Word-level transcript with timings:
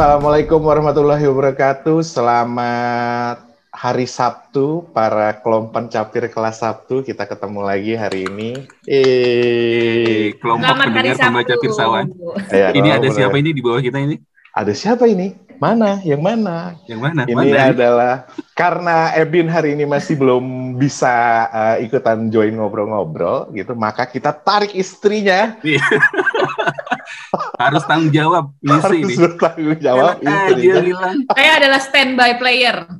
Assalamualaikum 0.00 0.64
warahmatullahi 0.64 1.28
wabarakatuh. 1.28 2.00
Selamat 2.00 3.44
hari 3.68 4.08
Sabtu, 4.08 4.88
para 4.96 5.36
kelompok 5.44 5.92
capir 5.92 6.24
kelas 6.32 6.64
Sabtu. 6.64 7.04
Kita 7.04 7.28
ketemu 7.28 7.60
lagi 7.60 8.00
hari 8.00 8.24
ini. 8.24 8.64
Eh, 8.88 10.32
kelompok 10.40 10.72
Selamat 10.72 10.84
pendengar 10.88 11.16
pembaca 11.20 11.54
pirsawan. 11.60 12.06
Ya, 12.48 12.72
ini 12.72 12.88
ada 12.88 13.12
siapa 13.12 13.36
ini 13.36 13.52
di 13.52 13.60
bawah 13.60 13.84
kita 13.84 14.00
ini? 14.00 14.16
Ada 14.56 14.72
siapa 14.72 15.04
ini? 15.04 15.36
Mana? 15.60 16.00
Yang 16.00 16.22
mana? 16.24 16.80
Yang 16.88 17.00
mana? 17.04 17.20
Ini 17.28 17.36
mana? 17.36 17.68
adalah 17.68 18.14
karena 18.56 19.12
Ebin 19.20 19.52
hari 19.52 19.76
ini 19.76 19.84
masih 19.84 20.16
belum 20.16 20.80
bisa 20.80 21.44
uh, 21.52 21.76
ikutan 21.76 22.32
join 22.32 22.56
ngobrol-ngobrol 22.56 23.52
gitu, 23.52 23.76
maka 23.76 24.08
kita 24.08 24.32
tarik 24.32 24.72
istrinya. 24.72 25.60
Harus 27.58 27.82
tanggung 27.84 28.12
jawab 28.12 28.44
misi 28.60 28.80
Harus 28.80 28.98
ini. 28.98 29.14
bertanggung 29.16 29.80
jawab. 29.80 30.14
Saya 31.34 31.50
adalah 31.60 31.80
standby 31.80 32.30
player. 32.40 32.76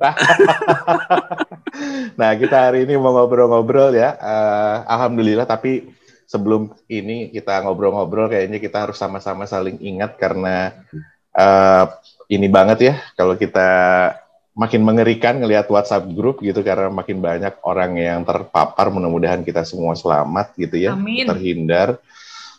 nah, 2.21 2.31
kita 2.37 2.57
hari 2.71 2.85
ini 2.85 2.95
mau 3.01 3.17
ngobrol-ngobrol 3.17 3.95
ya. 3.95 4.17
Uh, 4.21 4.77
Alhamdulillah, 4.89 5.49
tapi 5.49 5.89
sebelum 6.29 6.71
ini 6.87 7.33
kita 7.35 7.65
ngobrol-ngobrol, 7.65 8.31
kayaknya 8.31 8.63
kita 8.63 8.89
harus 8.89 8.99
sama-sama 8.99 9.49
saling 9.49 9.81
ingat 9.81 10.15
karena 10.21 10.85
uh, 11.35 11.85
ini 12.31 12.47
banget 12.47 12.79
ya 12.81 12.95
kalau 13.19 13.35
kita 13.35 13.69
makin 14.55 14.83
mengerikan 14.83 15.39
ngelihat 15.39 15.71
WhatsApp 15.71 16.11
grup 16.11 16.43
gitu 16.43 16.61
karena 16.61 16.91
makin 16.91 17.23
banyak 17.23 17.55
orang 17.63 17.97
yang 17.97 18.21
terpapar 18.27 18.91
mudah-mudahan 18.91 19.47
kita 19.47 19.63
semua 19.63 19.95
selamat 19.95 20.53
gitu 20.59 20.77
ya 20.77 20.95
Amin. 20.95 21.27
terhindar. 21.27 22.03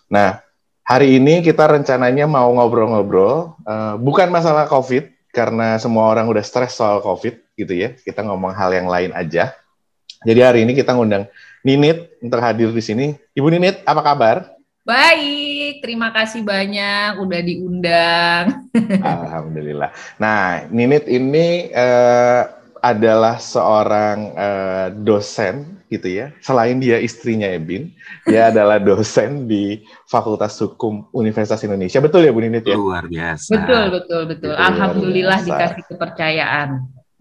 Nah 0.08 0.40
hari 0.86 1.18
ini 1.22 1.46
kita 1.46 1.68
rencananya 1.68 2.26
mau 2.26 2.52
ngobrol-ngobrol 2.56 3.56
uh, 3.66 3.96
bukan 3.98 4.30
masalah 4.30 4.68
COVID 4.68 5.32
karena 5.32 5.80
semua 5.80 6.12
orang 6.12 6.28
udah 6.28 6.44
stres 6.44 6.76
soal 6.76 7.00
COVID 7.00 7.56
gitu 7.56 7.74
ya 7.74 7.96
kita 7.96 8.22
ngomong 8.26 8.52
hal 8.52 8.72
yang 8.74 8.88
lain 8.90 9.12
aja. 9.16 9.56
Jadi 10.22 10.40
hari 10.46 10.60
ini 10.70 10.78
kita 10.78 10.94
ngundang 10.94 11.26
Ninit 11.62 12.18
untuk 12.22 12.42
hadir 12.42 12.74
di 12.74 12.82
sini. 12.82 13.08
Ibu 13.38 13.48
Ninit 13.54 13.86
apa 13.86 14.02
kabar? 14.02 14.38
Baik, 14.82 15.86
terima 15.86 16.10
kasih 16.10 16.42
banyak 16.42 17.22
udah 17.22 17.42
diundang. 17.46 18.44
Alhamdulillah. 19.14 19.94
Nah, 20.18 20.66
Ninit 20.74 21.06
ini 21.06 21.70
uh, 21.70 22.50
adalah 22.82 23.38
seorang 23.38 24.34
uh, 24.34 24.88
dosen 24.90 25.81
gitu 25.92 26.08
ya. 26.08 26.32
Selain 26.40 26.80
dia 26.80 26.98
istrinya 27.04 27.52
Ebin, 27.52 27.92
dia 28.24 28.48
adalah 28.52 28.80
dosen 28.80 29.46
di 29.46 29.84
Fakultas 30.08 30.56
Hukum 30.64 31.12
Universitas 31.12 31.60
Indonesia. 31.68 32.00
Betul 32.00 32.26
ya 32.26 32.32
Bu 32.32 32.40
Ninit 32.40 32.64
ya? 32.64 32.80
Luar 32.80 33.12
biasa. 33.12 33.52
Betul, 33.52 33.84
betul, 34.00 34.22
betul. 34.32 34.54
Itu 34.56 34.64
Alhamdulillah 34.64 35.40
dikasih 35.44 35.84
kepercayaan. 35.92 36.70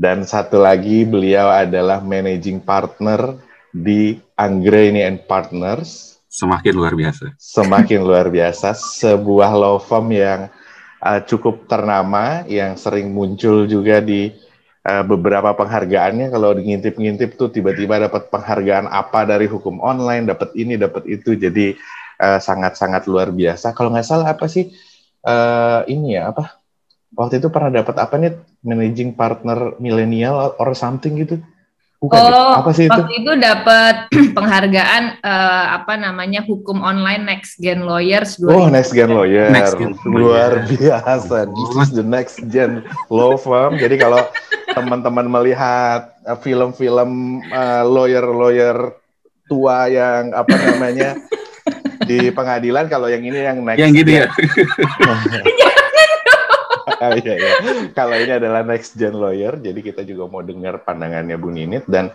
Dan 0.01 0.25
satu 0.25 0.63
lagi 0.63 1.05
beliau 1.05 1.51
adalah 1.51 2.01
managing 2.01 2.63
partner 2.63 3.37
di 3.75 4.17
Anggreni 4.39 5.05
and 5.05 5.21
Partners 5.29 6.11
Semakin 6.31 6.73
luar 6.79 6.95
biasa. 6.95 7.35
Semakin 7.43 8.01
luar 8.07 8.31
biasa. 8.39 8.71
Sebuah 8.79 9.51
law 9.51 9.83
firm 9.83 10.15
yang 10.15 10.47
uh, 11.03 11.21
cukup 11.27 11.67
ternama, 11.67 12.47
yang 12.47 12.79
sering 12.79 13.11
muncul 13.11 13.67
juga 13.67 13.99
di 13.99 14.31
uh, 14.87 15.05
beberapa 15.05 15.53
penghargaannya. 15.57 16.31
Kalau 16.33 16.57
ngintip-ngintip 16.57 17.37
tuh 17.37 17.53
tiba-tiba 17.53 18.01
dapat 18.01 18.29
penghargaan 18.33 18.89
apa 18.89 19.27
dari 19.29 19.51
hukum 19.51 19.81
online, 19.83 20.29
dapat 20.31 20.55
ini, 20.57 20.77
dapat 20.81 21.05
itu. 21.09 21.37
Jadi 21.37 21.77
uh, 22.21 22.39
sangat-sangat 22.41 23.05
uh, 23.05 23.09
luar 23.09 23.29
biasa. 23.35 23.73
Kalau 23.77 23.93
nggak 23.93 24.07
salah 24.07 24.33
apa 24.33 24.47
sih 24.49 24.71
uh, 25.25 25.85
ini 25.89 26.17
ya 26.17 26.33
apa? 26.33 26.61
Waktu 27.11 27.43
itu 27.43 27.51
pernah 27.51 27.75
dapat 27.75 27.99
apa 27.99 28.15
nih 28.23 28.39
managing 28.63 29.19
partner 29.19 29.75
milenial 29.83 30.55
or 30.63 30.71
something 30.79 31.19
gitu? 31.19 31.43
Bukan, 32.01 32.17
ya? 32.17 32.33
oh, 32.33 32.53
apa 32.65 32.71
sih 32.73 32.89
itu? 32.89 32.97
Waktu 32.97 33.13
itu 33.13 33.33
dapat 33.37 33.95
penghargaan 34.37 35.21
uh, 35.21 35.65
apa 35.77 36.01
namanya 36.01 36.41
hukum 36.49 36.81
online 36.81 37.29
Next 37.29 37.61
Gen 37.61 37.85
Lawyers. 37.85 38.41
2000. 38.41 38.57
Oh, 38.57 38.67
Next 38.73 38.97
Gen 38.97 39.13
Lawyer. 39.13 39.53
Next 39.53 39.77
Gen 39.77 39.93
Luar 40.09 40.65
biasa. 40.65 41.45
This 41.45 41.71
is 41.77 41.91
the 41.93 42.01
next 42.01 42.41
gen 42.49 42.89
law 43.13 43.37
firm. 43.37 43.77
Jadi 43.77 44.01
kalau 44.01 44.25
teman-teman 44.73 45.29
melihat 45.29 46.17
eh, 46.25 46.39
film-film 46.41 47.45
uh, 47.53 47.85
lawyer-lawyer 47.85 48.97
tua 49.45 49.93
yang 49.93 50.33
apa 50.33 50.57
namanya 50.57 51.21
di 52.09 52.33
pengadilan, 52.33 52.89
kalau 52.89 53.13
yang 53.13 53.21
ini 53.21 53.45
yang 53.45 53.61
next. 53.61 53.77
Yang 53.77 53.93
gitu 54.01 54.11
ya. 54.25 54.27
oh, 57.05 57.13
iya, 57.17 57.35
iya. 57.41 57.55
Kalau 57.97 58.17
ini 58.17 58.33
adalah 58.37 58.61
next 58.61 58.93
gen 58.93 59.17
lawyer, 59.17 59.57
jadi 59.57 59.81
kita 59.81 60.05
juga 60.05 60.29
mau 60.29 60.45
dengar 60.45 60.85
pandangannya 60.85 61.37
Bu 61.41 61.49
Ninit 61.49 61.89
dan 61.89 62.13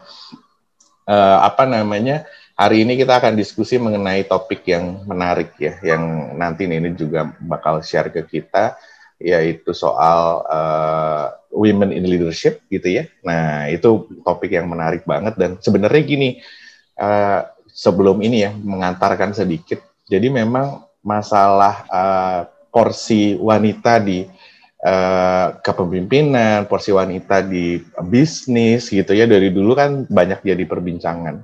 uh, 1.10 1.38
apa 1.42 1.66
namanya 1.66 2.30
hari 2.54 2.86
ini 2.86 2.94
kita 2.94 3.18
akan 3.18 3.34
diskusi 3.34 3.82
mengenai 3.82 4.30
topik 4.30 4.62
yang 4.70 5.02
menarik 5.10 5.58
ya, 5.58 5.82
yang 5.82 6.38
nanti 6.38 6.70
Ninit 6.70 7.02
juga 7.02 7.34
bakal 7.42 7.82
share 7.82 8.14
ke 8.14 8.22
kita, 8.30 8.78
yaitu 9.18 9.74
soal 9.74 10.46
uh, 10.46 11.34
women 11.50 11.90
in 11.90 12.06
leadership 12.06 12.62
gitu 12.70 13.02
ya. 13.02 13.04
Nah 13.26 13.66
itu 13.74 14.06
topik 14.22 14.54
yang 14.54 14.70
menarik 14.70 15.02
banget 15.02 15.34
dan 15.34 15.58
sebenarnya 15.58 16.04
gini, 16.06 16.30
uh, 17.02 17.42
sebelum 17.74 18.22
ini 18.22 18.46
ya 18.46 18.52
mengantarkan 18.54 19.34
sedikit, 19.34 19.82
jadi 20.06 20.30
memang 20.30 20.86
masalah 21.02 21.86
uh, 21.90 22.40
porsi 22.76 23.40
wanita 23.40 24.04
di 24.04 24.28
uh, 24.86 25.48
kepemimpinan, 25.66 26.70
porsi 26.70 26.94
wanita 26.94 27.42
di 27.42 27.82
bisnis 28.06 28.94
gitu 28.94 29.12
ya 29.18 29.26
dari 29.26 29.50
dulu 29.50 29.74
kan 29.74 30.06
banyak 30.06 30.46
jadi 30.46 30.64
perbincangan. 30.64 31.42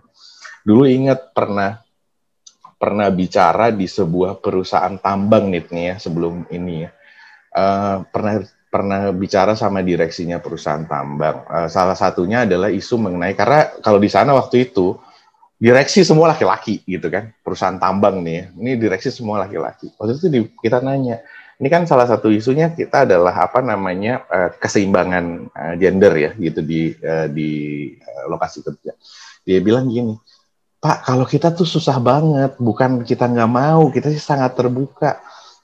Dulu 0.62 0.86
ingat 0.86 1.34
pernah 1.34 1.82
pernah 2.78 3.10
bicara 3.14 3.70
di 3.70 3.86
sebuah 3.86 4.42
perusahaan 4.42 4.98
tambang 5.02 5.54
nih 5.54 5.66
ya 5.74 5.96
sebelum 5.98 6.46
ini 6.54 6.86
ya. 6.86 6.90
Uh, 7.52 8.08
pernah 8.08 8.40
pernah 8.72 9.12
bicara 9.12 9.60
sama 9.60 9.84
direksinya 9.84 10.40
perusahaan 10.40 10.86
tambang. 10.88 11.44
Uh, 11.50 11.68
salah 11.68 11.98
satunya 11.98 12.48
adalah 12.48 12.72
isu 12.72 12.96
mengenai 12.96 13.36
karena 13.36 13.68
kalau 13.84 14.00
di 14.00 14.08
sana 14.08 14.32
waktu 14.32 14.72
itu 14.72 14.96
direksi 15.62 16.02
semua 16.02 16.34
laki-laki 16.34 16.82
gitu 16.90 17.12
kan 17.12 17.30
perusahaan 17.44 17.78
tambang 17.78 18.24
nih 18.24 18.34
ya. 18.34 18.46
Ini 18.56 18.72
direksi 18.80 19.12
semua 19.12 19.44
laki-laki. 19.44 19.92
Waktu 20.00 20.18
itu 20.18 20.50
kita 20.64 20.80
nanya 20.82 21.22
ini 21.62 21.70
kan 21.70 21.86
salah 21.86 22.10
satu 22.10 22.34
isunya 22.34 22.74
kita 22.74 23.06
adalah 23.06 23.46
apa 23.46 23.62
namanya 23.62 24.26
uh, 24.26 24.50
keseimbangan 24.58 25.54
uh, 25.54 25.76
gender 25.78 26.10
ya 26.18 26.32
gitu 26.34 26.66
di 26.66 26.90
uh, 26.98 27.30
di 27.30 27.50
lokasi 28.26 28.66
kerja. 28.66 28.98
Dia 29.46 29.62
bilang 29.62 29.86
gini, 29.86 30.18
Pak 30.82 31.06
kalau 31.06 31.22
kita 31.22 31.54
tuh 31.54 31.70
susah 31.70 32.02
banget, 32.02 32.58
bukan 32.58 33.06
kita 33.06 33.30
nggak 33.30 33.52
mau, 33.54 33.94
kita 33.94 34.10
sih 34.10 34.18
sangat 34.18 34.58
terbuka. 34.58 35.22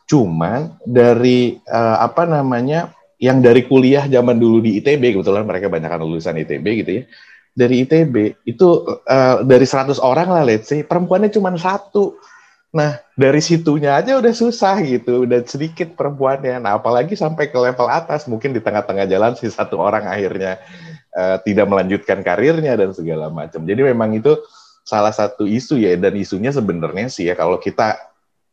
Cuman 0.07 0.79
dari 0.87 1.59
apa 1.67 2.23
namanya 2.23 2.95
yang 3.19 3.43
dari 3.43 3.67
kuliah 3.67 4.07
zaman 4.07 4.39
dulu 4.39 4.63
di 4.63 4.79
ITB 4.79 5.19
kebetulan 5.19 5.43
mereka 5.43 5.67
banyak 5.67 5.91
lulusan 5.99 6.39
ITB 6.47 6.65
gitu 6.85 6.91
ya. 7.01 7.03
Dari 7.51 7.83
ITB 7.83 8.15
itu 8.47 8.87
dari 9.43 9.67
100 9.67 9.99
orang 9.99 10.31
lah 10.31 10.47
let's 10.47 10.71
say 10.71 10.87
perempuannya 10.87 11.27
cuma 11.27 11.51
satu 11.59 12.15
Nah, 12.67 12.99
dari 13.15 13.39
situnya 13.39 13.95
aja 13.95 14.19
udah 14.19 14.33
susah 14.35 14.83
gitu, 14.83 15.23
udah 15.23 15.39
sedikit 15.47 15.95
perempuannya. 15.95 16.59
Nah, 16.59 16.75
apalagi 16.75 17.15
sampai 17.15 17.47
ke 17.47 17.55
level 17.55 17.87
atas, 17.87 18.27
mungkin 18.27 18.51
di 18.51 18.59
tengah-tengah 18.59 19.07
jalan 19.07 19.39
si 19.39 19.47
satu 19.47 19.79
orang 19.79 20.03
akhirnya 20.03 20.59
uh, 21.15 21.39
tidak 21.47 21.63
melanjutkan 21.63 22.19
karirnya 22.19 22.75
dan 22.75 22.91
segala 22.91 23.31
macam. 23.31 23.63
Jadi 23.63 23.81
memang 23.87 24.11
itu 24.19 24.35
salah 24.83 25.15
satu 25.15 25.47
isu 25.47 25.79
ya, 25.79 25.95
dan 25.95 26.11
isunya 26.19 26.51
sebenarnya 26.51 27.07
sih 27.07 27.27
ya 27.27 27.35
kalau 27.35 27.59
kita 27.59 27.99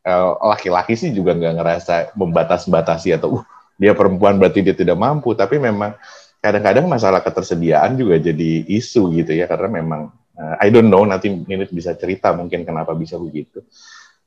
eh, 0.03 0.31
laki-laki 0.43 0.99
sih 0.99 1.15
juga 1.15 1.31
nggak 1.31 1.55
ngerasa 1.63 1.95
membatas-batasi 2.19 3.15
atau 3.15 3.39
uh, 3.39 3.45
dia 3.79 3.95
perempuan 3.95 4.43
berarti 4.43 4.67
dia 4.67 4.75
tidak 4.75 4.99
mampu, 4.99 5.31
tapi 5.39 5.63
memang 5.63 5.95
kadang-kadang 6.43 6.91
masalah 6.91 7.23
ketersediaan 7.23 7.95
juga 7.95 8.19
jadi 8.19 8.67
isu 8.67 9.15
gitu 9.15 9.31
ya, 9.31 9.47
karena 9.47 9.79
memang 9.79 10.11
uh, 10.35 10.55
I 10.59 10.75
don't 10.75 10.91
know 10.91 11.07
nanti 11.07 11.31
ini 11.31 11.71
bisa 11.71 11.95
cerita 11.95 12.35
mungkin 12.35 12.67
kenapa 12.67 12.99
bisa 12.99 13.15
begitu 13.15 13.63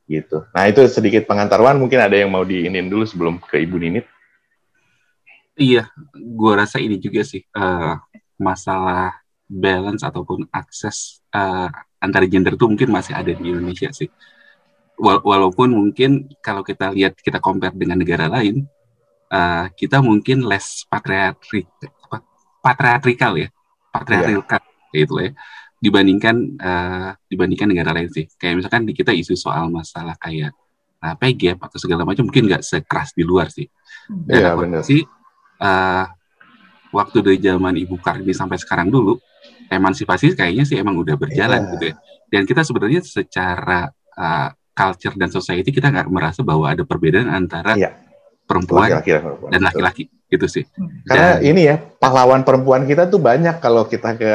gitu. 0.08 0.48
Nah 0.56 0.64
itu 0.72 0.82
sedikit 0.88 1.28
pengantarwan 1.28 1.76
mungkin 1.76 2.00
ada 2.00 2.16
yang 2.16 2.32
mau 2.32 2.48
diinin 2.48 2.88
dulu 2.88 3.04
sebelum 3.04 3.38
ke 3.44 3.60
Ibu 3.62 3.78
Ninit. 3.78 4.06
Iya, 5.58 5.92
gue 6.16 6.54
rasa 6.56 6.80
ini 6.80 6.96
juga 6.98 7.28
sih 7.28 7.44
uh, 7.54 8.00
masalah 8.40 9.20
balance 9.50 10.06
ataupun 10.06 10.48
akses 10.54 11.20
uh, 11.36 11.68
antar 12.00 12.24
gender 12.30 12.56
itu 12.56 12.66
mungkin 12.70 12.90
masih 12.94 13.14
ada 13.18 13.36
di 13.36 13.44
Indonesia 13.44 13.92
sih. 13.92 14.08
Walaupun 14.98 15.78
mungkin 15.78 16.26
kalau 16.42 16.66
kita 16.66 16.90
lihat 16.90 17.22
kita 17.22 17.38
compare 17.38 17.76
dengan 17.78 18.02
negara 18.02 18.26
lain, 18.26 18.66
uh, 19.30 19.70
kita 19.78 20.02
mungkin 20.02 20.42
less 20.42 20.88
patriarkal, 20.90 21.38
patriarkal 22.66 23.34
ya, 23.38 23.50
patriarkal 23.94 24.62
yeah. 24.62 25.06
gitu 25.06 25.16
ya 25.22 25.32
dibandingkan 25.78 26.36
uh, 26.58 27.10
dibandingkan 27.30 27.70
negara 27.70 27.94
lain 27.94 28.10
sih. 28.10 28.26
Kayak 28.36 28.64
misalkan 28.66 28.84
di 28.86 28.94
kita 28.94 29.14
isu 29.14 29.38
soal 29.38 29.70
masalah 29.70 30.18
kayak 30.18 30.52
uh, 31.02 31.14
pay 31.16 31.38
gap 31.38 31.62
atau 31.62 31.78
segala 31.78 32.02
macam 32.04 32.26
mungkin 32.26 32.50
nggak 32.50 32.66
sekeras 32.66 33.14
di 33.14 33.22
luar 33.22 33.50
sih. 33.54 33.70
Dan 34.10 34.40
Iya, 34.42 34.48
aku 34.56 34.62
benar. 34.66 34.82
sih 34.82 35.02
uh, 35.62 36.06
waktu 36.90 37.18
dari 37.22 37.38
zaman 37.38 37.76
Ibu 37.78 38.00
Kartini 38.00 38.34
sampai 38.34 38.58
sekarang 38.58 38.90
dulu 38.90 39.20
emansipasi 39.68 40.32
kayaknya 40.34 40.64
sih 40.64 40.80
emang 40.80 40.96
udah 40.98 41.14
berjalan 41.14 41.62
Iya. 41.62 41.72
gitu 41.78 41.84
ya. 41.92 41.96
Dan 42.28 42.42
kita 42.44 42.62
sebenarnya 42.66 43.02
secara 43.04 43.88
uh, 44.18 44.50
culture 44.74 45.16
dan 45.16 45.30
society 45.30 45.70
kita 45.70 45.90
nggak 45.90 46.08
merasa 46.08 46.42
bahwa 46.42 46.70
ada 46.70 46.82
perbedaan 46.82 47.28
antara 47.28 47.78
Iya. 47.78 47.94
perempuan 48.48 48.88
Laki-laki 48.90 49.10
dan 49.14 49.22
perempuan. 49.24 49.50
dan 49.54 49.62
laki-laki 49.62 50.04
gitu 50.28 50.48
sih. 50.48 50.64
Karena 51.04 51.38
Dan- 51.38 51.44
ini 51.46 51.62
ya, 51.68 51.76
pahlawan 51.78 52.42
perempuan 52.42 52.84
kita 52.84 53.08
tuh 53.08 53.20
banyak 53.20 53.60
kalau 53.60 53.86
kita 53.86 54.16
ke 54.16 54.32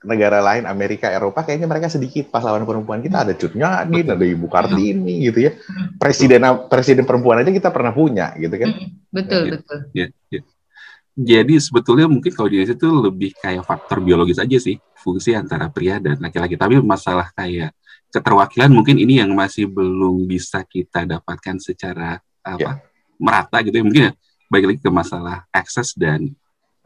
negara 0.00 0.40
lain, 0.40 0.64
Amerika, 0.64 1.12
Eropa, 1.12 1.44
kayaknya 1.44 1.68
mereka 1.68 1.92
sedikit 1.92 2.32
pahlawan 2.32 2.64
perempuan 2.64 3.04
kita. 3.04 3.20
Ada 3.20 3.36
Cut 3.36 3.52
Nyadin, 3.52 4.08
Betul. 4.08 4.16
ada 4.16 4.26
Ibu 4.32 4.46
Kartini 4.48 5.14
gitu 5.28 5.38
ya. 5.44 5.52
Presiden 6.00 6.40
presiden 6.72 7.04
perempuan 7.04 7.44
aja 7.44 7.52
kita 7.52 7.68
pernah 7.68 7.92
punya 7.92 8.32
gitu 8.40 8.56
kan. 8.56 8.70
Betul, 9.12 9.40
Iya. 9.44 9.52
betul. 9.60 9.78
Ya, 9.92 10.06
ya. 10.32 10.40
Jadi 11.20 11.54
sebetulnya 11.60 12.08
mungkin 12.08 12.32
kalau 12.32 12.48
di 12.48 12.56
Indonesia 12.56 12.80
itu 12.80 12.88
lebih 12.88 13.30
kayak 13.36 13.60
faktor 13.68 14.00
biologis 14.00 14.40
aja 14.40 14.56
sih 14.56 14.80
fungsi 14.96 15.36
antara 15.36 15.68
pria 15.68 16.00
dan 16.00 16.16
laki-laki. 16.16 16.56
Tapi 16.56 16.80
masalah 16.80 17.28
kayak 17.36 17.76
keterwakilan 18.08 18.72
mungkin 18.72 18.96
ini 18.96 19.20
yang 19.20 19.36
masih 19.36 19.68
belum 19.68 20.24
bisa 20.24 20.64
kita 20.64 21.04
dapatkan 21.04 21.60
secara 21.60 22.16
apa 22.40 22.80
merata 23.20 23.60
gitu 23.60 23.76
ya. 23.76 23.84
Mungkin 23.84 24.02
ya 24.08 24.12
balik 24.48 24.66
lagi 24.72 24.80
ke 24.80 24.90
masalah 24.90 25.44
akses 25.52 25.92
dan 25.92 26.32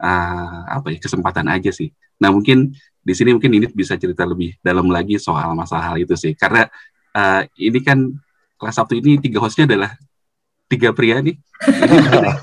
uh, 0.03 0.61
apa 0.67 0.91
ya 0.91 0.99
kesempatan 0.99 1.47
aja 1.47 1.71
sih. 1.71 1.95
Nah 2.19 2.35
mungkin 2.35 2.75
di 3.05 3.13
sini 3.13 3.37
mungkin 3.37 3.53
ini 3.53 3.69
bisa 3.69 3.93
cerita 4.01 4.25
lebih 4.25 4.57
dalam 4.65 4.89
lagi 4.89 5.21
soal 5.21 5.53
masalah 5.53 5.93
hal 5.93 5.97
itu 6.01 6.17
sih. 6.17 6.33
Karena 6.33 6.65
uh, 7.13 7.45
ini 7.61 7.79
kan 7.85 8.01
kelas 8.57 8.81
Sabtu 8.81 8.97
ini 8.97 9.21
tiga 9.21 9.37
hostnya 9.37 9.69
adalah 9.69 9.93
tiga 10.65 10.89
pria 10.89 11.21
nih. 11.21 11.37
Ini, 11.65 11.97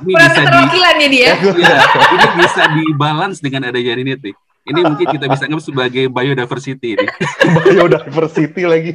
ini 0.08 0.16
bisa 0.16 0.40
di 0.40 0.40
keterwakilan 0.40 0.94
ya 0.96 1.08
dia. 1.12 1.30
Iya, 1.60 1.78
ini 2.16 2.26
bisa 2.40 2.62
dibalance 2.72 3.38
dengan 3.44 3.68
adanya 3.68 3.92
ini 4.00 4.16
nih. 4.16 4.34
Ini 4.72 4.80
mungkin 4.88 5.06
kita 5.10 5.26
bisa 5.28 5.44
anggap 5.44 5.62
sebagai 5.62 6.04
biodiversity 6.08 6.96
nih. 6.96 7.10
Biodiversity 7.60 8.62
lagi. 8.64 8.92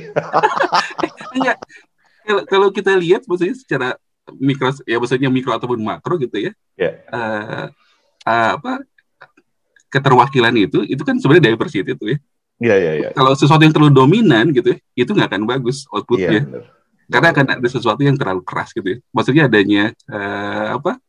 Enggak. 1.37 1.57
Kalau, 2.25 2.41
kalau 2.49 2.67
kita 2.73 2.97
lihat 2.97 3.29
maksudnya 3.29 3.55
secara 3.55 3.87
mikro 4.41 4.73
ya 4.89 4.97
maksudnya 4.97 5.29
mikro 5.29 5.53
ataupun 5.53 5.79
makro 5.85 6.17
gitu 6.17 6.49
ya. 6.49 6.51
Ya. 6.75 6.91
eh, 7.13 7.65
eh, 8.25 8.49
apa 8.57 8.81
keterwakilan 9.87 10.53
itu 10.57 10.83
itu 10.87 11.01
kan 11.03 11.15
sebenarnya 11.19 11.53
diversity 11.53 11.91
itu 11.95 12.05
ya. 12.15 12.17
Iya, 12.57 12.75
iya, 12.81 12.91
iya. 12.97 13.09
Kalau 13.13 13.37
sesuatu 13.37 13.61
yang 13.61 13.73
terlalu 13.73 13.93
dominan 13.93 14.49
gitu 14.49 14.73
ya, 14.73 14.77
itu 14.97 15.11
nggak 15.13 15.29
akan 15.33 15.43
bagus 15.45 15.85
outputnya. 15.93 16.41
benar. 16.45 16.63
karena 17.07 17.31
akan 17.31 17.45
ada 17.55 17.69
sesuatu 17.71 18.03
yang 18.03 18.19
terlalu 18.19 18.43
keras 18.43 18.75
gitu 18.75 18.87
ya. 18.87 18.97
Maksudnya 19.15 19.43
adanya 19.47 19.83
eh, 20.11 20.67
apa 20.75 20.99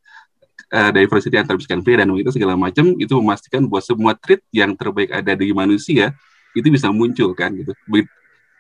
eh, 0.71 0.91
diversity 0.95 1.35
antar 1.41 1.59
misalkan 1.59 1.83
pria 1.83 1.99
dan 2.05 2.09
wanita 2.13 2.31
segala 2.31 2.55
macam 2.55 2.95
itu 2.95 3.13
memastikan 3.19 3.67
bahwa 3.67 3.83
semua 3.83 4.13
trait 4.15 4.39
yang 4.55 4.79
terbaik 4.79 5.11
ada 5.11 5.33
di 5.35 5.51
manusia 5.51 6.15
itu 6.55 6.69
bisa 6.71 6.89
muncul 6.95 7.35
kan 7.35 7.51
gitu. 7.57 7.75
Be- 7.89 8.07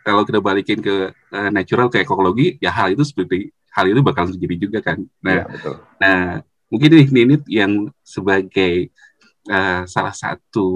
Kalau 0.03 0.25
kita 0.25 0.41
balikin 0.41 0.81
ke 0.83 1.13
eh, 1.15 1.51
natural 1.55 1.93
ke 1.93 2.03
ekologi 2.03 2.57
ya 2.59 2.75
hal 2.75 2.97
itu 2.97 3.05
seperti 3.07 3.53
hal 3.71 3.87
itu 3.87 4.01
bakal 4.03 4.27
terjadi 4.33 4.57
juga 4.59 4.79
kan. 4.83 4.99
Nah, 5.23 5.47
betul. 5.47 5.75
nah 6.01 6.43
mungkin 6.73 6.89
ini 6.97 7.05
Ninit 7.13 7.43
yang 7.47 7.93
sebagai 8.03 8.91
eh, 9.49 9.83
salah 9.89 10.15
satu 10.15 10.69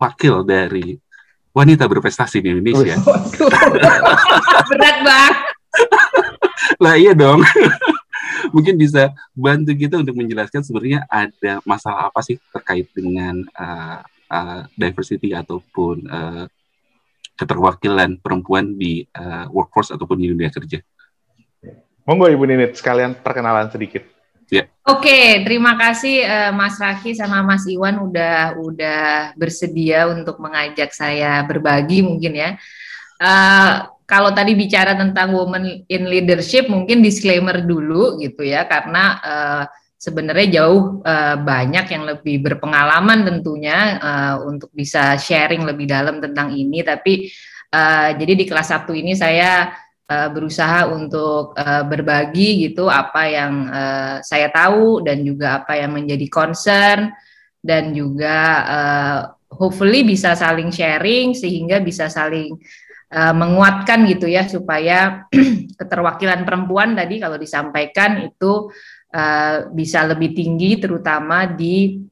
wakil 0.00 0.42
dari 0.42 0.98
wanita 1.54 1.86
berprestasi 1.86 2.42
di 2.42 2.50
Indonesia. 2.50 2.98
Berat 4.68 4.96
bang. 5.06 5.32
lah 6.82 6.94
iya 6.98 7.12
dong. 7.14 7.44
Mungkin 8.54 8.74
bisa 8.78 9.14
bantu 9.34 9.74
kita 9.74 9.98
untuk 10.02 10.14
menjelaskan 10.18 10.62
sebenarnya 10.62 11.06
ada 11.06 11.62
masalah 11.62 12.10
apa 12.10 12.20
sih 12.22 12.38
terkait 12.50 12.86
dengan 12.94 13.42
uh, 13.54 14.02
uh, 14.30 14.62
diversity 14.74 15.34
ataupun 15.34 16.06
uh, 16.06 16.44
keterwakilan 17.34 18.18
perempuan 18.22 18.78
di 18.78 19.02
uh, 19.14 19.50
workforce 19.50 19.94
ataupun 19.94 20.18
di 20.18 20.30
dunia 20.30 20.50
kerja. 20.54 20.78
Monggo 22.04 22.28
Ibu 22.28 22.44
Ninit 22.46 22.76
sekalian 22.78 23.16
perkenalan 23.18 23.72
sedikit. 23.72 24.13
Oke, 24.84 25.40
terima 25.48 25.80
kasih 25.80 26.20
eh, 26.20 26.52
Mas 26.52 26.76
Raki 26.76 27.16
sama 27.16 27.40
Mas 27.40 27.64
Iwan 27.64 28.04
udah 28.04 28.60
udah 28.60 29.32
bersedia 29.32 30.04
untuk 30.12 30.36
mengajak 30.36 30.92
saya 30.92 31.40
berbagi 31.48 32.04
mungkin 32.04 32.36
ya. 32.36 32.50
Eh, 33.16 33.72
kalau 34.04 34.36
tadi 34.36 34.52
bicara 34.52 34.92
tentang 34.92 35.32
women 35.32 35.88
in 35.88 36.04
leadership, 36.04 36.68
mungkin 36.68 37.00
disclaimer 37.00 37.64
dulu 37.64 38.20
gitu 38.20 38.44
ya, 38.44 38.68
karena 38.68 39.04
eh, 39.24 39.64
sebenarnya 39.96 40.60
jauh 40.60 41.00
eh, 41.00 41.36
banyak 41.40 41.86
yang 41.88 42.04
lebih 42.04 42.44
berpengalaman 42.44 43.24
tentunya 43.24 43.78
eh, 43.96 44.36
untuk 44.44 44.68
bisa 44.76 45.16
sharing 45.16 45.64
lebih 45.64 45.88
dalam 45.88 46.20
tentang 46.20 46.52
ini. 46.52 46.84
Tapi 46.84 47.32
eh, 47.72 48.08
jadi 48.20 48.32
di 48.36 48.44
kelas 48.44 48.68
Sabtu 48.68 48.92
ini 48.92 49.16
saya 49.16 49.72
uh, 50.08 50.28
berusaha 50.32 50.88
untuk 50.92 51.56
uh, 51.56 51.84
berbagi 51.86 52.68
gitu 52.68 52.88
apa 52.88 53.22
yang 53.28 53.52
uh, 53.68 54.16
saya 54.20 54.48
tahu 54.52 55.04
dan 55.04 55.24
juga 55.24 55.62
apa 55.62 55.78
yang 55.80 55.96
menjadi 55.96 56.26
concern 56.28 57.12
dan 57.64 57.96
juga 57.96 58.38
uh, 58.64 59.20
hopefully 59.54 60.04
bisa 60.04 60.36
saling 60.36 60.68
sharing 60.68 61.32
sehingga 61.32 61.80
bisa 61.80 62.12
saling 62.12 62.58
uh, 63.14 63.34
menguatkan 63.34 64.04
gitu 64.10 64.28
ya 64.28 64.44
supaya 64.44 65.24
keterwakilan 65.80 66.44
perempuan 66.44 66.92
tadi 66.92 67.22
kalau 67.22 67.40
disampaikan 67.40 68.28
itu 68.28 68.68
uh, 69.14 69.70
bisa 69.72 70.04
lebih 70.04 70.36
tinggi 70.36 70.76
terutama 70.76 71.48
di 71.48 72.04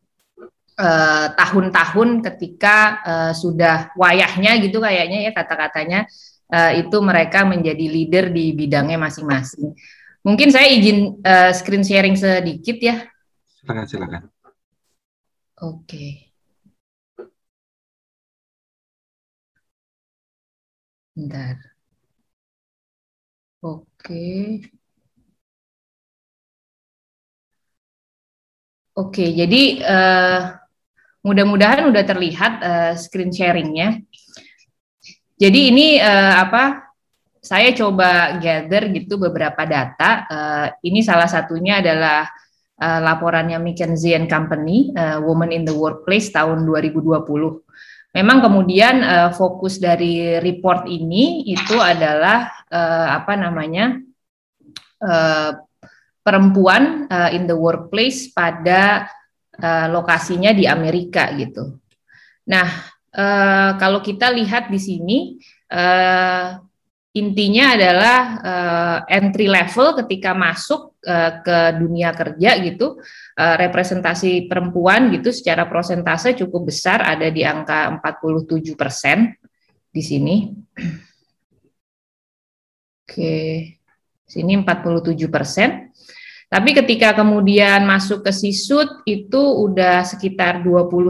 uh, 0.78 1.26
tahun-tahun 1.36 2.08
ketika 2.32 2.76
uh, 3.04 3.32
sudah 3.36 3.92
wayahnya 3.98 4.56
gitu 4.62 4.80
kayaknya 4.80 5.28
ya 5.28 5.32
kata-katanya 5.36 6.08
uh, 6.52 6.72
itu 6.76 6.96
mereka 7.00 7.48
menjadi 7.48 7.86
leader 7.88 8.24
di 8.28 8.52
bidangnya 8.52 9.00
masing-masing. 9.00 9.72
Mungkin 10.22 10.54
saya 10.54 10.68
izin 10.70 11.18
uh, 11.24 11.50
screen 11.56 11.82
sharing 11.82 12.14
sedikit 12.14 12.78
ya. 12.78 12.96
Silakan 13.48 13.86
silakan. 13.88 14.22
Oke. 15.58 16.30
Bentar. 21.16 21.56
Oke. 23.62 24.26
Oke, 28.92 29.24
jadi 29.32 29.80
uh, 29.88 30.52
mudah-mudahan 31.24 31.88
udah 31.88 32.04
terlihat 32.04 32.52
uh, 32.60 32.92
screen 32.98 33.32
sharingnya. 33.32 34.04
Jadi 35.42 35.74
ini 35.74 35.98
uh, 35.98 36.34
apa? 36.38 36.94
Saya 37.42 37.74
coba 37.74 38.38
gather 38.38 38.86
gitu 38.94 39.18
beberapa 39.18 39.66
data. 39.66 40.10
Uh, 40.30 40.66
ini 40.86 41.02
salah 41.02 41.26
satunya 41.26 41.82
adalah 41.82 42.30
uh, 42.78 43.00
laporannya 43.02 43.58
McKinsey 43.58 44.14
and 44.14 44.30
Company, 44.30 44.94
uh, 44.94 45.18
Women 45.18 45.50
in 45.50 45.66
the 45.66 45.74
Workplace 45.74 46.30
tahun 46.30 46.62
2020. 46.62 47.26
Memang 48.14 48.38
kemudian 48.38 49.02
uh, 49.02 49.30
fokus 49.34 49.82
dari 49.82 50.38
report 50.38 50.86
ini 50.86 51.50
itu 51.50 51.74
adalah 51.74 52.46
uh, 52.70 53.18
apa 53.18 53.34
namanya 53.34 53.98
uh, 55.02 55.58
perempuan 56.22 57.10
uh, 57.10 57.34
in 57.34 57.50
the 57.50 57.56
workplace 57.58 58.30
pada 58.30 59.10
uh, 59.58 59.86
lokasinya 59.90 60.54
di 60.54 60.70
Amerika 60.70 61.34
gitu. 61.34 61.82
Nah 62.46 62.91
uh, 63.16 63.70
kalau 63.76 64.00
kita 64.00 64.32
lihat 64.32 64.68
di 64.68 64.80
sini 64.80 65.18
uh, 65.72 66.60
intinya 67.12 67.76
adalah 67.76 68.20
uh, 68.40 68.98
entry 69.04 69.44
level 69.44 69.92
ketika 70.04 70.32
masuk 70.32 70.96
uh, 71.04 71.44
ke 71.44 71.58
dunia 71.76 72.16
kerja 72.16 72.56
gitu 72.64 72.96
uh, 73.36 73.56
representasi 73.60 74.48
perempuan 74.48 75.12
gitu 75.12 75.28
secara 75.28 75.68
prosentase 75.68 76.32
cukup 76.32 76.72
besar 76.72 77.04
ada 77.04 77.28
di 77.28 77.44
angka 77.44 78.00
47 78.00 78.72
persen 78.76 79.36
di 79.92 80.00
sini. 80.00 80.36
Oke, 83.04 83.36
sini 84.24 84.52
47 84.56 85.28
persen. 85.28 85.92
Tapi 86.52 86.76
ketika 86.76 87.16
kemudian 87.16 87.88
masuk 87.88 88.28
ke 88.28 88.28
sisut 88.28 89.00
itu 89.08 89.40
udah 89.40 90.04
sekitar 90.04 90.60
21 90.60 91.08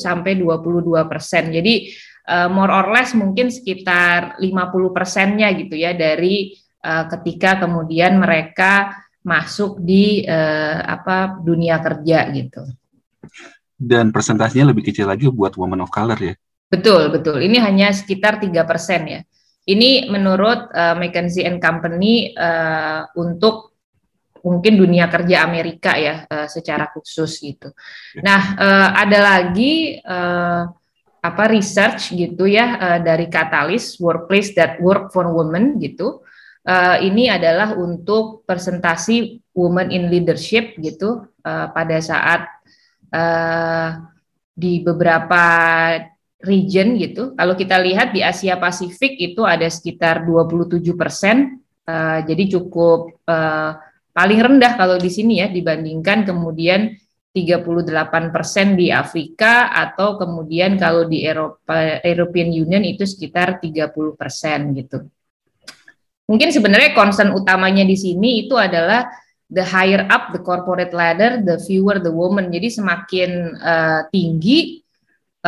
sampai 0.00 0.40
22 0.40 1.04
persen. 1.04 1.52
Jadi 1.52 1.92
uh, 2.24 2.48
more 2.48 2.72
or 2.72 2.88
less 2.88 3.12
mungkin 3.12 3.52
sekitar 3.52 4.40
50 4.40 4.96
persennya 4.96 5.52
gitu 5.52 5.76
ya 5.76 5.92
dari 5.92 6.56
uh, 6.80 7.04
ketika 7.12 7.60
kemudian 7.60 8.16
mereka 8.16 8.96
masuk 9.20 9.84
di 9.84 10.24
uh, 10.24 10.80
apa 10.80 11.36
dunia 11.44 11.76
kerja 11.84 12.32
gitu. 12.32 12.64
Dan 13.76 14.16
presentasinya 14.16 14.72
lebih 14.72 14.88
kecil 14.88 15.12
lagi 15.12 15.28
buat 15.28 15.60
woman 15.60 15.84
of 15.84 15.92
color 15.92 16.16
ya. 16.16 16.32
Betul 16.72 17.12
betul. 17.12 17.36
Ini 17.44 17.60
hanya 17.60 17.92
sekitar 17.92 18.40
tiga 18.40 18.64
persen 18.64 19.04
ya. 19.04 19.20
Ini 19.68 20.08
menurut 20.08 20.72
uh, 20.72 20.96
McKinsey 20.96 21.44
and 21.44 21.60
Company 21.60 22.32
uh, 22.32 23.04
untuk 23.12 23.70
mungkin 24.44 24.80
dunia 24.80 25.06
kerja 25.06 25.44
Amerika 25.44 25.96
ya 25.96 26.24
uh, 26.26 26.48
secara 26.48 26.88
khusus 26.90 27.40
gitu. 27.40 27.72
Nah, 28.20 28.56
uh, 28.56 28.88
ada 28.96 29.18
lagi 29.20 29.98
uh, 30.00 30.68
apa 31.20 31.44
research 31.52 32.16
gitu 32.16 32.48
ya 32.48 32.66
uh, 32.80 32.98
dari 33.04 33.28
Katalis 33.28 34.00
Workplace 34.00 34.56
that 34.56 34.80
Work 34.80 35.12
for 35.12 35.28
Women 35.28 35.76
gitu. 35.76 36.24
Uh, 36.60 37.00
ini 37.00 37.32
adalah 37.32 37.72
untuk 37.72 38.44
presentasi 38.44 39.40
women 39.56 39.88
in 39.88 40.12
leadership 40.12 40.76
gitu 40.76 41.24
uh, 41.44 41.66
pada 41.72 41.96
saat 42.04 42.44
uh, 43.12 43.96
di 44.52 44.84
beberapa 44.84 45.44
region 46.40 46.96
gitu. 47.00 47.32
Kalau 47.36 47.56
kita 47.56 47.80
lihat 47.80 48.12
di 48.12 48.20
Asia 48.24 48.56
Pasifik 48.60 49.16
itu 49.20 49.44
ada 49.44 49.68
sekitar 49.68 50.24
27 50.24 50.84
persen, 50.96 51.60
uh, 51.88 52.20
jadi 52.24 52.60
cukup 52.60 53.24
uh, 53.28 53.76
paling 54.20 54.36
rendah 54.36 54.76
kalau 54.76 55.00
di 55.00 55.08
sini 55.08 55.40
ya 55.40 55.48
dibandingkan 55.48 56.28
kemudian 56.28 56.92
38 57.32 57.88
persen 58.28 58.76
di 58.76 58.92
Afrika 58.92 59.72
atau 59.72 60.20
kemudian 60.20 60.76
kalau 60.76 61.08
di 61.08 61.24
Eropa 61.24 62.04
European 62.04 62.52
Union 62.52 62.84
itu 62.84 63.08
sekitar 63.08 63.64
30 63.64 64.20
persen 64.20 64.76
gitu. 64.76 65.08
Mungkin 66.28 66.52
sebenarnya 66.52 66.92
concern 66.92 67.32
utamanya 67.32 67.80
di 67.80 67.96
sini 67.96 68.44
itu 68.44 68.60
adalah 68.60 69.08
the 69.48 69.64
higher 69.64 70.04
up 70.12 70.36
the 70.36 70.42
corporate 70.44 70.92
ladder, 70.92 71.40
the 71.40 71.56
fewer 71.64 71.96
the 71.96 72.12
woman. 72.12 72.52
Jadi 72.52 72.68
semakin 72.76 73.56
uh, 73.56 74.00
tinggi 74.12 74.84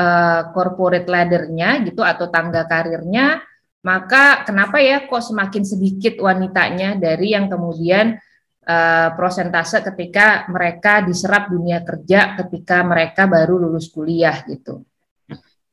uh, 0.01 0.49
corporate 0.57 1.07
laddernya 1.07 1.85
gitu 1.85 2.01
atau 2.01 2.33
tangga 2.33 2.65
karirnya, 2.65 3.45
maka 3.85 4.49
kenapa 4.49 4.81
ya 4.81 5.05
kok 5.05 5.23
semakin 5.23 5.63
sedikit 5.63 6.17
wanitanya 6.25 6.97
dari 6.97 7.37
yang 7.37 7.53
kemudian 7.53 8.17
uh, 8.67 9.09
prosentase 9.15 9.83
ketika 9.83 10.47
mereka 10.51 11.03
diserap 11.03 11.51
dunia 11.51 11.83
kerja 11.83 12.39
ketika 12.41 12.83
mereka 12.83 13.27
baru 13.27 13.59
lulus 13.59 13.91
kuliah 13.91 14.43
gitu. 14.47 14.83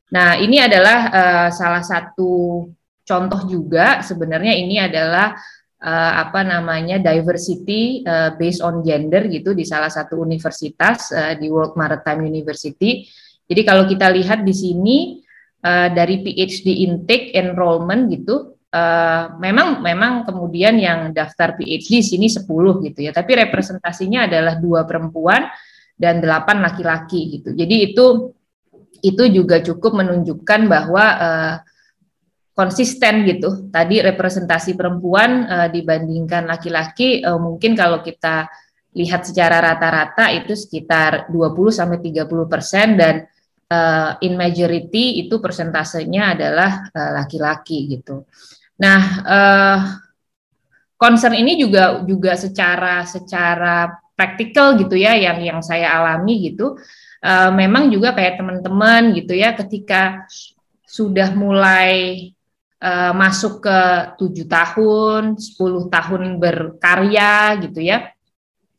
Nah 0.09 0.41
ini 0.41 0.57
adalah 0.57 0.99
uh, 1.09 1.49
salah 1.53 1.85
satu 1.85 2.65
contoh 3.05 3.41
juga 3.45 4.01
sebenarnya 4.01 4.53
ini 4.57 4.81
adalah 4.81 5.37
uh, 5.81 6.13
apa 6.25 6.41
namanya 6.45 6.97
diversity 6.97 8.01
uh, 8.05 8.33
based 8.37 8.61
on 8.65 8.81
gender 8.81 9.29
gitu 9.29 9.53
di 9.53 9.65
salah 9.65 9.89
satu 9.89 10.21
universitas 10.21 11.13
uh, 11.13 11.33
di 11.37 11.49
World 11.49 11.77
Maritime 11.77 12.25
University 12.25 13.05
jadi 13.49 13.61
kalau 13.65 13.89
kita 13.89 14.13
lihat 14.13 14.45
di 14.45 14.53
sini 14.53 14.97
uh, 15.65 15.89
dari 15.89 16.21
PhD 16.21 16.85
intake 16.85 17.33
enrollment 17.33 18.13
gitu, 18.13 18.58
uh, 18.73 19.35
memang 19.37 19.81
memang 19.81 20.25
kemudian 20.25 20.77
yang 20.77 21.11
daftar 21.13 21.57
PhD 21.57 22.01
sini 22.01 22.27
10 22.29 22.45
gitu 22.85 22.99
ya, 23.01 23.11
tapi 23.13 23.37
representasinya 23.37 24.29
adalah 24.29 24.57
dua 24.57 24.85
perempuan 24.85 25.49
dan 25.99 26.23
delapan 26.23 26.63
laki-laki 26.63 27.39
gitu. 27.39 27.51
Jadi 27.51 27.75
itu 27.91 28.05
itu 28.99 29.23
juga 29.31 29.63
cukup 29.63 29.99
menunjukkan 30.03 30.61
bahwa 30.67 31.05
uh, 31.19 31.55
konsisten 32.55 33.23
gitu. 33.23 33.71
Tadi 33.71 34.03
representasi 34.03 34.75
perempuan 34.75 35.47
uh, 35.47 35.67
dibandingkan 35.71 36.43
laki-laki 36.47 37.23
uh, 37.23 37.39
mungkin 37.39 37.75
kalau 37.75 38.03
kita 38.03 38.51
lihat 38.95 39.23
secara 39.23 39.63
rata-rata 39.63 40.33
itu 40.33 40.57
sekitar 40.57 41.31
20 41.31 41.55
sampai 41.71 41.99
30 42.03 42.25
persen 42.51 42.87
dan 42.99 43.15
uh, 43.69 44.19
in 44.19 44.35
majority 44.35 45.23
itu 45.23 45.39
persentasenya 45.39 46.35
adalah 46.35 46.89
laki-laki 47.15 47.85
uh, 47.85 47.87
gitu. 47.95 48.15
Nah, 48.79 49.01
uh, 49.27 49.79
concern 50.95 51.35
ini 51.35 51.59
juga 51.59 52.03
juga 52.07 52.35
secara 52.39 53.03
secara 53.03 53.91
praktikal 54.15 54.75
gitu 54.75 54.99
ya 54.99 55.15
yang 55.15 55.39
yang 55.39 55.59
saya 55.63 55.95
alami 55.95 56.51
gitu. 56.51 56.79
Uh, 57.19 57.51
memang 57.51 57.91
juga 57.91 58.15
kayak 58.15 58.39
teman-teman 58.39 59.11
gitu 59.11 59.35
ya 59.35 59.51
ketika 59.51 60.23
sudah 60.87 61.35
mulai 61.35 62.31
uh, 62.79 63.11
masuk 63.11 63.63
ke 63.63 63.79
tujuh 64.19 64.47
tahun, 64.47 65.35
10 65.35 65.91
tahun 65.91 66.23
berkarya 66.39 67.59
gitu 67.67 67.83
ya, 67.83 68.15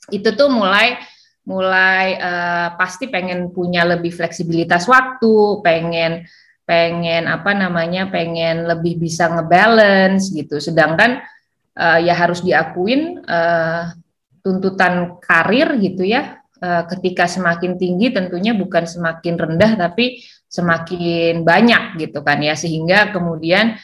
itu 0.08 0.28
tuh 0.32 0.48
mulai 0.48 0.96
mulai 1.44 2.16
uh, 2.20 2.68
pasti 2.76 3.08
pengen 3.08 3.52
punya 3.52 3.84
lebih 3.84 4.12
fleksibilitas 4.12 4.88
waktu, 4.88 5.64
pengen 5.64 6.24
pengen 6.70 7.26
apa 7.26 7.50
namanya, 7.50 8.06
pengen 8.06 8.70
lebih 8.70 9.02
bisa 9.02 9.26
ngebalance 9.26 10.30
gitu. 10.30 10.62
Sedangkan 10.62 11.18
uh, 11.74 11.98
ya 11.98 12.14
harus 12.14 12.46
diakuin 12.46 13.18
uh, 13.26 13.90
tuntutan 14.46 15.18
karir 15.18 15.74
gitu 15.82 16.06
ya, 16.06 16.38
uh, 16.62 16.86
ketika 16.86 17.26
semakin 17.26 17.74
tinggi 17.74 18.14
tentunya 18.14 18.54
bukan 18.54 18.86
semakin 18.86 19.34
rendah 19.34 19.74
tapi 19.74 20.22
semakin 20.46 21.42
banyak 21.42 21.98
gitu 21.98 22.22
kan 22.22 22.38
ya, 22.38 22.54
sehingga 22.54 23.10
kemudian 23.10 23.74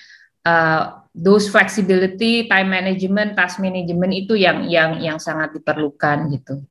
uh, 0.47 1.02
those 1.11 1.50
flexibility, 1.50 2.47
time 2.47 2.71
management, 2.71 3.35
task 3.35 3.59
management 3.59 4.14
itu 4.14 4.38
yang 4.38 4.62
yang 4.71 5.02
yang 5.02 5.19
sangat 5.19 5.59
diperlukan 5.59 6.31
gitu. 6.38 6.62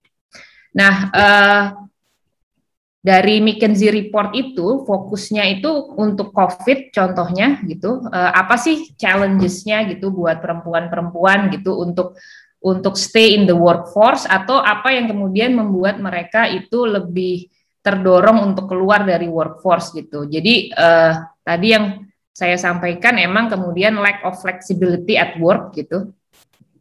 Nah, 0.76 0.94
uh, 1.12 1.64
dari 3.06 3.38
McKinsey 3.38 3.94
report 3.94 4.34
itu 4.34 4.82
fokusnya 4.82 5.62
itu 5.62 5.70
untuk 5.94 6.34
COVID 6.34 6.90
contohnya 6.90 7.62
gitu. 7.70 8.02
Uh, 8.10 8.34
apa 8.34 8.58
sih 8.58 8.98
challengesnya 8.98 9.86
gitu 9.94 10.10
buat 10.10 10.42
perempuan-perempuan 10.42 11.54
gitu 11.54 11.78
untuk 11.86 12.18
untuk 12.66 12.98
stay 12.98 13.38
in 13.38 13.46
the 13.46 13.54
workforce 13.54 14.26
atau 14.26 14.58
apa 14.58 14.90
yang 14.90 15.06
kemudian 15.06 15.54
membuat 15.54 16.02
mereka 16.02 16.50
itu 16.50 16.82
lebih 16.82 17.46
terdorong 17.86 18.42
untuk 18.42 18.74
keluar 18.74 19.06
dari 19.06 19.30
workforce 19.30 19.94
gitu. 19.94 20.26
Jadi 20.26 20.74
uh, 20.74 21.14
tadi 21.46 21.68
yang 21.78 22.02
saya 22.34 22.58
sampaikan 22.58 23.22
emang 23.22 23.54
kemudian 23.54 24.02
lack 24.02 24.26
of 24.26 24.42
flexibility 24.42 25.14
at 25.14 25.38
work 25.38 25.78
gitu. 25.78 26.10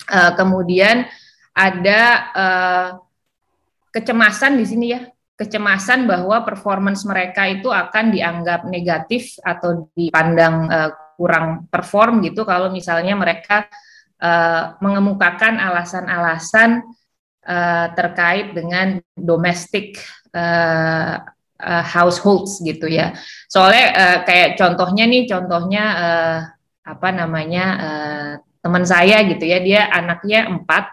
Uh, 0.08 0.32
kemudian 0.40 1.04
ada 1.52 2.00
uh, 2.32 2.88
kecemasan 3.92 4.56
di 4.56 4.64
sini 4.64 4.86
ya, 4.96 5.04
kecemasan 5.34 6.06
bahwa 6.06 6.46
performance 6.46 7.02
mereka 7.02 7.50
itu 7.50 7.66
akan 7.66 8.14
dianggap 8.14 8.70
negatif 8.70 9.34
atau 9.42 9.90
dipandang 9.98 10.70
uh, 10.70 10.90
kurang 11.18 11.66
perform 11.70 12.22
gitu 12.22 12.46
kalau 12.46 12.70
misalnya 12.70 13.18
mereka 13.18 13.66
uh, 14.22 14.78
mengemukakan 14.78 15.58
alasan-alasan 15.58 16.86
uh, 17.46 17.86
terkait 17.98 18.54
dengan 18.54 19.02
domestic 19.18 19.98
uh, 20.34 21.18
uh, 21.58 21.84
households 21.84 22.62
gitu 22.62 22.86
ya. 22.86 23.14
Soalnya 23.50 23.86
uh, 23.94 24.18
kayak 24.22 24.54
contohnya 24.54 25.04
nih, 25.06 25.26
contohnya 25.26 25.84
uh, 25.98 26.38
apa 26.84 27.08
namanya 27.10 27.64
uh, 27.78 28.30
teman 28.62 28.86
saya 28.86 29.22
gitu 29.26 29.44
ya, 29.44 29.58
dia 29.58 29.82
anaknya 29.90 30.46
empat, 30.46 30.84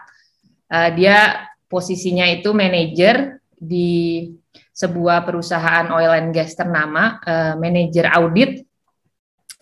uh, 0.70 0.90
dia 0.94 1.46
posisinya 1.70 2.28
itu 2.28 2.52
manajer 2.52 3.41
di 3.62 4.26
sebuah 4.74 5.22
perusahaan 5.22 5.86
oil 5.94 6.10
and 6.18 6.34
gas 6.34 6.58
ternama, 6.58 7.22
uh, 7.22 7.54
manajer 7.54 8.10
audit. 8.10 8.66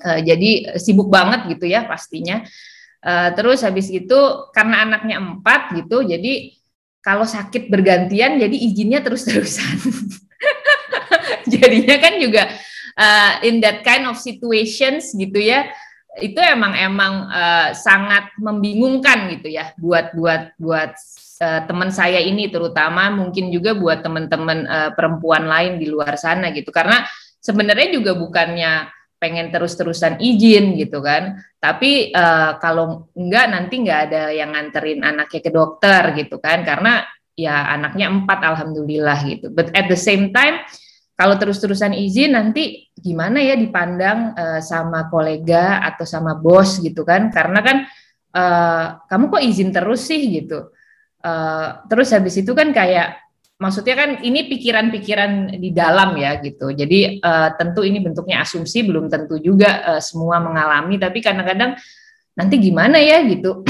Uh, 0.01 0.25
jadi 0.25 0.81
sibuk 0.81 1.13
banget 1.13 1.53
gitu 1.53 1.69
ya 1.69 1.85
pastinya. 1.85 2.41
Uh, 3.05 3.29
terus 3.37 3.61
habis 3.61 3.93
itu 3.93 4.19
karena 4.57 4.89
anaknya 4.89 5.21
empat 5.21 5.77
gitu, 5.77 6.05
jadi 6.05 6.57
kalau 7.01 7.25
sakit 7.25 7.69
bergantian 7.69 8.41
jadi 8.41 8.57
izinnya 8.57 9.01
terus-terusan. 9.05 9.77
Jadinya 11.53 11.97
kan 11.97 12.21
juga 12.21 12.49
uh, 12.97 13.33
in 13.45 13.61
that 13.65 13.81
kind 13.85 14.05
of 14.05 14.21
situations 14.21 15.13
gitu 15.17 15.41
ya, 15.41 15.69
itu 16.21 16.37
emang 16.37 16.77
emang 16.77 17.15
uh, 17.33 17.69
sangat 17.73 18.35
membingungkan 18.37 19.33
gitu 19.37 19.49
ya 19.49 19.73
buat 19.81 20.13
buat 20.13 20.53
buat 20.59 20.93
uh, 21.41 21.61
teman 21.65 21.89
saya 21.91 22.21
ini 22.21 22.53
terutama 22.53 23.09
mungkin 23.11 23.49
juga 23.49 23.73
buat 23.75 24.05
teman-teman 24.05 24.69
uh, 24.69 24.91
perempuan 24.93 25.49
lain 25.49 25.81
di 25.81 25.89
luar 25.89 26.15
sana 26.21 26.53
gitu. 26.53 26.69
Karena 26.71 27.03
sebenarnya 27.41 27.97
juga 27.97 28.13
bukannya 28.15 28.93
pengen 29.21 29.53
terus-terusan 29.53 30.21
izin 30.21 30.77
gitu 30.77 31.01
kan. 31.01 31.41
Tapi 31.61 32.13
uh, 32.13 32.61
kalau 32.61 33.09
enggak 33.17 33.47
nanti 33.53 33.75
enggak 33.81 34.01
ada 34.13 34.23
yang 34.33 34.53
nganterin 34.53 35.01
anaknya 35.01 35.41
ke 35.41 35.51
dokter 35.51 36.03
gitu 36.17 36.37
kan. 36.39 36.63
Karena 36.63 37.05
ya 37.35 37.73
anaknya 37.73 38.13
empat 38.13 38.41
alhamdulillah 38.45 39.19
gitu. 39.25 39.49
But 39.53 39.73
at 39.73 39.89
the 39.89 39.97
same 39.97 40.33
time 40.33 40.61
kalau 41.17 41.37
terus-terusan 41.37 41.93
izin 41.93 42.33
nanti 42.33 42.89
gimana 42.97 43.45
ya 43.45 43.57
dipandang 43.57 44.33
uh, 44.37 44.61
sama 44.65 45.13
kolega 45.13 45.85
atau 45.85 46.05
sama 46.09 46.37
bos 46.37 46.81
gitu 46.81 47.05
kan. 47.05 47.29
Karena 47.29 47.61
kan 47.61 47.77
uh, 48.37 48.85
kamu 49.05 49.25
kok 49.29 49.45
izin 49.45 49.71
terus 49.73 50.09
sih 50.09 50.21
gitu 50.33 50.73
Uh, 51.21 51.85
terus 51.93 52.17
habis 52.17 52.41
itu 52.41 52.53
kan 52.57 52.73
kayak 52.73 53.21
maksudnya 53.61 53.93
kan 53.93 54.11
ini 54.25 54.49
pikiran-pikiran 54.49 55.61
di 55.61 55.71
dalam 55.71 56.17
ya 56.17 56.41
gitu. 56.41 56.73
Jadi 56.73 57.21
uh, 57.21 57.53
tentu 57.61 57.85
ini 57.85 58.01
bentuknya 58.01 58.41
asumsi, 58.41 58.89
belum 58.89 59.13
tentu 59.13 59.37
juga 59.37 59.85
uh, 59.85 60.01
semua 60.01 60.41
mengalami, 60.41 60.97
tapi 60.97 61.21
kadang-kadang 61.21 61.77
nanti 62.33 62.57
gimana 62.57 62.97
ya 62.97 63.21
gitu. 63.29 63.61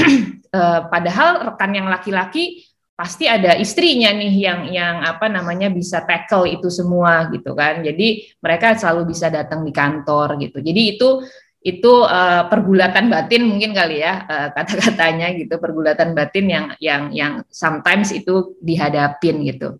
uh, 0.55 0.81
padahal 0.93 1.51
rekan 1.51 1.71
yang 1.75 1.91
laki-laki 1.91 2.63
pasti 2.95 3.25
ada 3.25 3.57
istrinya 3.57 4.13
nih 4.13 4.35
yang 4.37 4.59
yang 4.69 4.95
apa 5.01 5.25
namanya 5.25 5.73
bisa 5.73 6.05
tackle 6.07 6.47
itu 6.47 6.71
semua 6.71 7.27
gitu 7.33 7.51
kan. 7.51 7.83
Jadi 7.83 8.31
mereka 8.39 8.79
selalu 8.79 9.11
bisa 9.11 9.27
datang 9.27 9.67
di 9.67 9.75
kantor 9.75 10.39
gitu. 10.39 10.63
Jadi 10.63 10.81
itu 10.95 11.19
itu 11.61 11.93
uh, 12.03 12.49
pergulatan 12.49 13.13
batin 13.13 13.45
mungkin 13.45 13.77
kali 13.77 14.01
ya 14.01 14.25
uh, 14.25 14.49
kata-katanya 14.57 15.29
gitu 15.37 15.61
pergulatan 15.61 16.17
batin 16.17 16.45
yang 16.49 16.65
yang 16.81 17.03
yang 17.13 17.33
sometimes 17.53 18.09
itu 18.09 18.57
dihadapin 18.57 19.45
gitu. 19.45 19.77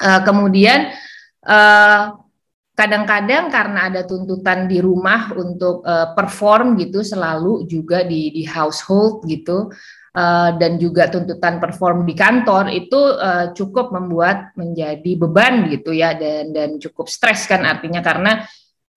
Uh, 0.00 0.22
kemudian 0.22 0.94
kadang 1.40 3.04
kadang-kadang 3.04 3.52
karena 3.52 3.80
ada 3.92 4.02
tuntutan 4.08 4.64
di 4.64 4.80
rumah 4.80 5.34
untuk 5.36 5.84
uh, 5.84 6.16
perform 6.16 6.78
gitu 6.80 7.04
selalu 7.04 7.68
juga 7.68 8.06
di 8.06 8.32
di 8.32 8.44
household 8.48 9.26
gitu 9.28 9.68
uh, 10.16 10.50
dan 10.56 10.80
juga 10.80 11.12
tuntutan 11.12 11.60
perform 11.60 12.08
di 12.08 12.14
kantor 12.16 12.72
itu 12.72 12.96
uh, 12.96 13.52
cukup 13.52 13.92
membuat 13.92 14.56
menjadi 14.56 15.12
beban 15.20 15.68
gitu 15.68 15.92
ya 15.92 16.16
dan 16.16 16.56
dan 16.56 16.80
cukup 16.80 17.06
stres 17.10 17.44
kan 17.44 17.62
artinya 17.66 18.00
karena 18.00 18.48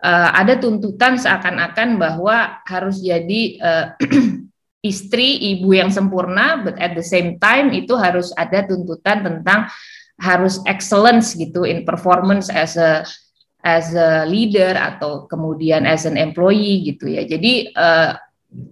uh, 0.03 0.29
ada 0.35 0.59
tuntutan 0.59 1.15
seakan-akan 1.15 1.95
bahwa 1.95 2.59
harus 2.67 2.99
jadi 2.99 3.41
uh, 3.63 3.85
istri 4.91 5.39
ibu 5.55 5.71
yang 5.71 5.89
sempurna, 5.89 6.59
but 6.59 6.75
at 6.75 6.91
the 6.93 7.05
same 7.05 7.39
time 7.39 7.71
itu 7.71 7.95
harus 7.95 8.35
ada 8.35 8.67
tuntutan 8.67 9.23
tentang 9.23 9.71
harus 10.19 10.59
excellence 10.67 11.33
gitu 11.33 11.63
in 11.63 11.87
performance 11.87 12.51
as 12.51 12.75
a 12.75 13.01
as 13.63 13.95
a 13.95 14.27
leader 14.27 14.75
atau 14.75 15.23
kemudian 15.31 15.87
as 15.87 16.03
an 16.03 16.19
employee 16.19 16.83
gitu 16.83 17.07
ya. 17.07 17.23
Jadi 17.23 17.71
uh, 17.71 18.11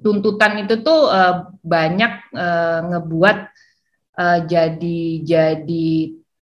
tuntutan 0.04 0.68
itu 0.68 0.84
tuh 0.84 1.08
uh, 1.08 1.48
banyak 1.64 2.14
uh, 2.36 2.80
ngebuat 2.92 3.38
uh, 4.20 4.40
jadi 4.46 5.02
jadi 5.24 5.90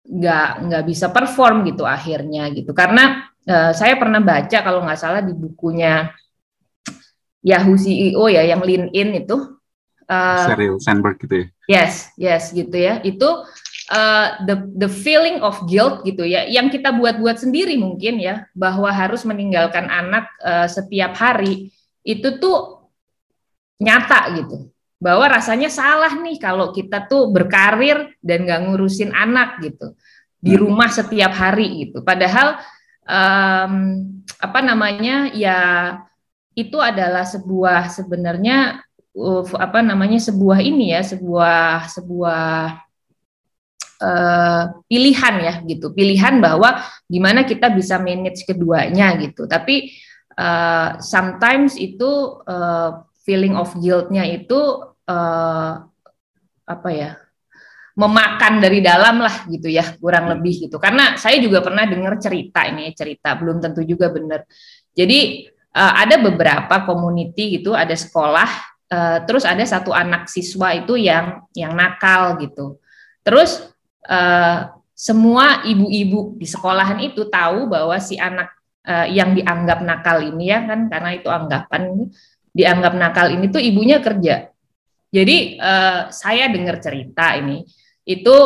nggak 0.08 0.48
nggak 0.64 0.84
bisa 0.88 1.12
perform 1.12 1.68
gitu 1.68 1.84
akhirnya 1.84 2.48
gitu 2.56 2.72
karena 2.72 3.27
uh, 3.48 3.72
saya 3.72 3.96
pernah 3.96 4.20
baca 4.20 4.58
kalau 4.60 4.84
nggak 4.84 5.00
salah 5.00 5.24
di 5.24 5.32
bukunya 5.32 6.12
Yahoo 7.40 7.80
CEO 7.80 8.28
ya 8.28 8.44
yang 8.44 8.60
Lean 8.60 8.92
In 8.92 9.24
itu 9.24 9.56
uh, 10.10 10.44
Sheryl 10.44 10.76
Sandberg 10.78 11.16
gitu 11.24 11.34
ya? 11.34 11.46
Yes 11.68 12.12
yes 12.20 12.52
gitu 12.52 12.76
ya. 12.76 13.00
Itu 13.00 13.48
uh, 13.92 14.28
the 14.44 14.68
the 14.76 14.90
feeling 14.90 15.40
of 15.40 15.56
guilt 15.64 16.04
gitu 16.04 16.28
ya 16.28 16.44
yang 16.44 16.68
kita 16.68 16.92
buat-buat 16.92 17.40
sendiri 17.40 17.80
mungkin 17.80 18.20
ya 18.20 18.44
bahwa 18.52 18.92
harus 18.92 19.24
meninggalkan 19.24 19.88
anak 19.88 20.28
uh, 20.44 20.68
setiap 20.68 21.16
hari 21.16 21.72
itu 22.04 22.28
tuh 22.36 22.90
nyata 23.80 24.34
gitu. 24.44 24.68
Bahwa 24.98 25.30
rasanya 25.30 25.70
salah 25.70 26.10
nih 26.10 26.42
kalau 26.42 26.74
kita 26.74 27.06
tuh 27.06 27.30
berkarir 27.30 28.18
dan 28.18 28.42
nggak 28.42 28.60
ngurusin 28.66 29.14
anak 29.14 29.62
gitu 29.62 29.94
di 30.42 30.58
hmm. 30.58 30.62
rumah 30.66 30.90
setiap 30.90 31.30
hari 31.38 31.86
gitu. 31.86 32.02
Padahal 32.02 32.58
um, 33.08 33.74
apa 34.38 34.58
namanya? 34.60 35.32
Ya 35.32 35.58
itu 36.52 36.76
adalah 36.78 37.24
sebuah 37.24 37.88
sebenarnya 37.88 38.84
uh, 39.16 39.42
apa 39.56 39.80
namanya? 39.80 40.20
Sebuah 40.20 40.60
ini 40.60 40.92
ya 40.92 41.00
sebuah 41.00 41.88
sebuah 41.88 42.76
uh, 44.04 44.62
pilihan 44.86 45.34
ya 45.40 45.54
gitu. 45.64 45.90
Pilihan 45.96 46.38
bahwa 46.38 46.84
gimana 47.08 47.48
kita 47.48 47.72
bisa 47.72 47.96
manage 47.96 48.44
keduanya 48.44 49.16
gitu. 49.18 49.48
Tapi 49.48 49.96
uh, 50.36 51.00
sometimes 51.00 51.74
itu 51.80 52.38
uh, 52.46 53.02
feeling 53.24 53.56
of 53.56 53.72
guilt-nya 53.76 54.24
itu 54.24 54.60
uh, 55.08 55.72
apa 56.68 56.88
ya 56.92 57.16
memakan 57.98 58.62
dari 58.62 58.78
dalam 58.78 59.18
lah 59.18 59.50
gitu 59.50 59.66
ya 59.66 59.98
kurang 59.98 60.30
hmm. 60.30 60.32
lebih 60.38 60.54
gitu. 60.70 60.78
Karena 60.78 61.18
saya 61.18 61.42
juga 61.42 61.58
pernah 61.66 61.82
dengar 61.82 62.14
cerita 62.22 62.62
ini 62.62 62.94
cerita 62.94 63.34
belum 63.34 63.58
tentu 63.58 63.82
juga 63.82 64.06
benar. 64.14 64.46
Jadi 64.94 65.50
uh, 65.74 65.92
ada 65.98 66.22
beberapa 66.22 66.86
community 66.86 67.58
gitu 67.58 67.74
ada 67.74 67.98
sekolah 67.98 68.50
uh, 68.94 69.18
terus 69.26 69.42
ada 69.42 69.66
satu 69.66 69.90
anak 69.90 70.30
siswa 70.30 70.78
itu 70.78 70.94
yang 70.94 71.42
yang 71.58 71.74
nakal 71.74 72.38
gitu. 72.38 72.78
Terus 73.26 73.66
uh, 74.06 74.70
semua 74.94 75.66
ibu-ibu 75.66 76.38
di 76.38 76.46
sekolahan 76.46 77.02
itu 77.02 77.26
tahu 77.26 77.66
bahwa 77.66 77.98
si 77.98 78.14
anak 78.14 78.54
uh, 78.86 79.10
yang 79.10 79.34
dianggap 79.34 79.82
nakal 79.82 80.22
ini 80.22 80.54
ya 80.54 80.62
kan 80.70 80.86
karena 80.86 81.18
itu 81.18 81.26
anggapan 81.26 82.14
dianggap 82.54 82.94
nakal 82.94 83.26
ini 83.26 83.50
tuh 83.50 83.58
ibunya 83.58 83.98
kerja. 83.98 84.54
Jadi 85.10 85.58
uh, 85.58 86.14
saya 86.14 86.46
dengar 86.46 86.78
cerita 86.78 87.34
ini 87.34 87.66
itu 88.08 88.36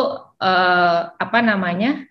eh, 0.43 0.99
apa 1.15 1.39
namanya 1.39 2.03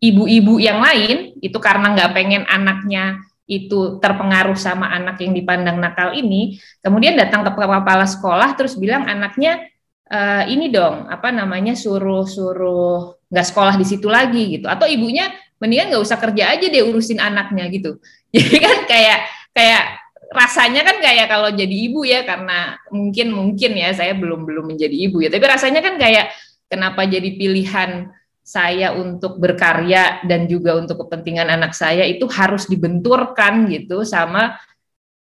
ibu-ibu 0.00 0.60
yang 0.60 0.80
lain 0.80 1.36
itu 1.40 1.56
karena 1.60 1.92
nggak 1.92 2.12
pengen 2.16 2.44
anaknya 2.48 3.20
itu 3.50 3.98
terpengaruh 3.98 4.54
sama 4.54 4.94
anak 4.94 5.18
yang 5.18 5.34
dipandang 5.34 5.82
nakal 5.82 6.14
ini, 6.14 6.62
kemudian 6.78 7.18
datang 7.18 7.42
ke 7.42 7.50
kepala 7.50 8.06
sekolah 8.06 8.54
terus 8.54 8.78
bilang 8.78 9.10
anaknya 9.10 9.66
e, 10.06 10.18
ini 10.54 10.70
dong 10.70 11.10
apa 11.10 11.34
namanya 11.34 11.74
suruh 11.74 12.22
suruh 12.30 13.18
nggak 13.26 13.46
sekolah 13.50 13.74
di 13.74 13.82
situ 13.82 14.06
lagi 14.06 14.54
gitu, 14.54 14.70
atau 14.70 14.86
ibunya 14.86 15.34
mendingan 15.58 15.90
nggak 15.90 16.04
usah 16.06 16.22
kerja 16.22 16.54
aja 16.54 16.62
deh 16.70 16.78
urusin 16.86 17.18
anaknya 17.18 17.66
gitu. 17.74 17.98
Jadi 18.38 18.56
kan 18.62 18.76
kayak 18.86 19.18
kayak 19.50 19.82
rasanya 20.30 20.86
kan 20.86 21.02
kayak 21.02 21.26
kalau 21.26 21.50
jadi 21.50 21.74
ibu 21.90 22.06
ya 22.06 22.22
karena 22.22 22.78
mungkin 22.94 23.34
mungkin 23.34 23.74
ya 23.74 23.90
saya 23.90 24.14
belum 24.14 24.46
belum 24.46 24.70
menjadi 24.70 24.94
ibu 25.10 25.26
ya, 25.26 25.28
tapi 25.28 25.42
rasanya 25.42 25.82
kan 25.82 25.98
kayak 25.98 26.30
kenapa 26.70 27.02
jadi 27.04 27.34
pilihan 27.34 28.14
saya 28.40 28.94
untuk 28.94 29.36
berkarya 29.42 30.22
dan 30.24 30.46
juga 30.46 30.78
untuk 30.78 31.06
kepentingan 31.06 31.50
anak 31.50 31.74
saya 31.74 32.06
itu 32.06 32.24
harus 32.30 32.66
dibenturkan 32.70 33.68
gitu 33.70 34.06
sama 34.06 34.58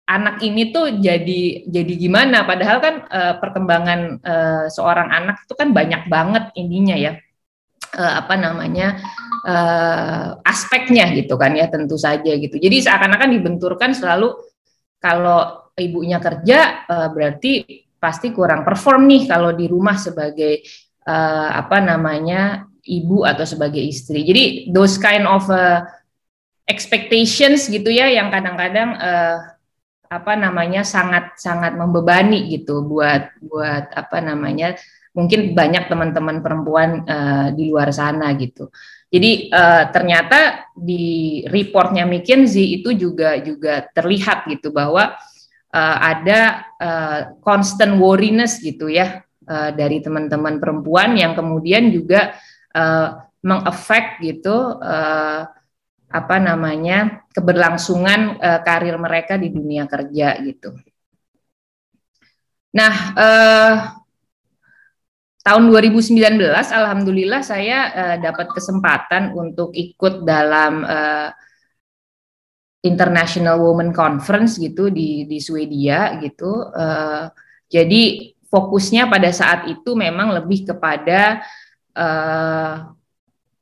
anak 0.07 0.45
ini 0.45 0.71
tuh 0.71 1.01
jadi 1.01 1.67
jadi 1.69 1.95
gimana? 1.97 2.45
Padahal 2.45 2.79
kan 2.85 2.95
e, 3.09 3.21
perkembangan 3.41 4.01
e, 4.21 4.35
seorang 4.69 5.09
anak 5.09 5.45
itu 5.49 5.55
kan 5.57 5.73
banyak 5.73 6.09
banget 6.09 6.45
ininya 6.59 6.97
ya. 6.97 7.13
E, 7.93 8.03
apa 8.03 8.35
namanya 8.37 9.01
e, 9.45 9.57
aspeknya 10.45 11.13
gitu 11.17 11.37
kan 11.41 11.57
ya 11.57 11.69
tentu 11.73 11.97
saja 11.97 12.33
gitu. 12.37 12.61
Jadi 12.61 12.77
seakan-akan 12.81 13.31
dibenturkan 13.41 13.93
selalu 13.97 14.37
kalau 15.01 15.71
ibunya 15.79 16.21
kerja 16.21 16.89
e, 16.89 16.97
berarti 17.13 17.53
pasti 17.97 18.35
kurang 18.35 18.67
perform 18.67 19.07
nih 19.07 19.23
kalau 19.31 19.55
di 19.55 19.71
rumah 19.71 19.95
sebagai 19.95 20.61
uh, 21.07 21.49
apa 21.59 21.79
namanya 21.83 22.67
ibu 22.83 23.23
atau 23.23 23.47
sebagai 23.47 23.83
istri. 23.83 24.27
Jadi 24.27 24.45
those 24.75 24.99
kind 24.99 25.27
of 25.27 25.47
uh, 25.51 25.87
expectations 26.67 27.71
gitu 27.71 27.91
ya 27.91 28.11
yang 28.11 28.31
kadang-kadang 28.31 28.99
uh, 28.99 29.39
apa 30.13 30.33
namanya 30.37 30.85
sangat 30.85 31.41
sangat 31.41 31.73
membebani 31.73 32.53
gitu 32.53 32.85
buat 32.85 33.33
buat 33.41 33.97
apa 33.97 34.21
namanya 34.21 34.77
mungkin 35.17 35.57
banyak 35.57 35.89
teman-teman 35.89 36.45
perempuan 36.45 36.91
uh, 37.05 37.49
di 37.53 37.69
luar 37.73 37.93
sana 37.93 38.33
gitu. 38.37 38.69
Jadi 39.13 39.53
uh, 39.53 39.93
ternyata 39.93 40.73
di 40.73 41.45
reportnya 41.49 42.09
McKinsey 42.09 42.81
itu 42.81 42.97
juga 42.97 43.37
juga 43.45 43.85
terlihat 43.93 44.49
gitu 44.49 44.73
bahwa 44.73 45.17
uh, 45.73 45.97
ada 46.01 46.65
uh, 46.81 47.21
constant 47.45 48.01
worriness 48.01 48.57
gitu 48.61 48.89
ya 48.89 49.21
uh, 49.47 49.71
dari 49.75 49.99
teman-teman 50.03 50.59
perempuan 50.63 51.15
yang 51.19 51.33
kemudian 51.35 51.91
juga 51.91 52.35
uh, 52.75 53.23
mengefek 53.43 54.23
gitu 54.23 54.79
uh, 54.79 55.43
apa 56.13 56.37
namanya 56.37 57.25
keberlangsungan 57.33 58.37
uh, 58.39 58.61
karir 58.61 58.95
mereka 59.01 59.41
di 59.41 59.49
dunia 59.49 59.89
kerja 59.89 60.37
gitu. 60.45 60.77
Nah, 62.73 62.93
uh, 63.17 63.75
tahun 65.43 65.65
2019 65.69 66.39
alhamdulillah 66.53 67.43
saya 67.43 67.79
uh, 67.93 68.17
dapat 68.21 68.49
kesempatan 68.53 69.35
untuk 69.35 69.75
ikut 69.75 70.23
dalam 70.23 70.87
uh, 70.87 71.29
International 72.83 73.63
Women 73.63 73.95
Conference 73.95 74.59
gitu 74.59 74.91
di 74.91 75.25
di 75.27 75.39
Swedia 75.39 76.19
gitu. 76.19 76.67
Uh, 76.73 77.31
jadi 77.71 78.35
fokusnya 78.53 79.09
pada 79.09 79.33
saat 79.33 79.65
itu 79.73 79.97
memang 79.97 80.37
lebih 80.37 80.69
kepada 80.69 81.41
uh, 81.97 82.93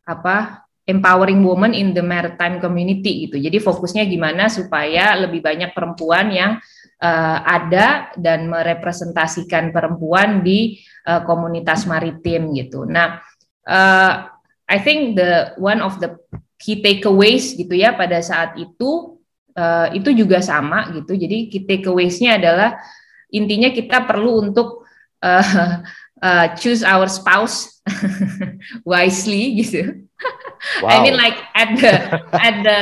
apa 0.03 0.67
empowering 0.91 1.47
women 1.47 1.71
in 1.71 1.95
the 1.95 2.03
maritime 2.03 2.59
community 2.59 3.31
gitu. 3.31 3.39
Jadi 3.39 3.63
fokusnya 3.63 4.03
gimana 4.11 4.51
supaya 4.51 5.15
lebih 5.15 5.39
banyak 5.39 5.71
perempuan 5.71 6.35
yang 6.35 6.53
uh, 6.99 7.39
ada 7.47 8.11
dan 8.19 8.51
merepresentasikan 8.51 9.71
perempuan 9.71 10.43
di 10.43 10.83
uh, 11.07 11.23
komunitas 11.23 11.87
maritim 11.87 12.51
gitu. 12.59 12.83
Nah, 12.91 13.23
uh, 13.71 14.27
I 14.67 14.79
think 14.83 15.15
the 15.15 15.55
one 15.63 15.79
of 15.79 16.03
the 16.03 16.19
key 16.59 16.83
takeaways 16.83 17.55
gitu 17.55 17.79
ya 17.79 17.95
pada 17.95 18.19
saat 18.19 18.59
itu 18.59 19.23
uh, 19.55 19.87
itu 19.95 20.11
juga 20.11 20.43
sama 20.43 20.91
gitu. 20.99 21.15
Jadi 21.15 21.47
key 21.47 21.63
takeaways-nya 21.63 22.43
adalah 22.43 22.83
intinya 23.31 23.71
kita 23.71 24.11
perlu 24.11 24.51
untuk 24.51 24.80
uh, 25.23 25.83
uh, 26.23 26.49
choose 26.57 26.83
our 26.83 27.09
spouse 27.09 27.81
wisely 28.85 29.65
gitu. 29.65 30.07
Wow. 30.85 30.89
I 30.93 30.97
mean 31.03 31.17
like 31.17 31.37
at 31.57 31.71
the 31.81 31.93
at 32.37 32.57
the 32.65 32.79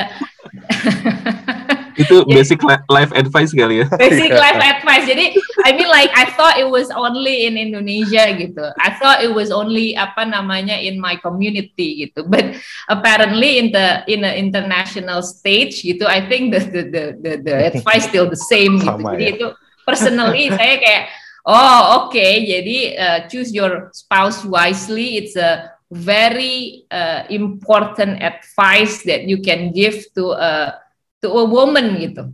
itu 1.99 2.23
basic 2.31 2.63
life 2.63 3.11
advice 3.11 3.51
kali 3.51 3.83
ya. 3.83 3.87
Basic 3.99 4.31
life 4.31 4.59
advice. 4.63 5.05
Jadi 5.07 5.35
I 5.67 5.75
mean 5.75 5.91
like 5.91 6.11
I 6.15 6.31
thought 6.39 6.55
it 6.55 6.71
was 6.71 6.95
only 6.95 7.47
in 7.47 7.59
Indonesia 7.59 8.31
gitu. 8.39 8.71
I 8.79 8.95
thought 9.03 9.19
it 9.19 9.35
was 9.35 9.51
only 9.51 9.99
apa 9.99 10.23
namanya 10.23 10.79
in 10.79 11.03
my 11.03 11.19
community 11.19 12.07
gitu. 12.07 12.27
But 12.27 12.59
apparently 12.87 13.59
in 13.59 13.75
the 13.75 14.07
in 14.07 14.23
the 14.23 14.31
international 14.31 15.27
stage 15.27 15.83
gitu, 15.83 16.07
I 16.07 16.23
think 16.27 16.55
the 16.55 16.63
the 16.71 16.83
the 16.87 17.05
the, 17.19 17.33
the 17.43 17.55
advice 17.75 18.07
still 18.07 18.31
the 18.31 18.39
same 18.39 18.79
gitu. 18.79 19.03
Sama, 19.03 19.19
Jadi 19.19 19.25
ya? 19.27 19.31
itu 19.35 19.47
personally 19.83 20.55
saya 20.55 20.75
kayak 20.79 21.03
oh 21.49 21.81
oke 22.05 22.13
okay, 22.13 22.45
jadi 22.45 22.79
uh, 22.95 23.19
choose 23.33 23.51
your 23.51 23.89
spouse 23.97 24.45
wisely. 24.45 25.17
It's 25.17 25.35
a 25.35 25.73
very 25.89 26.85
uh, 26.93 27.25
important 27.33 28.21
advice 28.21 29.01
that 29.09 29.25
you 29.25 29.41
can 29.41 29.73
give 29.73 29.97
to 30.21 30.37
a 30.37 30.77
to 31.25 31.29
a 31.33 31.45
woman 31.49 31.97
gitu. 31.97 32.29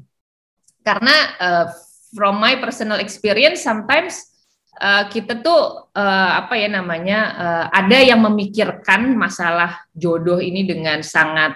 Karena 0.82 1.14
uh, 1.38 1.66
from 2.12 2.42
my 2.42 2.58
personal 2.58 2.98
experience 2.98 3.62
sometimes 3.62 4.34
uh, 4.82 5.06
kita 5.10 5.42
tuh 5.42 5.90
uh, 5.94 6.30
apa 6.44 6.54
ya 6.58 6.68
namanya 6.70 7.18
uh, 7.34 7.64
ada 7.70 7.98
yang 8.02 8.22
memikirkan 8.22 9.14
masalah 9.14 9.86
jodoh 9.94 10.42
ini 10.42 10.66
dengan 10.66 11.02
sangat 11.02 11.54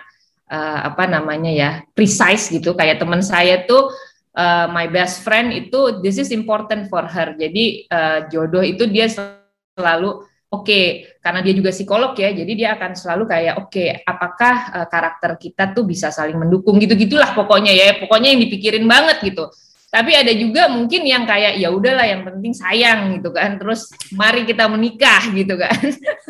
uh, 0.51 0.79
apa 0.93 1.05
namanya 1.07 1.51
ya 1.51 1.71
precise 1.95 2.51
gitu 2.51 2.75
kayak 2.75 3.03
teman 3.03 3.23
saya 3.23 3.65
tuh 3.67 3.91
uh, 4.39 4.71
my 4.71 4.87
best 4.87 5.27
friend 5.27 5.51
itu 5.51 5.99
this 5.99 6.23
is 6.23 6.31
important 6.31 6.87
for 6.87 7.03
her. 7.03 7.35
Jadi 7.35 7.91
uh, 7.91 8.31
jodoh 8.31 8.63
itu 8.63 8.87
dia 8.87 9.11
selalu 9.11 10.23
oke 10.49 10.65
okay, 10.65 11.19
karena 11.21 11.45
dia 11.45 11.55
juga 11.55 11.71
psikolog 11.75 12.17
ya 12.17 12.33
jadi 12.33 12.53
dia 12.57 12.69
akan 12.73 12.97
selalu 12.97 13.25
kayak 13.29 13.55
oke 13.61 13.69
okay, 13.69 14.01
apakah 14.01 14.57
uh, 14.73 14.87
karakter 14.89 15.37
kita 15.37 15.77
tuh 15.77 15.85
bisa 15.85 16.09
saling 16.09 16.41
mendukung 16.41 16.81
gitu 16.81 16.97
gitulah 16.97 17.37
pokoknya 17.37 17.73
ya 17.77 18.01
pokoknya 18.01 18.33
yang 18.33 18.41
dipikirin 18.49 18.89
banget 18.89 19.21
gitu 19.29 19.53
tapi 19.89 20.13
ada 20.13 20.29
juga 20.37 20.69
mungkin 20.69 21.09
yang 21.09 21.25
kayak 21.25 21.57
ya 21.57 21.73
udahlah 21.73 22.05
yang 22.05 22.21
penting 22.21 22.53
sayang 22.53 23.17
gitu 23.17 23.33
kan. 23.33 23.57
Terus 23.57 23.89
mari 24.13 24.45
kita 24.45 24.69
menikah 24.69 25.33
gitu 25.33 25.57
kan. 25.57 25.73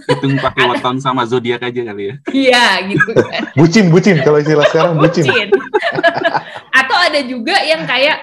Hitung 0.07 0.39
pakai 0.39 0.71
weton 0.71 1.03
sama 1.03 1.27
zodiak 1.27 1.67
aja 1.67 1.81
kali 1.91 2.03
ya. 2.07 2.15
Iya 2.31 2.67
gitu 2.87 3.13
kan. 3.19 3.43
Bucin 3.59 3.91
bucin 3.91 4.23
kalau 4.23 4.39
istilah 4.39 4.63
sekarang 4.71 4.95
bucin, 5.03 5.27
bucin. 5.27 5.51
atau 6.81 6.97
ada 7.03 7.21
juga 7.27 7.59
yang 7.67 7.83
kayak 7.83 8.23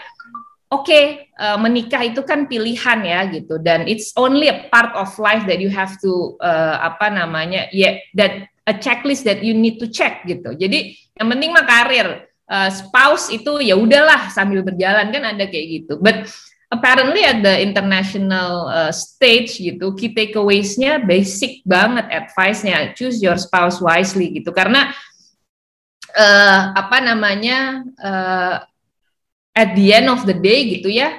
oke 0.72 0.88
okay, 0.88 1.28
uh, 1.36 1.60
menikah 1.60 2.00
itu 2.08 2.24
kan 2.24 2.48
pilihan 2.48 3.00
ya 3.04 3.20
gitu. 3.28 3.60
Dan 3.60 3.92
it's 3.92 4.16
only 4.16 4.48
a 4.48 4.72
part 4.72 4.96
of 4.96 5.12
life 5.20 5.44
that 5.52 5.60
you 5.60 5.68
have 5.68 6.00
to 6.00 6.40
uh, 6.40 6.80
apa 6.80 7.12
namanya 7.12 7.68
ya 7.76 7.92
yeah, 7.92 7.94
that 8.16 8.48
a 8.72 8.74
checklist 8.80 9.28
that 9.28 9.44
you 9.44 9.52
need 9.52 9.84
to 9.84 9.92
check 9.92 10.24
gitu. 10.24 10.56
Jadi 10.56 10.96
yang 11.20 11.28
penting 11.28 11.52
mah 11.52 11.68
karir 11.68 12.24
uh, 12.50 12.70
spouse 12.70 13.30
itu 13.34 13.62
ya 13.62 13.78
udahlah 13.78 14.30
sambil 14.34 14.62
berjalan 14.62 15.10
kan 15.10 15.24
ada 15.24 15.46
kayak 15.50 15.66
gitu. 15.82 15.98
But 16.02 16.30
apparently 16.70 17.24
at 17.24 17.42
the 17.46 17.62
international 17.62 18.68
uh, 18.70 18.92
stage 18.94 19.62
gitu 19.62 19.94
key 19.94 20.12
takeaways-nya 20.12 21.06
basic 21.06 21.62
banget 21.64 22.10
advice-nya 22.10 22.94
choose 22.98 23.22
your 23.22 23.38
spouse 23.38 23.80
wisely 23.82 24.42
gitu. 24.42 24.52
Karena 24.52 24.92
uh, 26.16 26.62
apa 26.76 26.98
namanya 27.04 27.84
uh, 28.00 28.56
at 29.56 29.70
the 29.76 29.96
end 29.96 30.12
of 30.12 30.28
the 30.28 30.36
day 30.36 30.80
gitu 30.80 30.92
ya 30.92 31.16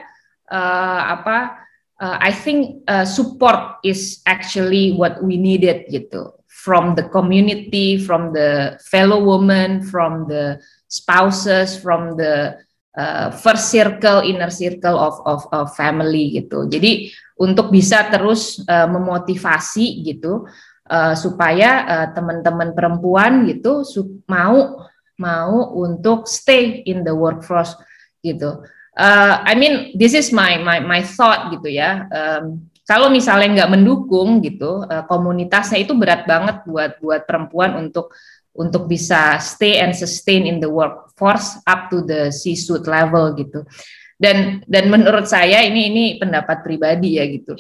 uh, 0.53 1.01
apa 1.17 1.67
uh, 2.01 2.17
I 2.21 2.33
think 2.33 2.85
uh, 2.85 3.09
support 3.09 3.81
is 3.81 4.21
actually 4.29 4.93
what 4.93 5.25
we 5.25 5.41
needed 5.41 5.89
gitu 5.89 6.36
from 6.57 6.97
the 6.97 7.05
community 7.13 8.01
from 8.01 8.33
the 8.33 8.81
fellow 8.89 9.21
women 9.21 9.85
from 9.85 10.25
the 10.25 10.57
spouses 10.89 11.77
from 11.77 12.17
the 12.17 12.57
uh, 12.97 13.29
first 13.31 13.69
circle 13.69 14.25
inner 14.25 14.49
circle 14.49 14.97
of 14.97 15.21
of, 15.29 15.45
of 15.53 15.67
family 15.77 16.41
gitu 16.41 16.65
jadi 16.65 17.13
untuk 17.37 17.69
bisa 17.69 18.09
terus 18.09 18.65
uh, 18.65 18.89
memotivasi 18.89 20.01
gitu 20.09 20.49
uh, 20.89 21.13
supaya 21.13 21.71
uh, 21.85 22.07
teman-teman 22.17 22.73
perempuan 22.73 23.45
gitu 23.45 23.85
mau 24.27 24.89
mau 25.17 25.73
untuk 25.77 26.29
stay 26.29 26.85
in 26.85 27.03
the 27.05 27.13
workforce 27.13 27.77
gitu. 28.21 28.65
Uh, 28.97 29.45
I 29.45 29.53
mean, 29.57 29.93
this 29.97 30.17
is 30.17 30.33
my 30.33 30.57
my 30.61 30.81
my 30.81 31.05
thought 31.05 31.53
gitu 31.53 31.69
ya. 31.69 32.09
Um, 32.09 32.73
kalau 32.87 33.11
misalnya 33.11 33.63
nggak 33.63 33.73
mendukung 33.75 34.39
gitu, 34.47 34.87
uh, 34.87 35.03
komunitasnya 35.11 35.83
itu 35.83 35.93
berat 35.99 36.23
banget 36.23 36.63
buat 36.63 37.03
buat 37.03 37.27
perempuan 37.27 37.75
untuk 37.83 38.15
untuk 38.55 38.87
bisa 38.87 39.37
stay 39.43 39.83
and 39.83 39.93
sustain 39.93 40.47
in 40.47 40.63
the 40.63 40.71
workforce 40.71 41.59
up 41.67 41.91
to 41.91 42.07
the 42.07 42.31
C-suite 42.31 42.87
level 42.87 43.35
gitu. 43.35 43.67
Dan 44.17 44.65
dan 44.65 44.89
menurut 44.89 45.27
saya 45.27 45.67
ini 45.67 45.91
ini 45.91 46.05
pendapat 46.17 46.63
pribadi 46.63 47.19
ya 47.19 47.27
gitu. 47.27 47.59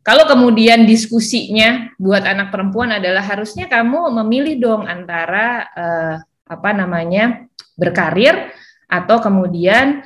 Kalau 0.00 0.24
kemudian 0.24 0.88
diskusinya 0.88 1.92
buat 2.00 2.24
anak 2.24 2.48
perempuan 2.48 2.96
adalah 2.96 3.20
harusnya 3.20 3.68
kamu 3.68 4.16
memilih 4.22 4.56
dong 4.56 4.82
antara 4.88 5.68
uh, 5.76 6.14
apa 6.48 6.70
namanya 6.72 7.44
berkarir 7.76 8.48
atau 8.88 9.20
kemudian 9.20 10.00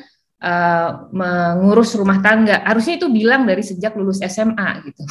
uh, 0.45 1.09
mengurus 1.09 1.97
rumah 1.97 2.21
tangga. 2.21 2.61
Harusnya 2.61 3.01
itu 3.01 3.09
bilang 3.09 3.49
dari 3.49 3.65
sejak 3.65 3.97
lulus 3.97 4.21
SMA 4.21 4.71
gitu. 4.85 5.03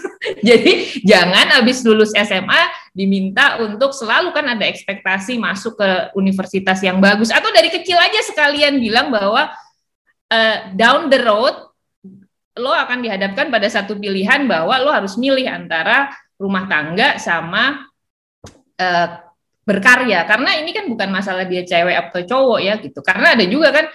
Jadi 0.48 1.02
jangan 1.02 1.58
habis 1.58 1.82
lulus 1.82 2.14
SMA 2.14 2.62
diminta 2.94 3.58
untuk 3.60 3.90
selalu 3.90 4.30
kan 4.30 4.46
ada 4.46 4.64
ekspektasi 4.64 5.36
masuk 5.36 5.76
ke 5.76 5.90
universitas 6.14 6.78
yang 6.80 7.02
bagus 7.02 7.34
atau 7.34 7.50
dari 7.50 7.68
kecil 7.68 7.98
aja 7.98 8.20
sekalian 8.24 8.78
bilang 8.78 9.10
bahwa 9.10 9.52
uh, 10.32 10.56
down 10.72 11.12
the 11.12 11.20
road 11.20 11.54
lo 12.56 12.72
akan 12.72 13.04
dihadapkan 13.04 13.52
pada 13.52 13.68
satu 13.68 14.00
pilihan 14.00 14.48
bahwa 14.48 14.80
lo 14.80 14.88
harus 14.88 15.20
milih 15.20 15.44
antara 15.44 16.08
rumah 16.40 16.64
tangga 16.64 17.20
sama 17.20 17.84
uh, 18.80 19.08
berkarya 19.66 20.22
karena 20.24 20.62
ini 20.62 20.70
kan 20.70 20.86
bukan 20.86 21.10
masalah 21.10 21.44
dia 21.44 21.66
cewek 21.66 21.92
atau 21.92 22.22
cowok 22.22 22.58
ya 22.62 22.78
gitu 22.78 23.02
karena 23.02 23.34
ada 23.34 23.44
juga 23.44 23.74
kan 23.74 23.86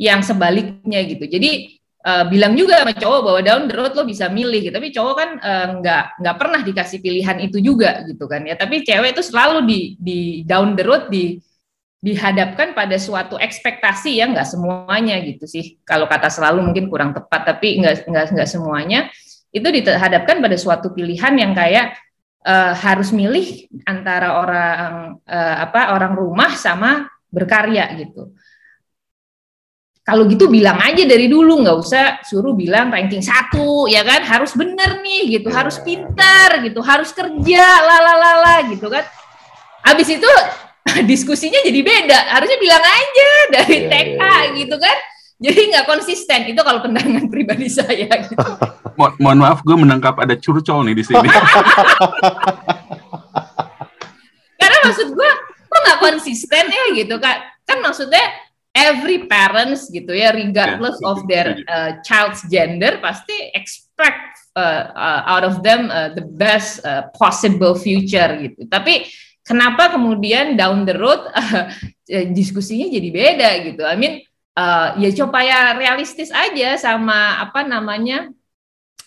yang 0.00 0.24
sebaliknya 0.24 1.04
gitu. 1.04 1.28
Jadi 1.28 1.76
uh, 2.08 2.24
bilang 2.24 2.56
juga 2.56 2.80
sama 2.80 2.96
cowok 2.96 3.20
bahwa 3.20 3.40
down 3.44 3.62
the 3.68 3.76
road 3.76 3.92
lo 3.92 4.08
bisa 4.08 4.32
milih 4.32 4.64
gitu. 4.64 4.74
Tapi 4.74 4.88
cowok 4.96 5.14
kan 5.14 5.30
uh, 5.36 5.66
nggak 5.80 6.04
nggak 6.24 6.36
pernah 6.40 6.60
dikasih 6.64 6.98
pilihan 7.04 7.36
itu 7.44 7.60
juga 7.60 8.00
gitu 8.08 8.24
kan 8.24 8.48
ya. 8.48 8.56
Tapi 8.56 8.80
cewek 8.80 9.12
itu 9.12 9.22
selalu 9.22 9.68
di 9.68 9.80
di 10.00 10.18
down 10.48 10.72
the 10.72 10.84
road 10.84 11.12
di 11.12 11.36
dihadapkan 12.00 12.72
pada 12.72 12.96
suatu 12.96 13.36
ekspektasi 13.36 14.24
ya 14.24 14.24
nggak 14.32 14.48
semuanya 14.48 15.20
gitu 15.20 15.44
sih. 15.44 15.76
Kalau 15.84 16.08
kata 16.08 16.32
selalu 16.32 16.72
mungkin 16.72 16.88
kurang 16.88 17.12
tepat 17.12 17.44
tapi 17.44 17.84
nggak 17.84 18.08
nggak 18.08 18.26
nggak 18.32 18.48
semuanya. 18.48 19.12
Itu 19.52 19.68
dihadapkan 19.68 20.40
pada 20.40 20.56
suatu 20.56 20.96
pilihan 20.96 21.36
yang 21.36 21.52
kayak 21.52 21.92
uh, 22.48 22.72
harus 22.72 23.12
milih 23.12 23.68
antara 23.84 24.40
orang 24.40 25.20
uh, 25.28 25.56
apa 25.60 25.92
orang 25.92 26.16
rumah 26.16 26.56
sama 26.56 27.04
berkarya 27.28 27.84
gitu. 28.00 28.32
Kalau 30.10 30.26
gitu 30.26 30.50
bilang 30.50 30.74
aja 30.82 31.06
dari 31.06 31.30
dulu 31.30 31.62
nggak 31.62 31.76
usah 31.78 32.18
suruh 32.26 32.50
bilang 32.50 32.90
ranking 32.90 33.22
satu 33.22 33.86
ya 33.86 34.02
kan? 34.02 34.26
Harus 34.26 34.58
bener 34.58 34.98
nih 34.98 35.38
gitu. 35.38 35.54
Harus 35.54 35.78
pintar 35.78 36.58
gitu. 36.66 36.82
Harus 36.82 37.14
kerja 37.14 37.64
lalalala 37.78 38.66
gitu 38.66 38.90
kan. 38.90 39.06
Abis 39.86 40.18
itu 40.18 40.26
diskusinya 41.10 41.62
jadi 41.62 41.78
beda. 41.78 42.18
Harusnya 42.26 42.58
bilang 42.58 42.82
aja 42.82 43.30
dari 43.54 43.86
iya, 43.86 43.90
TK 43.94 44.18
iya, 44.18 44.34
iya. 44.34 44.58
gitu 44.58 44.76
kan? 44.82 44.96
Jadi 45.38 45.60
nggak 45.70 45.86
konsisten. 45.86 46.40
Itu 46.50 46.60
kalau 46.66 46.82
pandangan 46.82 47.30
pribadi 47.32 47.70
saya 47.70 48.10
gitu. 48.10 48.50
Mo 48.98 49.14
mohon 49.22 49.46
maaf 49.46 49.62
gue 49.62 49.76
menangkap 49.78 50.18
ada 50.18 50.34
curcol 50.34 50.82
nih 50.90 50.98
di 50.98 51.06
sini. 51.06 51.28
Karena 54.58 54.76
maksud 54.82 55.14
gue 55.14 55.30
kok 55.70 55.80
nggak 55.86 56.00
konsisten 56.02 56.66
ya 56.66 56.84
gitu 56.98 57.14
kan 57.22 57.46
kan 57.62 57.78
maksudnya 57.78 58.49
every 58.70 59.26
parents 59.26 59.90
gitu 59.90 60.14
ya 60.14 60.30
regardless 60.30 60.98
yeah. 61.02 61.10
of 61.10 61.18
their 61.26 61.48
uh, 61.66 61.98
child's 62.06 62.46
gender 62.46 63.02
pasti 63.02 63.50
expect 63.54 64.38
uh, 64.54 64.94
uh, 64.94 65.20
out 65.26 65.42
of 65.42 65.62
them 65.66 65.90
uh, 65.90 66.14
the 66.14 66.22
best 66.22 66.78
uh, 66.86 67.10
possible 67.18 67.74
future 67.74 68.30
gitu 68.38 68.66
tapi 68.70 69.10
kenapa 69.42 69.90
kemudian 69.90 70.54
down 70.54 70.86
the 70.86 70.94
road 70.94 71.18
uh, 71.34 71.66
diskusinya 72.30 72.86
jadi 72.86 73.08
beda 73.10 73.50
gitu 73.74 73.82
I 73.82 73.96
mean 73.98 74.22
uh, 74.54 74.94
ya 75.02 75.10
supaya 75.10 75.74
realistis 75.74 76.30
aja 76.30 76.78
sama 76.78 77.42
apa 77.42 77.66
namanya 77.66 78.30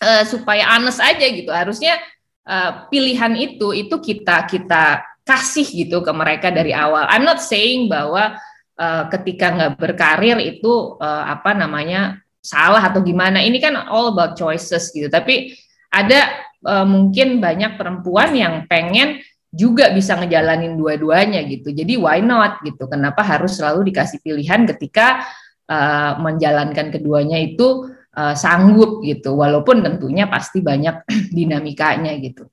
uh, 0.04 0.24
supaya 0.28 0.76
honest 0.76 1.00
aja 1.00 1.24
gitu 1.24 1.48
harusnya 1.48 1.96
uh, 2.44 2.84
pilihan 2.92 3.32
itu 3.40 3.72
itu 3.72 3.96
kita 3.96 4.44
kita 4.44 5.00
kasih 5.24 5.64
gitu 5.64 6.04
ke 6.04 6.12
mereka 6.12 6.52
dari 6.52 6.76
awal. 6.76 7.08
I'm 7.08 7.24
not 7.24 7.40
saying 7.40 7.88
bahwa 7.88 8.36
uh, 8.78 9.10
ketika 9.10 9.54
nggak 9.54 9.72
berkarir 9.78 10.38
itu 10.42 10.98
uh, 10.98 11.24
apa 11.28 11.54
namanya 11.54 12.20
salah 12.44 12.82
atau 12.84 13.00
gimana. 13.00 13.40
Ini 13.40 13.58
kan 13.62 13.74
all 13.88 14.12
about 14.12 14.36
choices 14.36 14.92
gitu. 14.92 15.08
Tapi 15.08 15.56
ada 15.88 16.44
uh, 16.66 16.86
mungkin 16.86 17.38
banyak 17.38 17.78
perempuan 17.80 18.34
yang 18.34 18.54
pengen 18.68 19.22
juga 19.54 19.94
bisa 19.94 20.18
ngejalanin 20.18 20.74
dua-duanya 20.74 21.46
gitu. 21.46 21.70
Jadi 21.70 21.94
why 21.94 22.18
not 22.18 22.58
gitu? 22.66 22.90
Kenapa 22.90 23.22
harus 23.22 23.54
selalu 23.56 23.94
dikasih 23.94 24.18
pilihan 24.18 24.66
ketika 24.74 25.22
uh, 25.70 26.18
menjalankan 26.18 26.90
keduanya 26.90 27.38
itu 27.38 27.94
uh, 28.18 28.34
sanggup 28.34 29.00
gitu, 29.06 29.38
walaupun 29.38 29.86
tentunya 29.86 30.26
pasti 30.26 30.58
banyak 30.58 31.06
dinamikanya 31.36 32.18
gitu. 32.18 32.50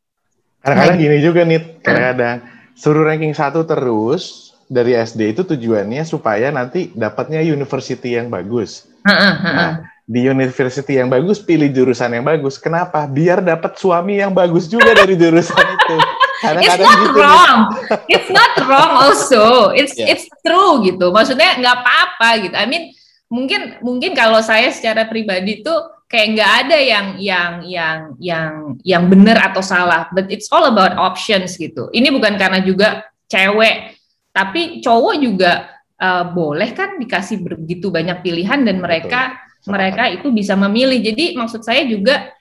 Kadang-kadang 0.62 0.98
nah, 0.98 1.02
gini 1.02 1.18
juga 1.26 1.42
nih, 1.42 1.62
kadang-kadang 1.82 2.38
suruh 2.78 3.02
ranking 3.02 3.34
satu 3.34 3.66
terus 3.66 4.51
dari 4.72 4.96
SD 4.96 5.36
itu 5.36 5.44
tujuannya 5.44 6.08
supaya 6.08 6.48
nanti 6.48 6.96
dapatnya 6.96 7.44
university 7.44 8.16
yang 8.16 8.32
bagus. 8.32 8.88
Nah, 9.04 9.84
di 10.08 10.24
university 10.24 10.96
yang 10.96 11.12
bagus 11.12 11.44
pilih 11.44 11.68
jurusan 11.76 12.16
yang 12.16 12.24
bagus. 12.24 12.56
Kenapa? 12.56 13.04
Biar 13.04 13.44
dapat 13.44 13.76
suami 13.76 14.24
yang 14.24 14.32
bagus 14.32 14.72
juga 14.72 14.96
dari 14.96 15.20
jurusan 15.20 15.60
itu. 15.76 15.96
Kadang 16.40 16.64
-kadang 16.64 16.80
it's 16.80 16.88
not 16.88 17.00
gitu 17.04 17.20
wrong. 17.20 17.60
It's 18.08 18.30
not 18.32 18.54
wrong 18.64 18.92
also. 18.96 19.44
It's 19.76 19.94
yeah. 20.00 20.16
it's 20.16 20.26
true 20.40 20.88
gitu. 20.88 21.12
Maksudnya 21.12 21.60
nggak 21.60 21.76
apa-apa 21.84 22.30
gitu. 22.48 22.56
I 22.56 22.66
mean 22.66 22.96
mungkin 23.28 23.80
mungkin 23.84 24.16
kalau 24.16 24.40
saya 24.40 24.72
secara 24.72 25.08
pribadi 25.08 25.64
tuh 25.64 26.04
kayak 26.12 26.28
nggak 26.36 26.52
ada 26.68 26.78
yang 26.80 27.08
yang 27.16 27.52
yang 27.64 27.98
yang 28.20 28.52
yang 28.84 29.04
benar 29.08 29.40
atau 29.40 29.64
salah 29.64 30.12
but 30.12 30.28
it's 30.28 30.52
all 30.52 30.68
about 30.68 30.92
options 31.00 31.56
gitu 31.56 31.88
ini 31.96 32.12
bukan 32.12 32.36
karena 32.36 32.60
juga 32.60 33.08
cewek 33.32 33.96
tapi 34.32 34.80
cowok 34.80 35.16
juga 35.20 35.72
uh, 36.00 36.32
boleh 36.32 36.72
kan 36.72 36.98
dikasih 36.98 37.44
begitu 37.44 37.92
banyak 37.92 38.24
pilihan 38.24 38.64
dan 38.64 38.80
mereka 38.80 39.38
Betul. 39.60 39.70
mereka 39.76 40.04
itu 40.10 40.28
bisa 40.32 40.56
memilih 40.56 41.00
jadi 41.04 41.36
maksud 41.36 41.62
saya 41.62 41.84
juga 41.86 42.32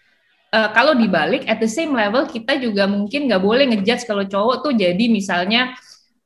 uh, 0.54 0.68
kalau 0.70 0.94
dibalik 0.94 1.46
at 1.50 1.58
the 1.58 1.70
same 1.70 1.94
level 1.94 2.26
kita 2.30 2.58
juga 2.58 2.86
mungkin 2.86 3.26
nggak 3.26 3.42
boleh 3.42 3.64
ngejudge 3.70 4.06
kalau 4.06 4.24
cowok 4.26 4.56
tuh 4.66 4.72
jadi 4.74 5.04
misalnya 5.10 5.74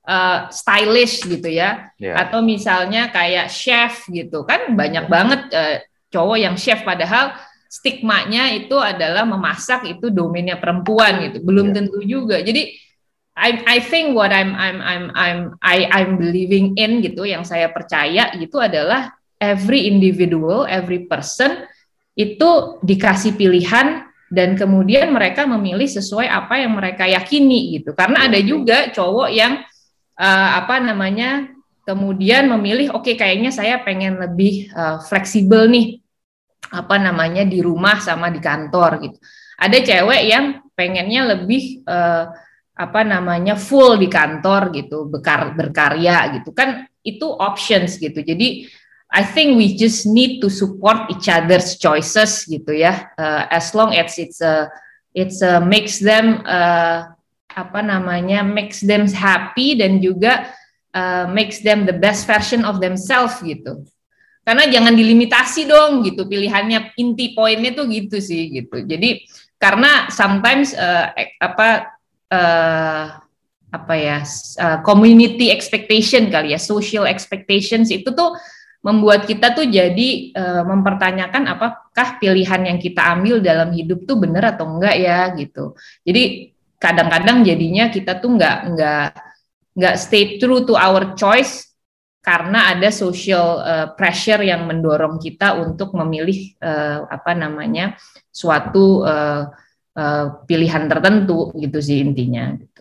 uh, 0.04 0.48
stylish 0.52 1.24
gitu 1.24 1.48
ya, 1.48 1.90
yeah. 1.96 2.16
atau 2.20 2.44
misalnya 2.44 3.08
kayak 3.10 3.48
chef 3.48 4.06
gitu 4.08 4.44
kan 4.44 4.72
banyak 4.76 5.08
banget 5.08 5.40
uh, 5.52 5.76
cowok 6.12 6.38
yang 6.38 6.54
chef 6.54 6.84
padahal 6.84 7.34
stigmanya 7.66 8.54
itu 8.54 8.78
adalah 8.78 9.26
memasak 9.26 9.82
itu 9.90 10.12
domainnya 10.12 10.60
perempuan 10.60 11.26
gitu, 11.26 11.42
belum 11.42 11.72
yeah. 11.72 11.74
tentu 11.74 11.98
juga. 12.06 12.36
Jadi 12.38 12.76
I 13.34 13.66
I 13.66 13.78
think 13.82 14.14
what 14.14 14.30
I'm 14.30 14.54
I'm 14.54 14.78
I'm 14.78 15.04
I'm 15.14 15.40
I 15.58 15.90
I'm 15.90 16.16
believing 16.22 16.78
in 16.78 17.02
gitu, 17.02 17.26
yang 17.26 17.42
saya 17.42 17.66
percaya 17.74 18.30
gitu 18.38 18.62
adalah 18.62 19.10
every 19.42 19.90
individual, 19.90 20.70
every 20.70 21.10
person 21.10 21.66
itu 22.14 22.78
dikasih 22.78 23.34
pilihan 23.34 24.06
dan 24.30 24.54
kemudian 24.54 25.10
mereka 25.10 25.50
memilih 25.50 25.90
sesuai 25.90 26.30
apa 26.30 26.62
yang 26.62 26.78
mereka 26.78 27.10
yakini 27.10 27.78
gitu. 27.82 27.90
Karena 27.90 28.30
ada 28.30 28.38
juga 28.38 28.94
cowok 28.94 29.28
yang 29.34 29.66
uh, 30.14 30.50
apa 30.62 30.78
namanya 30.78 31.50
kemudian 31.82 32.46
memilih 32.48 32.94
oke 32.94 33.02
okay, 33.02 33.14
kayaknya 33.18 33.50
saya 33.50 33.82
pengen 33.82 34.22
lebih 34.22 34.70
uh, 34.72 35.02
fleksibel 35.02 35.66
nih 35.66 35.98
apa 36.70 36.96
namanya 37.02 37.42
di 37.42 37.58
rumah 37.58 37.98
sama 37.98 38.30
di 38.30 38.38
kantor 38.38 39.02
gitu. 39.02 39.18
Ada 39.58 39.78
cewek 39.82 40.22
yang 40.26 40.44
pengennya 40.74 41.34
lebih 41.34 41.82
uh, 41.86 42.30
apa 42.74 43.06
namanya 43.06 43.54
full 43.54 43.94
di 43.94 44.10
kantor 44.10 44.74
gitu, 44.74 45.06
bekar, 45.06 45.54
berkarya 45.54 46.38
gitu 46.38 46.50
kan 46.50 46.90
itu 47.06 47.26
options 47.30 47.96
gitu. 48.02 48.18
Jadi 48.18 48.66
I 49.14 49.22
think 49.22 49.54
we 49.54 49.78
just 49.78 50.10
need 50.10 50.42
to 50.42 50.50
support 50.50 51.06
each 51.06 51.30
other's 51.30 51.78
choices 51.78 52.50
gitu 52.50 52.74
ya. 52.74 53.14
Uh, 53.14 53.46
as 53.46 53.70
long 53.70 53.94
as 53.94 54.18
it's 54.18 54.42
a 54.42 54.66
it's 55.14 55.38
a 55.38 55.62
makes 55.62 56.02
them 56.02 56.42
uh, 56.42 57.14
apa 57.54 57.80
namanya 57.86 58.42
makes 58.42 58.82
them 58.82 59.06
happy 59.06 59.78
dan 59.78 60.02
juga 60.02 60.50
uh, 60.90 61.30
makes 61.30 61.62
them 61.62 61.86
the 61.86 61.94
best 61.94 62.26
version 62.26 62.66
of 62.66 62.82
themselves 62.82 63.38
gitu. 63.38 63.86
Karena 64.42 64.66
jangan 64.66 64.98
dilimitasi 64.98 65.70
dong 65.70 66.02
gitu 66.02 66.26
pilihannya 66.26 66.98
inti 66.98 67.38
poinnya 67.38 67.70
tuh 67.70 67.86
gitu 67.86 68.18
sih 68.18 68.50
gitu. 68.50 68.82
Jadi 68.82 69.22
karena 69.62 70.10
sometimes 70.10 70.74
uh, 70.74 71.14
apa 71.38 71.93
uh, 72.30 73.04
apa 73.74 73.94
ya 73.98 74.22
uh, 74.62 74.78
community 74.86 75.50
expectation 75.50 76.30
kali 76.30 76.54
ya 76.54 76.60
social 76.62 77.10
expectations 77.10 77.90
itu 77.90 78.14
tuh 78.14 78.38
membuat 78.84 79.24
kita 79.24 79.56
tuh 79.56 79.64
jadi 79.64 80.30
uh, 80.36 80.62
mempertanyakan 80.68 81.48
apakah 81.48 82.20
pilihan 82.20 82.68
yang 82.68 82.78
kita 82.78 83.00
ambil 83.16 83.40
dalam 83.40 83.72
hidup 83.72 84.04
tuh 84.04 84.20
benar 84.20 84.54
atau 84.54 84.68
enggak 84.68 85.00
ya 85.00 85.32
gitu. 85.40 85.72
Jadi 86.04 86.52
kadang-kadang 86.76 87.40
jadinya 87.48 87.88
kita 87.88 88.20
tuh 88.20 88.36
nggak 88.36 88.56
nggak 88.76 89.06
nggak 89.74 89.94
stay 89.96 90.36
true 90.36 90.68
to 90.68 90.76
our 90.76 91.16
choice 91.16 91.72
karena 92.20 92.76
ada 92.76 92.92
social 92.92 93.60
uh, 93.64 93.88
pressure 93.96 94.44
yang 94.44 94.68
mendorong 94.68 95.16
kita 95.16 95.56
untuk 95.60 95.96
memilih 95.96 96.52
uh, 96.60 97.08
apa 97.08 97.32
namanya 97.32 97.96
suatu 98.28 99.00
uh, 99.00 99.48
uh, 99.96 100.44
pilihan 100.44 100.86
tertentu 100.90 101.50
gitu 101.58 101.78
sih 101.80 102.02
intinya. 102.02 102.54
Gitu. 102.58 102.80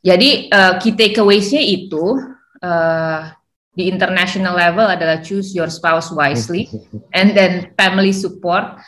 Jadi 0.00 0.48
uh, 0.48 0.80
key 0.80 0.96
takeaways-nya 0.96 1.60
itu 1.60 2.16
uh, 2.64 3.20
di 3.76 3.86
international 3.86 4.56
level 4.56 4.88
adalah 4.88 5.20
choose 5.20 5.52
your 5.52 5.68
spouse 5.68 6.10
wisely 6.10 6.66
and 7.12 7.36
then 7.36 7.70
family 7.76 8.10
support 8.10 8.80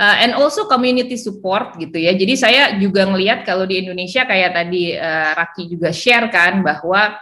uh, 0.00 0.16
and 0.18 0.34
also 0.34 0.66
community 0.66 1.14
support 1.20 1.76
gitu 1.78 2.00
ya. 2.00 2.16
Jadi 2.16 2.34
saya 2.34 2.62
juga 2.80 3.06
ngelihat 3.06 3.46
kalau 3.46 3.68
di 3.68 3.84
Indonesia 3.84 4.26
kayak 4.26 4.56
tadi 4.56 4.96
uh, 4.96 5.36
Raki 5.36 5.70
juga 5.70 5.92
share 5.94 6.32
kan 6.32 6.64
bahwa 6.64 7.14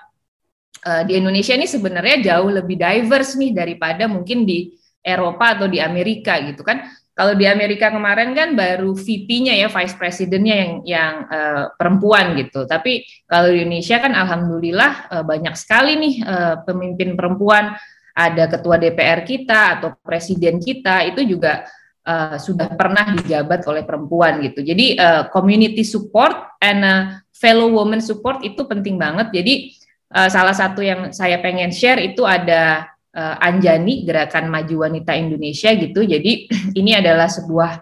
uh, 0.86 1.02
di 1.04 1.18
Indonesia 1.18 1.52
ini 1.58 1.68
sebenarnya 1.68 2.32
jauh 2.32 2.50
lebih 2.50 2.78
diverse 2.78 3.36
nih 3.36 3.52
daripada 3.52 4.06
mungkin 4.06 4.46
di 4.46 4.72
Eropa 5.02 5.58
atau 5.58 5.66
di 5.66 5.82
Amerika 5.82 6.38
gitu 6.40 6.62
kan. 6.62 6.86
Kalau 7.22 7.38
di 7.38 7.46
Amerika 7.46 7.94
kemarin 7.94 8.34
kan 8.34 8.58
baru 8.58 8.98
VP-nya 8.98 9.54
ya, 9.54 9.70
Vice 9.70 9.94
Presidennya 9.94 10.58
yang 10.58 10.72
yang 10.82 11.14
uh, 11.30 11.70
perempuan 11.78 12.34
gitu. 12.34 12.66
Tapi 12.66 13.06
kalau 13.30 13.46
di 13.46 13.62
Indonesia 13.62 14.02
kan 14.02 14.10
alhamdulillah 14.10 14.92
uh, 15.06 15.22
banyak 15.22 15.54
sekali 15.54 15.94
nih 16.02 16.14
uh, 16.26 16.54
pemimpin 16.66 17.14
perempuan, 17.14 17.78
ada 18.10 18.50
ketua 18.50 18.74
DPR 18.74 19.22
kita 19.22 19.78
atau 19.78 19.94
presiden 20.02 20.58
kita 20.58 21.06
itu 21.14 21.22
juga 21.22 21.62
uh, 22.10 22.42
sudah 22.42 22.74
pernah 22.74 23.14
dijabat 23.14 23.70
oleh 23.70 23.86
perempuan 23.86 24.42
gitu. 24.42 24.58
Jadi 24.66 24.98
uh, 24.98 25.30
community 25.30 25.86
support 25.86 26.58
and 26.58 26.82
fellow 27.30 27.70
woman 27.70 28.02
support 28.02 28.42
itu 28.42 28.66
penting 28.66 28.98
banget. 28.98 29.30
Jadi 29.30 29.78
uh, 30.10 30.26
salah 30.26 30.58
satu 30.58 30.82
yang 30.82 31.14
saya 31.14 31.38
pengen 31.38 31.70
share 31.70 32.02
itu 32.02 32.26
ada 32.26 32.91
uh, 33.16 33.36
Anjani 33.40 34.04
Gerakan 34.04 34.48
Maju 34.48 34.88
Wanita 34.88 35.12
Indonesia 35.16 35.72
gitu. 35.76 36.04
Jadi 36.04 36.48
ini 36.80 36.92
adalah 36.96 37.28
sebuah 37.28 37.72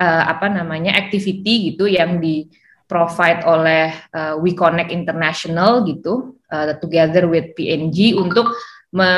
uh, 0.00 0.24
apa 0.28 0.46
namanya 0.48 0.96
activity 0.96 1.72
gitu 1.72 1.88
yang 1.88 2.18
di 2.18 2.48
provide 2.88 3.44
oleh 3.44 3.92
uh, 4.16 4.40
We 4.40 4.56
Connect 4.56 4.88
International 4.88 5.84
gitu 5.84 6.40
uh, 6.48 6.72
together 6.80 7.28
with 7.28 7.52
PNG 7.52 8.16
untuk 8.16 8.48
me 8.96 9.12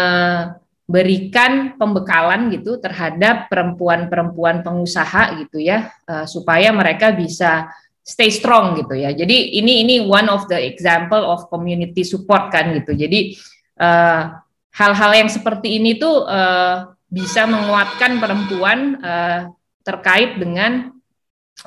berikan 0.91 1.79
pembekalan 1.79 2.51
gitu 2.51 2.83
terhadap 2.83 3.47
perempuan-perempuan 3.47 4.67
pengusaha 4.67 5.39
gitu 5.39 5.63
ya 5.63 5.95
uh, 6.11 6.27
supaya 6.27 6.75
mereka 6.75 7.15
bisa 7.15 7.71
stay 8.03 8.27
strong 8.27 8.75
gitu 8.75 8.99
ya. 8.99 9.15
Jadi 9.15 9.55
ini 9.55 9.87
ini 9.87 9.95
one 10.03 10.27
of 10.27 10.51
the 10.51 10.59
example 10.59 11.23
of 11.23 11.47
community 11.47 12.03
support 12.03 12.51
kan 12.51 12.75
gitu. 12.75 12.99
Jadi 12.99 13.39
uh, 13.79 14.35
hal-hal 14.81 15.13
yang 15.13 15.29
seperti 15.29 15.77
ini 15.77 16.01
tuh 16.01 16.25
uh, 16.25 16.97
bisa 17.05 17.45
menguatkan 17.45 18.17
perempuan 18.17 18.97
uh, 19.05 19.53
terkait 19.85 20.41
dengan 20.41 20.89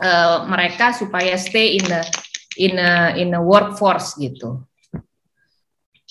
uh, 0.01 0.49
mereka 0.49 0.97
supaya 0.97 1.37
stay 1.37 1.77
in 1.77 1.85
the 1.85 2.01
in 2.57 2.73
a 2.81 3.13
in 3.13 3.29
a 3.37 3.41
workforce 3.41 4.17
gitu. 4.17 4.65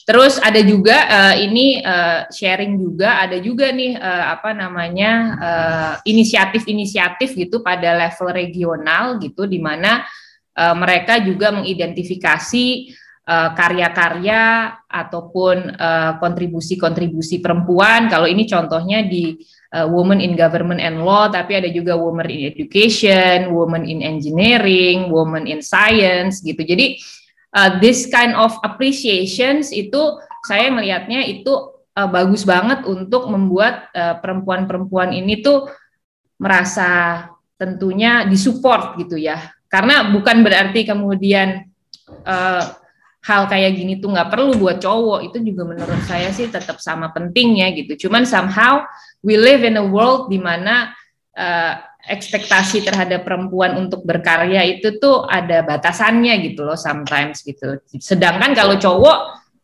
Terus 0.03 0.35
ada 0.43 0.59
juga 0.63 0.99
uh, 1.07 1.35
ini 1.39 1.79
uh, 1.79 2.27
sharing 2.31 2.75
juga 2.75 3.23
ada 3.23 3.39
juga 3.39 3.71
nih 3.71 3.95
uh, 3.95 4.35
apa 4.35 4.51
namanya 4.51 5.39
inisiatif-inisiatif 6.03 7.35
uh, 7.35 7.39
gitu 7.39 7.63
pada 7.63 7.95
level 7.95 8.35
regional 8.35 9.23
gitu 9.23 9.47
di 9.47 9.63
mana 9.63 10.03
uh, 10.59 10.75
mereka 10.75 11.23
juga 11.23 11.55
mengidentifikasi 11.55 12.67
karya-karya 13.55 14.75
ataupun 14.91 15.79
uh, 15.79 16.19
kontribusi-kontribusi 16.19 17.39
perempuan. 17.39 18.11
Kalau 18.11 18.27
ini 18.27 18.51
contohnya 18.51 19.07
di 19.07 19.39
uh, 19.71 19.87
Women 19.87 20.19
in 20.19 20.35
Government 20.35 20.83
and 20.83 21.07
Law, 21.07 21.31
tapi 21.31 21.55
ada 21.55 21.71
juga 21.71 21.95
Women 21.95 22.27
in 22.27 22.51
Education, 22.51 23.55
Women 23.55 23.87
in 23.87 24.03
Engineering, 24.03 25.07
Women 25.07 25.47
in 25.47 25.63
Science 25.63 26.43
gitu. 26.43 26.67
Jadi 26.67 26.99
uh, 27.55 27.79
this 27.79 28.11
kind 28.11 28.35
of 28.35 28.59
appreciations 28.67 29.71
itu 29.71 30.19
saya 30.43 30.75
melihatnya 30.75 31.23
itu 31.23 31.79
uh, 31.95 32.11
bagus 32.11 32.43
banget 32.43 32.83
untuk 32.91 33.31
membuat 33.31 33.87
perempuan-perempuan 33.95 35.15
uh, 35.15 35.19
ini 35.23 35.39
tuh 35.39 35.71
merasa 36.43 37.23
tentunya 37.55 38.27
disupport 38.27 38.99
gitu 38.99 39.15
ya. 39.15 39.39
Karena 39.71 40.11
bukan 40.11 40.43
berarti 40.43 40.83
kemudian 40.83 41.71
uh, 42.27 42.82
hal 43.23 43.47
kayak 43.47 43.79
gini 43.79 44.03
tuh 44.03 44.11
nggak 44.11 44.35
perlu 44.35 44.59
buat 44.59 44.83
cowok 44.83 45.31
itu 45.31 45.39
juga 45.47 45.63
menurut 45.71 46.03
saya 46.11 46.35
sih 46.35 46.51
tetap 46.51 46.83
sama 46.83 47.15
pentingnya 47.15 47.71
gitu. 47.79 48.07
Cuman 48.07 48.27
somehow 48.27 48.83
we 49.23 49.39
live 49.39 49.63
in 49.63 49.79
a 49.79 49.87
world 49.87 50.27
di 50.27 50.43
mana 50.43 50.91
uh, 51.39 51.75
ekspektasi 52.03 52.83
terhadap 52.83 53.23
perempuan 53.23 53.79
untuk 53.79 54.03
berkarya 54.03 54.67
itu 54.67 54.99
tuh 54.99 55.23
ada 55.31 55.63
batasannya 55.63 56.35
gitu 56.51 56.67
loh 56.67 56.75
sometimes 56.75 57.47
gitu. 57.47 57.79
Sedangkan 58.03 58.59
kalau 58.59 58.75
cowok 58.75 59.19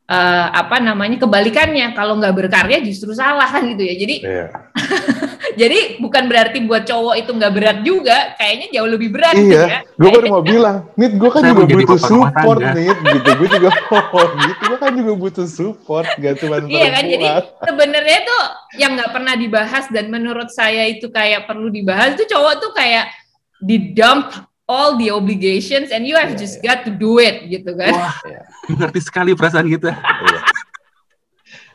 uh, 0.07 0.47
apa 0.55 0.79
namanya 0.79 1.19
kebalikannya 1.19 1.99
kalau 1.99 2.15
nggak 2.23 2.35
berkarya 2.39 2.79
justru 2.79 3.11
salah 3.11 3.51
kan 3.51 3.67
gitu 3.75 3.83
ya. 3.83 3.95
Jadi 3.99 4.17
yeah. 4.23 4.49
Jadi 5.59 5.99
bukan 5.99 6.31
berarti 6.31 6.59
buat 6.63 6.87
cowok 6.87 7.15
itu 7.19 7.31
nggak 7.35 7.53
berat 7.53 7.79
juga, 7.83 8.39
kayaknya 8.39 8.67
jauh 8.79 8.89
lebih 8.89 9.11
berat. 9.11 9.35
Iya, 9.35 9.43
gitu 9.43 9.57
ya. 9.59 9.81
gue 9.83 10.09
baru 10.15 10.27
mau 10.31 10.43
bilang, 10.47 10.77
Nit 10.95 11.13
gue 11.19 11.31
kan 11.35 11.43
juga 11.43 11.65
butuh 11.67 11.99
support 11.99 12.59
nih, 12.63 12.87
gitu. 12.95 13.31
Gue 13.35 13.49
juga 13.51 13.69
oh 13.91 14.27
gitu, 14.39 14.63
gue 14.63 14.79
kan 14.79 14.93
juga 14.95 15.13
butuh 15.19 15.47
support, 15.51 16.07
gak 16.23 16.35
cuma 16.39 16.63
Iya 16.71 16.89
kan, 16.95 17.05
jadi 17.11 17.27
sebenarnya 17.67 18.19
tuh 18.23 18.43
yang 18.79 18.95
nggak 18.95 19.11
pernah 19.11 19.35
dibahas 19.35 19.85
dan 19.91 20.07
menurut 20.07 20.49
saya 20.55 20.87
itu 20.87 21.11
kayak 21.11 21.51
perlu 21.51 21.67
dibahas 21.75 22.15
itu 22.15 22.31
cowok 22.31 22.55
tuh 22.63 22.71
kayak 22.71 23.11
di 23.59 23.91
dump 23.91 24.31
all 24.69 25.01
the 25.01 25.11
obligations 25.11 25.91
and 25.91 26.05
you 26.05 26.15
have 26.15 26.37
yeah, 26.37 26.39
just 26.39 26.61
yeah. 26.61 26.77
got 26.77 26.85
to 26.85 26.93
do 26.93 27.19
it 27.19 27.49
gitu 27.49 27.73
kan. 27.75 27.91
Wah, 27.91 28.15
ngerti 28.79 29.01
sekali 29.01 29.33
perasaan 29.33 29.67
kita. 29.67 29.97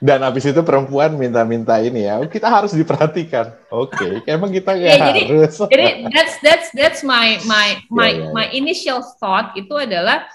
Iya. 0.04 0.20
Dan 0.20 0.20
habis 0.28 0.44
itu 0.44 0.60
perempuan 0.68 1.16
minta-minta 1.16 1.80
ini 1.80 2.04
ya, 2.04 2.20
kita 2.28 2.52
harus 2.52 2.76
diperhatikan. 2.76 3.56
Oke, 3.72 3.96
okay. 3.96 4.12
emang 4.28 4.52
kita 4.52 4.76
nggak 4.76 4.92
yeah, 4.92 5.00
harus. 5.00 5.56
Jadi, 5.63 5.72
jadi 5.72 5.86
that's 6.12 6.36
that's 6.44 6.68
that's 6.76 7.02
my 7.08 7.39
my 7.48 7.80
my 7.88 8.12
yeah, 8.12 8.28
yeah, 8.28 8.32
my 8.36 8.46
initial 8.52 9.00
thought 9.24 9.56
itu 9.56 9.72
adalah 9.80 10.28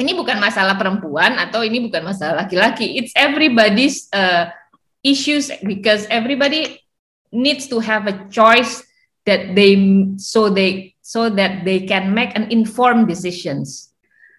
ini 0.00 0.16
bukan 0.16 0.40
masalah 0.40 0.80
perempuan 0.80 1.36
atau 1.36 1.60
ini 1.60 1.84
bukan 1.84 2.08
masalah 2.08 2.48
laki-laki. 2.48 2.96
It's 2.96 3.12
everybody's 3.12 4.08
uh, 4.16 4.48
issues 5.04 5.52
because 5.60 6.08
everybody 6.08 6.80
needs 7.28 7.68
to 7.68 7.84
have 7.84 8.08
a 8.08 8.24
choice 8.32 8.80
that 9.28 9.52
they 9.52 9.76
so 10.16 10.48
they 10.48 10.96
so 11.04 11.28
that 11.28 11.68
they 11.68 11.84
can 11.84 12.16
make 12.16 12.32
an 12.32 12.48
informed 12.48 13.12
decisions 13.12 13.92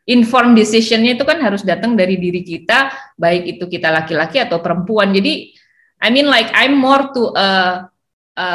informed 0.08 0.56
decisionnya 0.56 1.20
itu 1.20 1.28
kan 1.28 1.43
harus 1.43 1.67
datang 1.67 2.00
dari 2.00 2.15
diri 2.15 2.41
kita, 2.41 2.91
baik 3.20 3.60
itu 3.60 3.63
kita 3.67 3.91
laki-laki 3.91 4.39
atau 4.39 4.63
perempuan. 4.63 5.12
Jadi, 5.12 5.52
I 6.00 6.08
mean 6.10 6.32
like 6.32 6.48
I'm 6.56 6.80
more 6.80 7.12
to 7.12 7.24
a 7.36 7.50
a, 8.38 8.50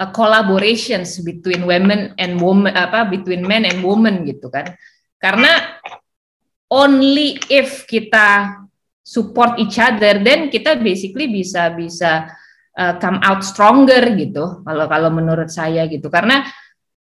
a 0.00 0.06
collaborations 0.10 1.20
between 1.22 1.68
women 1.68 2.16
and 2.16 2.40
women 2.40 2.72
apa 2.74 3.06
between 3.06 3.46
men 3.46 3.68
and 3.68 3.84
women 3.84 4.26
gitu 4.26 4.50
kan. 4.50 4.74
Karena 5.20 5.78
only 6.72 7.36
if 7.52 7.84
kita 7.84 8.58
support 9.04 9.60
each 9.60 9.76
other, 9.76 10.18
then 10.24 10.48
kita 10.48 10.80
basically 10.80 11.28
bisa 11.28 11.70
bisa 11.76 12.32
uh, 12.78 12.94
come 12.98 13.20
out 13.20 13.44
stronger 13.44 14.00
gitu. 14.16 14.64
Kalau 14.64 14.86
kalau 14.88 15.10
menurut 15.12 15.52
saya 15.52 15.84
gitu. 15.86 16.08
Karena 16.08 16.46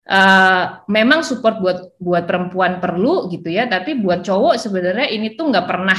Uh, 0.08 0.80
memang 0.90 1.22
support 1.22 1.60
buat 1.60 1.94
buat 2.00 2.24
perempuan 2.26 2.82
perlu 2.82 3.30
gitu 3.30 3.52
ya, 3.52 3.68
tapi 3.70 3.94
buat 3.94 4.26
cowok 4.26 4.58
sebenarnya 4.58 5.06
ini 5.12 5.36
tuh 5.38 5.52
nggak 5.52 5.66
pernah 5.68 5.98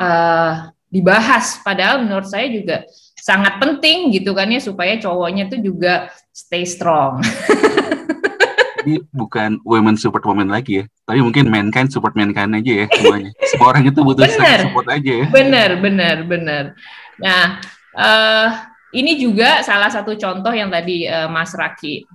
uh, 0.00 0.52
dibahas. 0.88 1.60
Padahal 1.60 2.02
menurut 2.02 2.30
saya 2.30 2.48
juga 2.48 2.86
sangat 3.20 3.60
penting 3.60 4.16
gitu 4.16 4.32
kan 4.32 4.48
ya 4.48 4.62
supaya 4.62 4.96
cowoknya 4.96 5.52
tuh 5.52 5.60
juga 5.60 6.08
stay 6.32 6.64
strong. 6.64 7.20
Jadi 8.80 8.96
bukan 9.12 9.60
women 9.60 10.00
support 10.00 10.24
women 10.24 10.48
lagi 10.48 10.80
ya, 10.80 10.84
tapi 11.04 11.20
mungkin 11.20 11.52
mankind 11.52 11.92
support 11.92 12.16
mankind 12.16 12.56
aja 12.56 12.72
ya 12.72 12.86
semuanya. 12.88 13.30
Semua 13.44 13.76
orang 13.76 13.84
itu 13.92 14.00
butuh 14.00 14.24
bener, 14.24 14.58
support 14.64 14.88
aja 14.88 15.12
ya. 15.20 15.26
Bener, 15.28 15.70
bener, 15.84 16.16
bener. 16.24 16.64
Nah, 17.20 17.60
uh, 17.92 18.48
ini 18.96 19.20
juga 19.20 19.60
salah 19.60 19.92
satu 19.92 20.16
contoh 20.16 20.48
yang 20.56 20.72
tadi 20.72 21.04
uh, 21.04 21.28
Mas 21.28 21.52
Raki 21.52 22.08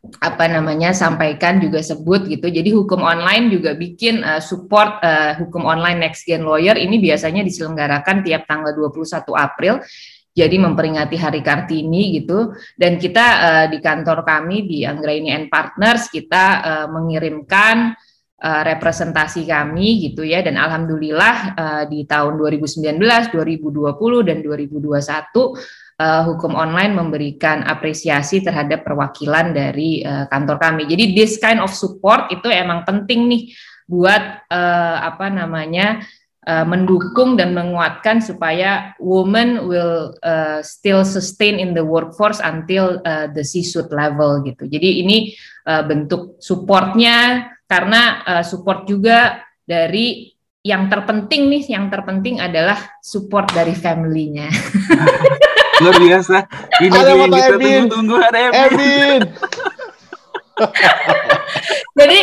apa 0.00 0.48
namanya 0.48 0.96
sampaikan 0.96 1.60
juga 1.60 1.84
sebut 1.84 2.24
gitu. 2.24 2.48
Jadi 2.48 2.72
hukum 2.72 3.04
online 3.04 3.52
juga 3.52 3.76
bikin 3.76 4.24
uh, 4.24 4.40
support 4.40 4.96
uh, 5.04 5.36
hukum 5.36 5.68
online 5.68 6.00
Next 6.00 6.24
Gen 6.24 6.42
Lawyer 6.42 6.76
ini 6.80 6.96
biasanya 6.96 7.44
diselenggarakan 7.44 8.24
tiap 8.24 8.48
tanggal 8.48 8.72
21 8.72 9.28
April. 9.36 9.74
Jadi 10.30 10.56
memperingati 10.56 11.18
Hari 11.20 11.42
Kartini 11.44 12.16
gitu 12.16 12.54
dan 12.78 12.96
kita 12.96 13.26
uh, 13.44 13.66
di 13.68 13.82
kantor 13.82 14.24
kami 14.24 14.64
di 14.64 14.78
Anggraini 14.88 15.36
and 15.36 15.52
Partners 15.52 16.08
kita 16.08 16.44
uh, 16.64 16.86
mengirimkan 16.88 17.92
uh, 18.40 18.62
representasi 18.64 19.44
kami 19.44 20.08
gitu 20.08 20.24
ya 20.24 20.40
dan 20.40 20.56
alhamdulillah 20.56 21.36
uh, 21.58 21.84
di 21.90 22.08
tahun 22.08 22.40
2019, 22.40 22.96
2020 23.36 24.28
dan 24.28 24.38
2021 24.40 25.89
uh, 26.00 26.22
hukum 26.24 26.56
online 26.56 26.96
memberikan 26.96 27.60
apresiasi 27.68 28.40
terhadap 28.40 28.88
perwakilan 28.88 29.52
dari 29.52 30.00
uh, 30.00 30.24
kantor 30.32 30.56
kami. 30.56 30.88
Jadi 30.88 31.12
this 31.12 31.36
kind 31.36 31.60
of 31.60 31.68
support 31.70 32.32
itu 32.32 32.48
emang 32.48 32.88
penting 32.88 33.28
nih 33.28 33.52
buat 33.84 34.48
uh, 34.48 34.96
apa 35.04 35.28
namanya 35.28 36.00
uh, 36.48 36.64
mendukung 36.64 37.36
dan 37.36 37.52
menguatkan 37.52 38.24
supaya 38.24 38.96
women 38.96 39.68
will 39.68 40.16
uh, 40.24 40.64
still 40.64 41.04
sustain 41.04 41.60
in 41.60 41.76
the 41.76 41.84
workforce 41.84 42.40
until 42.40 43.02
uh, 43.04 43.28
the 43.28 43.44
C-suite 43.44 43.92
level 43.92 44.40
gitu. 44.46 44.64
Jadi 44.64 45.04
ini 45.04 45.36
uh, 45.68 45.84
bentuk 45.84 46.40
supportnya 46.40 47.50
karena 47.68 48.24
uh, 48.24 48.44
support 48.46 48.88
juga 48.88 49.44
dari 49.66 50.32
yang 50.60 50.92
terpenting 50.92 51.48
nih, 51.48 51.72
yang 51.72 51.88
terpenting 51.88 52.36
adalah 52.36 52.76
support 53.00 53.48
dari 53.48 53.72
family-nya. 53.72 54.48
Luar 55.80 55.96
biasa. 55.96 56.36
Ini 56.84 56.92
ada 56.92 57.12
yang 57.16 57.32
kita 57.32 57.56
tunggu-tunggu 57.56 58.16
ada 58.20 58.38
Ebin. 58.38 58.60
Ebin. 58.60 59.20
Jadi 61.96 62.20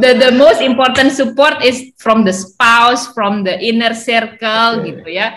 the 0.00 0.10
the 0.16 0.30
most 0.34 0.60
important 0.64 1.12
support 1.12 1.60
is 1.60 1.92
from 2.00 2.24
the 2.24 2.32
spouse, 2.32 3.12
from 3.12 3.44
the 3.44 3.54
inner 3.60 3.92
circle 3.92 4.80
okay. 4.80 4.88
gitu 4.90 5.08
ya. 5.12 5.36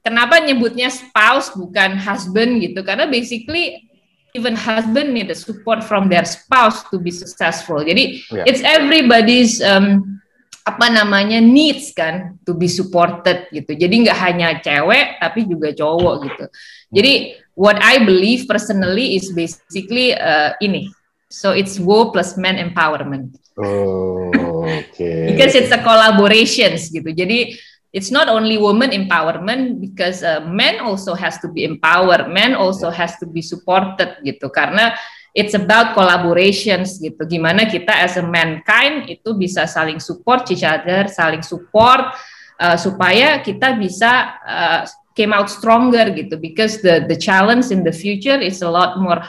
Kenapa 0.00 0.40
nyebutnya 0.40 0.88
spouse 0.88 1.52
bukan 1.52 1.96
husband 2.00 2.60
gitu? 2.64 2.80
Karena 2.80 3.04
basically 3.04 3.84
even 4.32 4.56
husband 4.56 5.12
need 5.12 5.28
the 5.28 5.36
support 5.36 5.84
from 5.84 6.08
their 6.08 6.24
spouse 6.24 6.86
to 6.88 6.96
be 6.96 7.12
successful. 7.12 7.82
Jadi 7.82 8.24
yeah. 8.32 8.44
it's 8.48 8.64
everybody's 8.64 9.60
um, 9.60 10.20
apa 10.64 10.86
namanya 10.92 11.40
needs 11.40 11.90
kan 11.92 12.38
to 12.46 12.56
be 12.56 12.70
supported 12.70 13.48
gitu. 13.52 13.74
Jadi 13.74 14.06
nggak 14.06 14.18
hanya 14.20 14.48
cewek 14.60 15.18
tapi 15.20 15.48
juga 15.48 15.72
cowok 15.74 16.14
gitu. 16.28 16.44
Jadi 16.90 17.38
what 17.54 17.78
I 17.78 18.02
believe 18.02 18.50
personally 18.50 19.14
is 19.16 19.30
basically 19.30 20.14
uh, 20.14 20.58
ini. 20.58 20.90
So 21.30 21.54
it's 21.54 21.78
wo 21.78 22.10
plus 22.10 22.34
men 22.34 22.58
empowerment. 22.58 23.38
Oh, 23.54 24.30
okay. 24.82 25.30
because 25.30 25.54
it's 25.54 25.70
a 25.70 25.78
collaborations 25.78 26.90
gitu. 26.90 27.14
Jadi 27.14 27.54
it's 27.94 28.10
not 28.10 28.26
only 28.26 28.58
woman 28.58 28.90
empowerment 28.90 29.78
because 29.78 30.26
uh, 30.26 30.42
men 30.42 30.82
also 30.82 31.14
has 31.14 31.38
to 31.38 31.46
be 31.46 31.62
empowered, 31.62 32.26
men 32.30 32.58
also 32.58 32.90
has 32.90 33.14
to 33.22 33.26
be 33.30 33.42
supported 33.42 34.18
gitu. 34.26 34.50
Karena 34.50 34.98
it's 35.30 35.54
about 35.54 35.94
collaborations 35.94 36.98
gitu. 36.98 37.22
Gimana 37.26 37.70
kita 37.70 37.94
as 37.94 38.18
a 38.18 38.24
mankind 38.26 39.06
itu 39.06 39.34
bisa 39.38 39.70
saling 39.70 40.02
support 40.02 40.50
each 40.50 40.66
other, 40.66 41.06
saling 41.06 41.46
support 41.46 42.10
uh, 42.58 42.74
supaya 42.74 43.38
kita 43.38 43.78
bisa 43.78 44.34
uh, 44.42 44.82
came 45.20 45.36
out 45.36 45.52
stronger 45.52 46.08
gitu 46.16 46.40
because 46.40 46.80
the 46.80 47.04
the 47.04 47.18
challenge 47.20 47.68
in 47.68 47.84
the 47.84 47.92
future 47.92 48.40
is 48.40 48.64
a 48.64 48.70
lot 48.72 48.96
more 48.96 49.20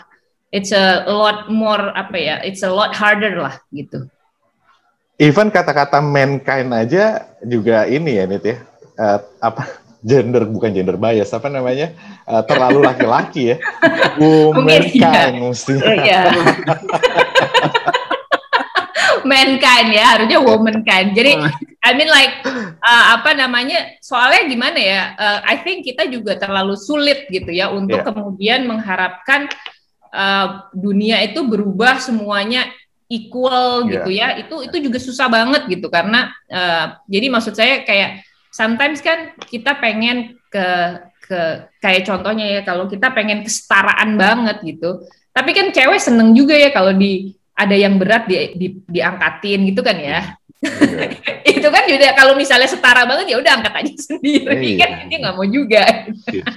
it's 0.51 0.75
a, 0.75 1.07
lot 1.07 1.47
more 1.47 1.95
apa 1.95 2.17
ya, 2.19 2.35
it's 2.43 2.61
a 2.61 2.69
lot 2.69 2.91
harder 2.93 3.39
lah 3.39 3.55
gitu. 3.71 4.05
Even 5.17 5.49
kata-kata 5.49 6.03
mankind 6.03 6.69
aja 6.75 7.31
juga 7.41 7.87
ini 7.87 8.19
ya 8.19 8.25
Nit 8.27 8.43
ya. 8.43 8.57
Uh, 8.99 9.19
apa 9.39 9.63
gender 10.09 10.43
bukan 10.49 10.73
gender 10.73 10.97
bias 10.99 11.31
apa 11.31 11.47
namanya 11.47 11.95
uh, 12.27 12.43
terlalu 12.43 12.83
laki-laki 12.89 13.55
ya 13.55 13.57
womankind 14.19 15.37
iya. 15.37 15.41
mesti 15.41 15.73
iya. 15.77 16.21
mankind 19.21 19.89
ya 19.93 20.03
harusnya 20.09 20.39
womankind 20.41 21.13
jadi 21.13 21.31
I 21.81 21.97
mean 21.97 22.13
like 22.13 22.45
uh, 22.85 23.05
apa 23.17 23.33
namanya 23.33 23.97
soalnya 24.05 24.45
gimana 24.45 24.77
ya 24.77 25.01
uh, 25.17 25.39
I 25.41 25.65
think 25.65 25.81
kita 25.81 26.05
juga 26.05 26.37
terlalu 26.37 26.77
sulit 26.77 27.25
gitu 27.33 27.49
ya 27.49 27.73
untuk 27.73 28.01
yeah. 28.01 28.07
kemudian 28.07 28.69
mengharapkan 28.69 29.49
uh, 30.13 30.69
dunia 30.77 31.25
itu 31.25 31.41
berubah 31.41 31.97
semuanya 31.97 32.69
equal 33.09 33.89
yeah. 33.89 33.91
gitu 33.97 34.09
ya 34.13 34.27
itu 34.37 34.55
itu 34.69 34.77
juga 34.89 34.97
susah 35.01 35.25
banget 35.25 35.65
gitu 35.73 35.89
karena 35.89 36.29
uh, 36.53 37.01
jadi 37.09 37.27
maksud 37.33 37.57
saya 37.57 37.81
kayak 37.81 38.21
sometimes 38.53 39.01
kan 39.01 39.33
kita 39.49 39.73
pengen 39.81 40.37
ke 40.53 40.67
ke 41.25 41.39
kayak 41.81 42.05
contohnya 42.05 42.59
ya 42.59 42.61
kalau 42.61 42.85
kita 42.85 43.09
pengen 43.09 43.41
kesetaraan 43.41 44.21
banget 44.21 44.61
gitu 44.61 45.01
tapi 45.33 45.55
kan 45.57 45.73
cewek 45.73 45.97
seneng 45.97 46.37
juga 46.37 46.53
ya 46.53 46.69
kalau 46.69 46.93
di 46.93 47.33
ada 47.61 47.75
yang 47.77 48.01
berat 48.01 48.25
di, 48.25 48.35
di 48.57 48.67
diangkatin 48.89 49.69
gitu 49.69 49.81
kan 49.85 49.97
ya. 50.01 50.33
itu 51.57 51.67
kan 51.73 51.83
juga 51.89 52.13
kalau 52.13 52.37
misalnya 52.37 52.69
setara 52.69 53.09
banget 53.09 53.33
ya 53.33 53.37
udah 53.41 53.51
angkat 53.57 53.73
aja 53.81 53.93
sendiri 54.13 54.77
yeah. 54.77 54.85
kan 54.85 54.89
dia 55.09 55.17
nggak 55.17 55.35
mau 55.35 55.47
juga 55.49 55.83
yeah. 56.29 56.53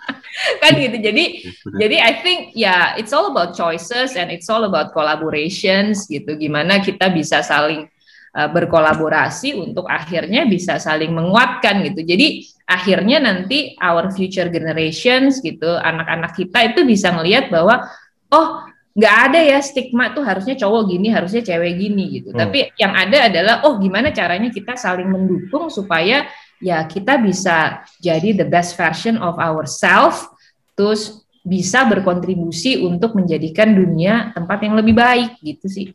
kan 0.62 0.72
gitu 0.76 0.96
jadi 1.00 1.24
yeah. 1.40 1.76
jadi 1.80 1.96
I 2.04 2.12
think 2.20 2.40
ya 2.52 2.68
yeah, 2.68 2.82
it's 3.00 3.16
all 3.16 3.32
about 3.32 3.56
choices 3.56 4.12
and 4.20 4.28
it's 4.28 4.52
all 4.52 4.68
about 4.68 4.92
collaborations 4.92 6.04
gitu 6.04 6.36
gimana 6.36 6.84
kita 6.84 7.08
bisa 7.08 7.40
saling 7.40 7.88
uh, 8.36 8.48
berkolaborasi 8.52 9.56
untuk 9.56 9.88
akhirnya 9.88 10.44
bisa 10.44 10.76
saling 10.76 11.16
menguatkan 11.16 11.80
gitu 11.88 12.04
jadi 12.04 12.44
akhirnya 12.68 13.24
nanti 13.24 13.72
our 13.80 14.12
future 14.12 14.52
generations 14.52 15.40
gitu 15.40 15.80
anak-anak 15.80 16.36
kita 16.36 16.76
itu 16.76 16.84
bisa 16.84 17.08
melihat 17.16 17.48
bahwa 17.48 17.88
oh 18.28 18.65
nggak 18.96 19.16
ada 19.28 19.40
ya 19.44 19.58
stigma 19.60 20.16
tuh 20.16 20.24
harusnya 20.24 20.56
cowok 20.56 20.82
gini 20.88 21.12
harusnya 21.12 21.44
cewek 21.44 21.76
gini 21.76 22.04
gitu. 22.20 22.32
Hmm. 22.32 22.48
tapi 22.48 22.72
yang 22.80 22.96
ada 22.96 23.28
adalah 23.28 23.54
oh 23.68 23.76
gimana 23.76 24.08
caranya 24.08 24.48
kita 24.48 24.72
saling 24.72 25.06
mendukung 25.06 25.68
supaya 25.68 26.24
ya 26.64 26.80
kita 26.88 27.20
bisa 27.20 27.84
jadi 28.00 28.32
the 28.32 28.48
best 28.48 28.72
version 28.72 29.20
of 29.20 29.36
ourselves 29.36 30.24
terus 30.72 31.26
bisa 31.46 31.86
berkontribusi 31.86 32.82
untuk 32.82 33.14
menjadikan 33.14 33.70
dunia 33.70 34.34
tempat 34.34 34.66
yang 34.66 34.74
lebih 34.74 34.98
baik 34.98 35.38
gitu 35.38 35.70
sih. 35.70 35.86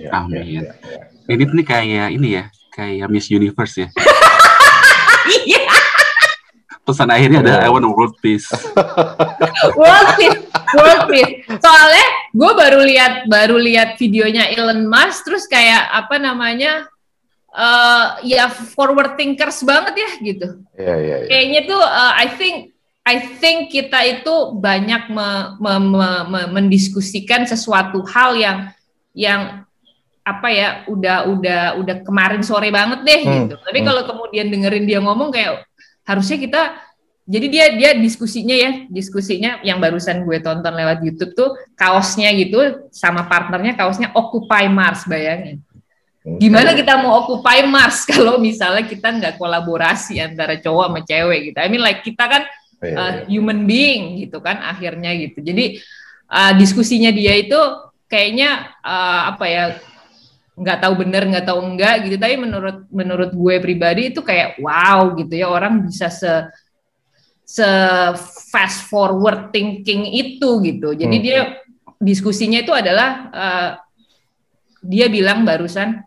Ya, 0.00 0.10
amin. 0.16 0.64
ya, 0.64 0.64
ya, 0.64 0.72
ya. 1.28 1.32
ini 1.36 1.44
nih 1.44 1.66
kayak 1.68 2.08
ini 2.16 2.28
ya 2.40 2.44
kayak 2.72 3.06
Miss 3.12 3.28
Universe 3.28 3.84
ya. 3.84 3.88
Iya. 5.24 5.64
Pesan 6.84 7.08
akhirnya 7.08 7.40
ada 7.40 7.64
I 7.64 7.72
want 7.72 7.88
world 7.88 8.12
peace. 8.20 8.44
world 9.80 10.10
peace, 10.20 10.33
world 10.74 11.10
peace. 11.10 11.44
Soalnya 11.58 12.06
gue 12.34 12.52
baru 12.54 12.80
lihat 12.82 13.14
baru 13.26 13.56
lihat 13.58 13.98
videonya 13.98 14.50
Elon 14.54 14.86
Musk, 14.86 15.26
terus 15.26 15.44
kayak 15.50 15.90
apa 15.90 16.16
namanya, 16.18 16.86
uh, 17.54 18.18
ya 18.22 18.50
forward 18.50 19.14
thinkers 19.18 19.62
banget 19.62 19.94
ya 19.98 20.10
gitu. 20.22 20.48
Yeah, 20.74 20.98
yeah, 20.98 21.18
yeah. 21.24 21.30
Kayaknya 21.30 21.60
tuh 21.70 21.82
uh, 21.82 22.12
I 22.14 22.26
think 22.34 22.56
I 23.04 23.20
think 23.36 23.68
kita 23.68 24.00
itu 24.00 24.34
banyak 24.56 25.12
me, 25.12 25.28
me, 25.60 25.72
me, 25.76 26.08
me, 26.24 26.40
mendiskusikan 26.56 27.44
sesuatu 27.44 28.00
hal 28.08 28.32
yang 28.32 28.58
yang 29.12 29.62
apa 30.24 30.48
ya 30.48 30.68
udah 30.88 31.28
udah 31.28 31.60
udah 31.84 31.96
kemarin 32.00 32.40
sore 32.40 32.72
banget 32.72 33.04
deh 33.04 33.20
hmm, 33.20 33.32
gitu. 33.44 33.54
Tapi 33.60 33.78
hmm. 33.84 33.86
kalau 33.92 34.02
kemudian 34.08 34.48
dengerin 34.48 34.88
dia 34.88 35.04
ngomong 35.04 35.28
kayak 35.28 35.68
harusnya 36.08 36.40
kita 36.40 36.62
jadi 37.24 37.46
dia 37.48 37.66
dia 37.72 37.90
diskusinya 37.96 38.52
ya 38.52 38.70
diskusinya 38.92 39.64
yang 39.64 39.80
barusan 39.80 40.28
gue 40.28 40.44
tonton 40.44 40.76
lewat 40.76 41.00
YouTube 41.00 41.32
tuh 41.32 41.56
kaosnya 41.72 42.28
gitu 42.36 42.84
sama 42.92 43.24
partnernya 43.24 43.72
kaosnya 43.80 44.12
Occupy 44.12 44.68
Mars 44.68 45.08
bayangin. 45.08 45.64
Gimana 46.24 46.76
kita 46.76 47.00
mau 47.00 47.24
Occupy 47.24 47.64
Mars 47.64 48.04
kalau 48.12 48.36
misalnya 48.36 48.84
kita 48.84 49.08
nggak 49.08 49.34
kolaborasi 49.40 50.20
antara 50.20 50.60
cowok 50.60 50.84
sama 50.92 51.00
cewek 51.00 51.40
gitu? 51.52 51.58
I 51.64 51.68
mean 51.72 51.80
like 51.80 52.04
kita 52.04 52.24
kan 52.28 52.42
uh, 52.92 53.14
human 53.24 53.64
being 53.64 54.20
gitu 54.20 54.44
kan 54.44 54.60
akhirnya 54.60 55.16
gitu. 55.16 55.40
Jadi 55.40 55.80
uh, 56.28 56.52
diskusinya 56.60 57.08
dia 57.08 57.40
itu 57.40 57.56
kayaknya 58.04 58.68
uh, 58.84 59.32
apa 59.32 59.44
ya 59.48 59.64
nggak 60.60 60.78
tahu 60.86 60.94
bener 61.00 61.24
nggak 61.24 61.46
tahu 61.48 61.60
enggak 61.72 62.04
gitu. 62.04 62.20
Tapi 62.20 62.36
menurut 62.36 62.84
menurut 62.92 63.32
gue 63.32 63.54
pribadi 63.64 64.12
itu 64.12 64.20
kayak 64.20 64.60
wow 64.60 65.16
gitu 65.16 65.40
ya 65.40 65.48
orang 65.48 65.88
bisa 65.88 66.12
se 66.12 66.28
se 67.44 67.68
fast 68.48 68.88
forward 68.88 69.52
thinking 69.52 70.08
itu 70.08 70.64
gitu. 70.64 70.96
Jadi 70.96 71.16
hmm. 71.20 71.24
dia 71.24 71.38
diskusinya 72.00 72.58
itu 72.58 72.72
adalah 72.72 73.10
uh, 73.30 73.70
dia 74.80 75.08
bilang 75.12 75.44
barusan 75.44 76.04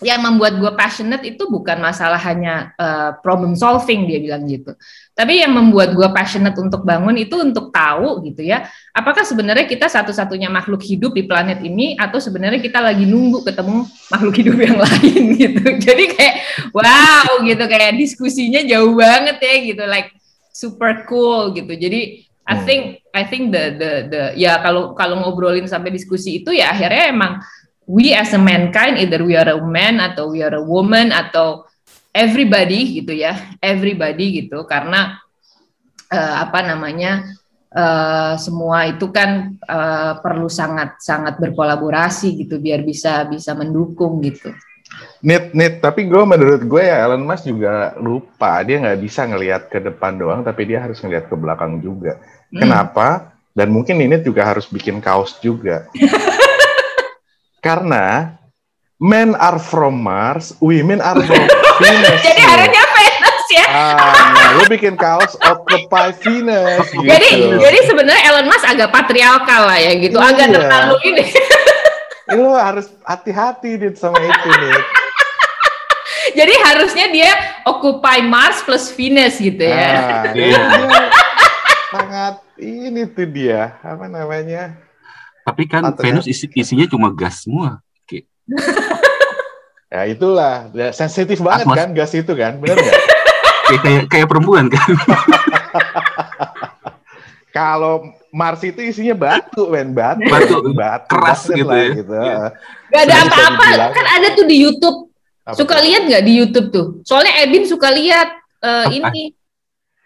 yang 0.00 0.24
membuat 0.24 0.56
gue 0.56 0.72
passionate 0.72 1.20
itu 1.28 1.44
bukan 1.44 1.76
masalah 1.76 2.16
hanya 2.16 2.72
uh, 2.80 3.20
problem 3.20 3.52
solving 3.52 4.08
dia 4.08 4.16
bilang 4.16 4.48
gitu. 4.48 4.72
Tapi 5.12 5.44
yang 5.44 5.52
membuat 5.52 5.92
gue 5.92 6.08
passionate 6.08 6.56
untuk 6.56 6.88
bangun 6.88 7.12
itu 7.20 7.36
untuk 7.36 7.68
tahu 7.68 8.24
gitu 8.24 8.40
ya 8.40 8.64
apakah 8.96 9.28
sebenarnya 9.28 9.68
kita 9.68 9.92
satu-satunya 9.92 10.48
makhluk 10.48 10.80
hidup 10.80 11.12
di 11.12 11.28
planet 11.28 11.60
ini 11.60 12.00
atau 12.00 12.16
sebenarnya 12.16 12.64
kita 12.64 12.80
lagi 12.80 13.04
nunggu 13.04 13.44
ketemu 13.44 13.84
makhluk 14.08 14.34
hidup 14.40 14.56
yang 14.56 14.78
lain 14.88 15.22
gitu. 15.36 15.64
Jadi 15.76 16.04
kayak 16.16 16.34
wow 16.72 17.44
gitu. 17.44 17.64
Kayak 17.68 18.00
diskusinya 18.00 18.60
jauh 18.64 18.96
banget 18.96 19.36
ya 19.36 19.54
gitu. 19.68 19.84
Like 19.84 20.19
super 20.50 21.06
cool 21.06 21.54
gitu 21.54 21.70
jadi 21.74 22.26
I 22.50 22.56
hmm. 22.58 22.66
think 22.66 22.82
I 23.14 23.22
think 23.26 23.54
the 23.54 23.64
the 23.78 23.92
the 24.10 24.22
ya 24.34 24.58
kalau 24.58 24.92
kalau 24.98 25.22
ngobrolin 25.22 25.70
sampai 25.70 25.94
diskusi 25.94 26.42
itu 26.42 26.50
ya 26.50 26.74
akhirnya 26.74 27.14
emang 27.14 27.32
we 27.86 28.14
as 28.14 28.34
a 28.34 28.40
mankind 28.40 28.98
either 28.98 29.22
we 29.22 29.38
are 29.38 29.50
a 29.50 29.58
man 29.58 30.02
atau 30.02 30.30
we 30.30 30.42
are 30.42 30.54
a 30.54 30.62
woman 30.62 31.14
atau 31.14 31.66
everybody 32.10 33.02
gitu 33.02 33.14
ya 33.14 33.54
everybody 33.62 34.42
gitu 34.46 34.66
karena 34.66 35.18
uh, 36.10 36.34
apa 36.42 36.66
namanya 36.66 37.22
uh, 37.74 38.34
semua 38.34 38.90
itu 38.90 39.10
kan 39.14 39.54
uh, 39.62 40.18
perlu 40.18 40.50
sangat 40.50 40.98
sangat 40.98 41.38
berkolaborasi 41.38 42.46
gitu 42.46 42.58
biar 42.58 42.82
bisa 42.82 43.26
bisa 43.30 43.54
mendukung 43.54 44.18
gitu. 44.22 44.50
Nit, 45.20 45.52
nit, 45.52 45.84
tapi 45.84 46.08
gue 46.08 46.22
menurut 46.24 46.64
gue 46.64 46.82
ya 46.82 47.04
Elon 47.04 47.22
Musk 47.22 47.46
juga 47.46 47.92
lupa 48.00 48.64
dia 48.64 48.80
nggak 48.80 49.00
bisa 49.00 49.28
ngelihat 49.28 49.68
ke 49.68 49.78
depan 49.78 50.16
doang, 50.16 50.40
tapi 50.40 50.64
dia 50.64 50.80
harus 50.80 50.98
ngelihat 51.04 51.28
ke 51.28 51.36
belakang 51.36 51.78
juga. 51.78 52.16
Hmm. 52.50 52.64
Kenapa? 52.64 53.36
Dan 53.54 53.70
mungkin 53.70 54.00
ini 54.00 54.16
juga 54.24 54.48
harus 54.48 54.64
bikin 54.66 54.98
kaos 55.04 55.36
juga. 55.44 55.86
Karena 57.66 58.34
men 58.96 59.36
are 59.36 59.60
from 59.60 60.00
Mars, 60.00 60.56
women 60.64 61.04
are 61.04 61.20
from 61.20 61.44
Venus. 61.84 62.20
Jadi 62.24 62.40
harusnya 62.40 62.84
Venus 62.96 63.46
ya. 63.52 63.66
Ah, 63.68 63.96
nah, 64.32 64.48
lu 64.56 64.64
bikin 64.72 64.96
kaos 64.96 65.36
Occupy 65.36 66.16
Venus. 66.24 66.88
Gitu. 66.88 67.04
Jadi 67.04 67.28
jadi 67.60 67.78
sebenarnya 67.84 68.22
Elon 68.32 68.46
Musk 68.48 68.64
agak 68.64 68.88
patriarkal 68.88 69.68
lah 69.68 69.78
ya 69.78 69.92
gitu, 70.00 70.16
iya. 70.16 70.28
agak 70.32 70.46
terlalu 70.48 70.96
ini. 71.12 71.24
lu 72.38 72.54
harus 72.54 72.86
hati-hati 73.02 73.80
nih 73.80 73.92
sama 73.98 74.18
itu 74.20 74.48
nih. 74.48 74.74
Jadi 76.38 76.54
harusnya 76.62 77.06
dia 77.10 77.30
Occupy 77.66 78.22
Mars 78.22 78.62
plus 78.62 78.92
Venus 78.94 79.40
gitu 79.40 79.66
ya. 79.66 79.90
Ah, 79.98 80.30
dia, 80.30 80.46
dia 80.54 81.02
sangat 81.90 82.34
ini 82.60 83.02
tuh 83.10 83.26
dia 83.26 83.74
apa 83.82 84.06
namanya 84.06 84.78
tapi 85.50 85.66
kan 85.66 85.82
Atau 85.82 86.04
Venus 86.04 86.28
isi, 86.28 86.46
isinya 86.52 86.86
cuma 86.86 87.08
gas 87.10 87.42
semua. 87.42 87.80
Oke. 88.04 88.28
ya 89.90 90.02
itulah, 90.06 90.70
ya, 90.70 90.94
sensitif 90.94 91.42
banget 91.42 91.66
Atmos. 91.66 91.76
kan 91.76 91.88
gas 91.96 92.12
itu 92.14 92.32
kan, 92.36 92.60
benar 92.60 92.78
nggak? 92.78 92.98
kayak, 93.82 94.04
kayak 94.06 94.28
perempuan 94.30 94.70
kan. 94.70 94.90
Kalau 97.50 98.06
Mars 98.30 98.62
itu 98.62 98.78
isinya 98.78 99.14
batu, 99.18 99.66
men 99.70 99.90
batu, 99.90 100.22
batu, 100.26 100.70
batu 100.70 101.06
keras 101.10 101.50
gitu, 101.50 101.66
lah, 101.66 101.82
ya. 101.82 101.90
gitu. 101.98 102.14
Ya. 102.14 102.38
Gak 102.90 103.02
ada 103.06 103.14
apa-apa, 103.26 103.66
kan 103.90 104.06
ada 104.06 104.28
tuh 104.38 104.46
di 104.46 104.56
YouTube. 104.62 105.10
Apa 105.42 105.56
suka 105.58 105.76
lihat 105.82 106.06
nggak 106.06 106.24
di 106.24 106.32
YouTube 106.38 106.68
tuh? 106.70 106.86
Soalnya 107.02 107.42
Edin 107.42 107.66
suka 107.66 107.90
lihat 107.90 108.28
uh, 108.62 108.86
ini 108.92 109.34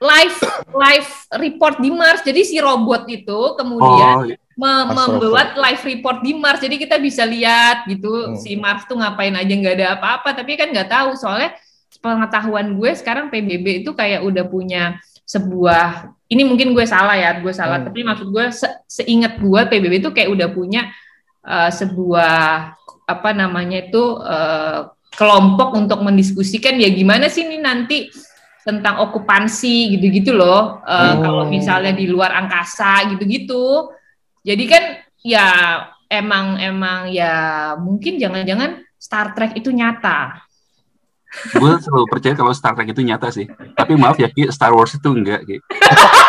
live 0.01 0.39
live 0.73 1.11
report 1.37 1.77
di 1.85 1.91
Mars. 1.93 2.25
Jadi 2.25 2.41
si 2.49 2.57
robot 2.57 3.05
itu 3.13 3.41
kemudian 3.61 4.09
oh, 4.17 4.25
iya 4.25 4.37
membuat 4.55 5.59
live 5.59 5.83
report 5.83 6.23
di 6.23 6.33
Mars 6.39 6.63
jadi 6.63 6.79
kita 6.79 6.97
bisa 7.03 7.27
lihat 7.27 7.91
gitu 7.91 8.31
hmm. 8.31 8.39
si 8.39 8.55
Mars 8.55 8.87
tuh 8.87 8.95
ngapain 9.03 9.35
aja 9.35 9.51
nggak 9.51 9.75
ada 9.83 9.87
apa-apa 9.99 10.31
tapi 10.31 10.55
kan 10.55 10.71
nggak 10.71 10.91
tahu 10.91 11.19
soalnya 11.19 11.59
pengetahuan 11.99 12.79
gue 12.79 12.91
sekarang 12.95 13.35
PBB 13.35 13.83
itu 13.83 13.91
kayak 13.99 14.23
udah 14.23 14.47
punya 14.47 14.99
sebuah 15.27 16.15
ini 16.35 16.43
mungkin 16.43 16.75
gue 16.75 16.83
salah 16.83 17.15
ya 17.15 17.39
gue 17.39 17.55
salah 17.55 17.79
hmm. 17.81 17.87
tapi 17.89 18.01
maksud 18.03 18.29
gue 18.35 18.45
se 18.51 18.69
seingat 18.91 19.39
gue 19.39 19.61
PBB 19.71 20.03
itu 20.03 20.11
kayak 20.11 20.31
udah 20.35 20.49
punya 20.51 20.91
uh, 21.47 21.71
sebuah 21.71 22.75
apa 23.05 23.31
namanya 23.31 23.87
itu 23.87 24.03
uh, 24.19 24.91
kelompok 25.15 25.79
untuk 25.79 26.03
mendiskusikan 26.03 26.75
ya 26.77 26.91
gimana 26.91 27.31
sih 27.31 27.47
ini 27.47 27.63
nanti 27.63 28.11
tentang 28.65 28.99
okupansi 29.07 29.95
gitu-gitu 29.97 30.35
loh 30.35 30.83
uh, 30.83 31.15
hmm. 31.15 31.21
kalau 31.23 31.45
misalnya 31.47 31.95
di 31.95 32.11
luar 32.11 32.35
angkasa 32.35 33.15
gitu-gitu 33.15 33.93
jadi 34.43 34.65
kan 34.67 34.85
ya 35.25 35.47
emang 36.09 36.61
emang 36.61 37.09
ya 37.09 37.75
mungkin 37.81 38.21
jangan-jangan 38.21 38.85
Star 39.05 39.37
Trek 39.37 39.53
itu 39.59 39.69
nyata. 39.69 40.41
gue 41.51 41.73
selalu 41.83 42.07
percaya 42.07 42.33
kalau 42.39 42.55
Star 42.57 42.73
Trek 42.73 42.95
itu 42.95 43.03
nyata 43.05 43.29
sih. 43.29 43.45
Tapi 43.75 43.99
maaf 43.99 44.17
ya, 44.17 44.31
Ki, 44.31 44.49
Star 44.49 44.73
Wars 44.73 44.97
itu 44.97 45.11
enggak. 45.13 45.45
Ki. 45.45 45.57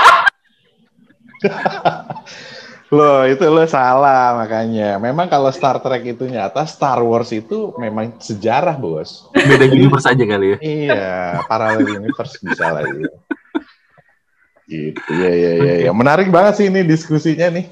Loh, 2.94 3.26
itu 3.26 3.42
lo 3.50 3.66
salah 3.66 4.38
makanya. 4.38 5.02
Memang 5.02 5.26
kalau 5.26 5.50
Star 5.50 5.82
Trek 5.82 6.06
itu 6.06 6.30
nyata, 6.30 6.70
Star 6.70 7.02
Wars 7.02 7.34
itu 7.34 7.74
memang 7.82 8.14
sejarah, 8.22 8.78
Bos. 8.78 9.26
Beda 9.34 9.66
universe 9.66 10.06
aja 10.06 10.22
kali 10.22 10.54
ya. 10.54 10.58
Iya, 10.62 11.14
parallel 11.50 12.06
universe 12.06 12.38
bisa 12.46 12.70
lah 12.70 12.86
itu. 12.86 13.10
Gitu, 14.66 15.02
ya, 15.18 15.32
ya, 15.34 15.52
ya, 15.62 15.74
ya. 15.90 15.92
Menarik 15.98 16.30
banget 16.30 16.62
sih 16.62 16.68
ini 16.70 16.86
diskusinya 16.86 17.50
nih. 17.50 17.66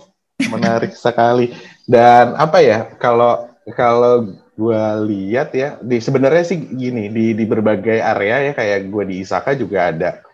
Menarik 0.50 0.98
sekali. 0.98 1.54
Dan 1.86 2.34
apa 2.34 2.66
ya, 2.66 2.98
kalau 2.98 3.54
kalau 3.78 4.34
gue 4.58 4.84
lihat 5.14 5.54
ya, 5.54 5.78
di 5.78 6.02
sebenarnya 6.02 6.42
sih 6.42 6.58
gini, 6.58 7.14
di, 7.14 7.38
di 7.38 7.46
berbagai 7.46 8.02
area 8.02 8.50
ya, 8.50 8.54
kayak 8.58 8.90
gue 8.90 9.04
di 9.06 9.16
Isaka 9.22 9.54
juga 9.54 9.94
ada 9.94 10.26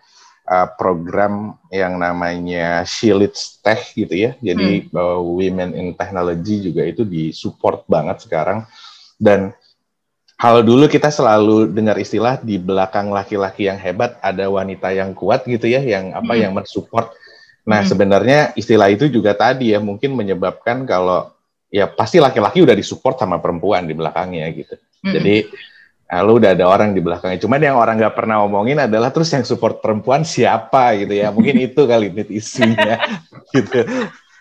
uh, 0.50 0.68
program 0.74 1.54
yang 1.70 1.96
namanya 1.96 2.82
Shilits 2.82 3.62
Tech 3.62 3.94
gitu 3.94 4.10
ya. 4.10 4.34
Jadi 4.42 4.90
hmm. 4.90 4.98
uh, 4.98 5.22
Women 5.22 5.78
in 5.78 5.94
Technology 5.94 6.66
juga 6.66 6.82
itu 6.82 7.06
disupport 7.06 7.86
banget 7.86 8.26
sekarang. 8.26 8.66
Dan 9.14 9.54
hal 10.40 10.66
dulu 10.66 10.90
kita 10.90 11.14
selalu 11.14 11.70
dengar 11.70 11.96
istilah 11.96 12.42
di 12.42 12.58
belakang 12.58 13.14
laki-laki 13.14 13.70
yang 13.70 13.78
hebat 13.78 14.18
ada 14.18 14.50
wanita 14.50 14.90
yang 14.90 15.14
kuat 15.14 15.46
gitu 15.46 15.70
ya, 15.70 15.80
yang 15.80 16.10
apa 16.12 16.34
hmm. 16.34 16.42
yang 16.42 16.52
mensupport. 16.52 17.14
Nah, 17.64 17.86
hmm. 17.86 17.88
sebenarnya 17.88 18.38
istilah 18.58 18.90
itu 18.90 19.06
juga 19.06 19.36
tadi 19.38 19.70
ya 19.70 19.78
mungkin 19.78 20.18
menyebabkan 20.18 20.82
kalau 20.88 21.30
ya 21.70 21.86
pasti 21.86 22.18
laki-laki 22.18 22.66
udah 22.66 22.74
disupport 22.74 23.14
sama 23.14 23.38
perempuan 23.38 23.86
di 23.86 23.94
belakangnya 23.94 24.50
gitu. 24.50 24.74
Hmm. 25.06 25.14
Jadi 25.14 25.46
Nah, 26.10 26.26
lu 26.26 26.42
udah 26.42 26.58
ada 26.58 26.66
orang 26.66 26.90
di 26.90 26.98
belakangnya. 26.98 27.38
Cuman 27.38 27.62
yang 27.62 27.78
orang 27.78 27.94
nggak 27.94 28.18
pernah 28.18 28.42
ngomongin 28.42 28.82
adalah 28.82 29.14
terus 29.14 29.30
yang 29.30 29.46
support 29.46 29.78
perempuan 29.78 30.26
siapa 30.26 30.98
gitu 30.98 31.14
ya. 31.14 31.30
Mungkin 31.30 31.54
itu 31.70 31.86
kali 31.86 32.10
ini 32.10 32.26
isunya 32.34 32.98
gitu. 33.54 33.86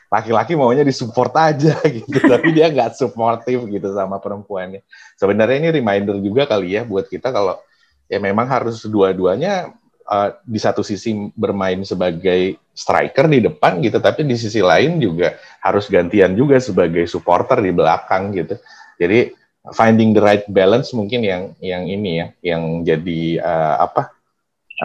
Laki-laki 0.09 0.57
maunya 0.57 0.82
disupport 0.82 1.53
aja 1.53 1.78
gitu, 2.01 2.17
tapi 2.26 2.49
dia 2.57 2.74
nggak 2.74 2.97
supportif 2.97 3.61
gitu 3.70 3.93
sama 3.93 4.17
perempuannya. 4.17 4.82
Sebenarnya 5.13 5.61
ini 5.61 5.70
reminder 5.70 6.17
juga 6.17 6.49
kali 6.49 6.74
ya 6.74 6.82
buat 6.82 7.05
kita 7.05 7.30
kalau 7.30 7.61
ya 8.09 8.17
memang 8.17 8.49
harus 8.49 8.82
dua-duanya 8.89 9.70
uh, 10.09 10.34
di 10.41 10.57
satu 10.57 10.82
sisi 10.82 11.13
bermain 11.38 11.86
sebagai 11.86 12.57
striker 12.74 13.30
di 13.30 13.45
depan 13.45 13.78
gitu, 13.86 14.01
tapi 14.01 14.26
di 14.26 14.34
sisi 14.34 14.65
lain 14.65 14.97
juga 14.97 15.38
harus 15.61 15.86
gantian 15.86 16.34
juga 16.34 16.57
sebagai 16.57 17.05
supporter 17.05 17.61
di 17.61 17.70
belakang 17.70 18.34
gitu. 18.34 18.57
Jadi 18.97 19.38
finding 19.76 20.15
the 20.15 20.22
right 20.24 20.45
balance 20.49 20.93
mungkin 20.93 21.22
yang 21.26 21.43
yang 21.59 21.84
ini 21.86 22.11
ya 22.22 22.28
yang 22.41 22.84
jadi 22.86 23.22
uh, 23.41 23.76
apa 23.89 24.20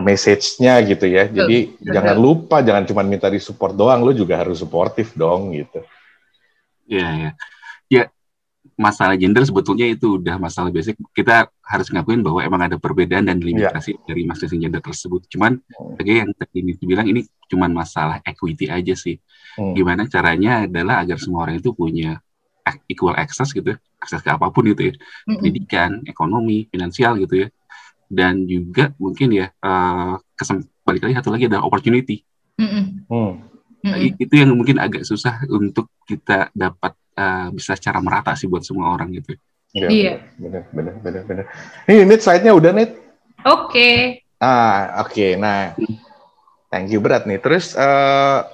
message-nya 0.03 0.83
gitu 0.83 1.07
ya. 1.07 1.31
Jadi 1.31 1.71
Betul. 1.79 1.93
jangan 1.95 2.17
lupa 2.19 2.57
jangan 2.67 2.83
cuma 2.83 3.07
minta 3.07 3.31
di 3.31 3.39
support 3.39 3.79
doang, 3.79 4.03
lu 4.03 4.11
juga 4.11 4.43
harus 4.43 4.59
suportif 4.59 5.15
dong 5.15 5.55
gitu. 5.55 5.87
Iya 6.91 7.09
ya. 7.15 7.31
Ya 7.87 8.03
masalah 8.75 9.15
gender 9.15 9.47
sebetulnya 9.47 9.87
itu 9.87 10.19
udah 10.19 10.35
masalah 10.41 10.75
basic. 10.75 10.99
Kita 11.15 11.47
harus 11.63 11.87
ngakuin 11.95 12.27
bahwa 12.27 12.43
emang 12.43 12.67
ada 12.67 12.77
perbedaan 12.81 13.31
dan 13.31 13.39
limitasi 13.39 13.95
ya. 13.95 14.01
dari 14.11 14.27
masing-masing 14.27 14.61
gender 14.67 14.83
tersebut. 14.83 15.31
Cuman 15.31 15.63
hmm. 15.63 16.03
yang 16.03 16.33
tadi 16.35 16.65
ini 16.65 16.73
dibilang 16.75 17.07
ini 17.07 17.23
cuman 17.47 17.71
masalah 17.71 18.19
equity 18.27 18.67
aja 18.67 18.99
sih. 18.99 19.15
Hmm. 19.55 19.79
Gimana 19.79 20.11
caranya 20.11 20.67
adalah 20.67 21.07
agar 21.07 21.23
semua 21.23 21.47
orang 21.47 21.63
itu 21.63 21.71
punya 21.71 22.19
equal 22.89 23.13
access 23.17 23.53
gitu 23.53 23.75
ya, 23.75 23.79
akses 24.01 24.25
ke 24.25 24.31
apa 24.33 24.49
pun 24.49 24.65
gitu 24.69 24.89
ya, 24.91 24.95
mm-hmm. 24.97 25.37
pendidikan, 25.41 25.91
ekonomi, 26.09 26.69
finansial 26.73 27.21
gitu 27.21 27.45
ya, 27.45 27.49
dan 28.09 28.49
juga 28.49 28.93
mungkin 28.97 29.29
ya 29.37 29.47
uh, 29.61 30.17
kesem 30.33 30.65
balik 30.85 31.09
lagi 31.09 31.15
satu 31.21 31.31
lagi 31.33 31.49
ada 31.49 31.61
opportunity. 31.61 32.25
Mm-hmm. 32.57 33.31
Nah, 33.85 34.01
itu 34.01 34.33
yang 34.33 34.57
mungkin 34.57 34.81
agak 34.81 35.05
susah 35.05 35.45
untuk 35.53 35.93
kita 36.09 36.49
dapat 36.57 36.97
uh, 37.21 37.53
bisa 37.53 37.77
secara 37.77 38.01
merata 38.01 38.33
sih 38.33 38.49
buat 38.49 38.65
semua 38.65 38.97
orang 38.97 39.13
gitu. 39.13 39.37
Ya, 39.75 39.89
iya. 39.91 40.15
Benar, 40.41 40.71
benar, 40.73 40.95
benar, 41.03 41.23
benar. 41.27 41.45
Ini 41.85 42.07
net 42.09 42.23
slide-nya 42.23 42.55
udah 42.57 42.73
net. 42.73 42.97
Oke. 43.45 43.69
Okay. 43.69 43.97
Ah, 44.41 45.03
oke. 45.05 45.13
Okay. 45.13 45.31
Nah, 45.37 45.75
thank 46.73 46.89
you 46.95 47.03
berat 47.03 47.27
nih. 47.29 47.43
Terus 47.43 47.77
uh, 47.77 48.47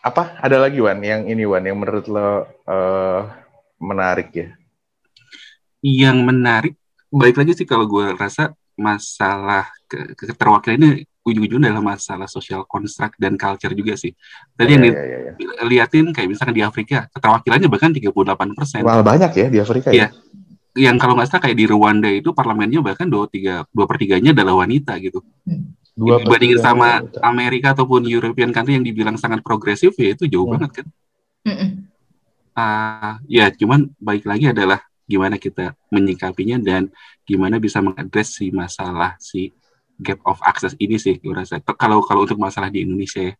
apa? 0.00 0.38
Ada 0.40 0.56
lagi 0.56 0.78
Wan 0.78 1.02
yang 1.02 1.26
ini 1.28 1.44
Wan 1.44 1.66
yang 1.66 1.76
menurut 1.82 2.06
lo 2.08 2.46
uh, 2.64 3.26
menarik 3.78 4.28
ya? 4.34 4.48
Yang 5.78 6.18
menarik, 6.26 6.74
baik 7.08 7.38
lagi 7.38 7.52
sih 7.54 7.66
kalau 7.66 7.86
gue 7.86 8.14
rasa 8.18 8.52
masalah 8.78 9.66
ke 9.90 10.14
keterwakilan 10.14 10.78
ini 10.78 10.90
ujung-ujungnya 11.26 11.74
adalah 11.74 11.98
masalah 11.98 12.28
social 12.30 12.64
construct 12.64 13.18
dan 13.18 13.34
culture 13.34 13.74
juga 13.74 13.98
sih. 13.98 14.14
Tadi 14.54 14.70
yang 14.78 14.84
yeah, 14.86 15.04
yeah, 15.04 15.20
yeah. 15.34 15.66
liatin 15.66 16.14
kayak 16.14 16.28
misalkan 16.30 16.56
di 16.56 16.64
Afrika, 16.64 17.10
keterwakilannya 17.10 17.68
bahkan 17.68 17.90
38 17.92 18.56
persen. 18.56 18.80
Wah 18.86 19.02
banyak 19.04 19.30
ya 19.34 19.46
di 19.50 19.58
Afrika 19.60 19.90
ya? 19.92 20.08
ya. 20.08 20.08
Yang 20.78 20.96
kalau 21.02 21.18
nggak 21.18 21.28
salah 21.28 21.42
kayak 21.42 21.58
di 21.58 21.66
Rwanda 21.66 22.08
itu 22.08 22.30
parlemennya 22.30 22.80
bahkan 22.80 23.10
dua 23.10 23.26
tiga 23.26 23.66
dua 23.74 23.90
pertiganya 23.90 24.30
adalah 24.30 24.62
wanita 24.62 24.94
gitu. 25.02 25.20
Dua 25.98 26.22
Dibandingin 26.22 26.62
sama 26.62 27.02
wanita. 27.02 27.18
Amerika 27.26 27.68
ataupun 27.74 28.06
European 28.06 28.54
country 28.54 28.78
yang 28.78 28.86
dibilang 28.86 29.18
sangat 29.18 29.42
progresif 29.42 29.98
ya 29.98 30.14
itu 30.14 30.30
jauh 30.30 30.46
hmm. 30.46 30.54
banget 30.54 30.70
kan. 30.80 30.86
Mm 31.44 31.56
-mm 31.58 31.70
uh, 32.58 33.14
ya 33.30 33.54
cuman 33.54 33.86
baik 34.02 34.26
lagi 34.26 34.50
adalah 34.50 34.82
gimana 35.08 35.38
kita 35.38 35.72
menyikapinya 35.88 36.58
dan 36.60 36.90
gimana 37.22 37.56
bisa 37.62 37.80
mengadres 37.80 38.34
si 38.36 38.50
masalah 38.50 39.16
si 39.22 39.54
gap 39.98 40.20
of 40.26 40.38
access 40.44 40.76
ini 40.76 41.00
sih 41.00 41.16
gue 41.18 41.32
rasa 41.32 41.62
kalau 41.64 42.02
kalau 42.04 42.26
untuk 42.26 42.38
masalah 42.38 42.68
di 42.68 42.84
Indonesia 42.84 43.22
ya. 43.22 43.34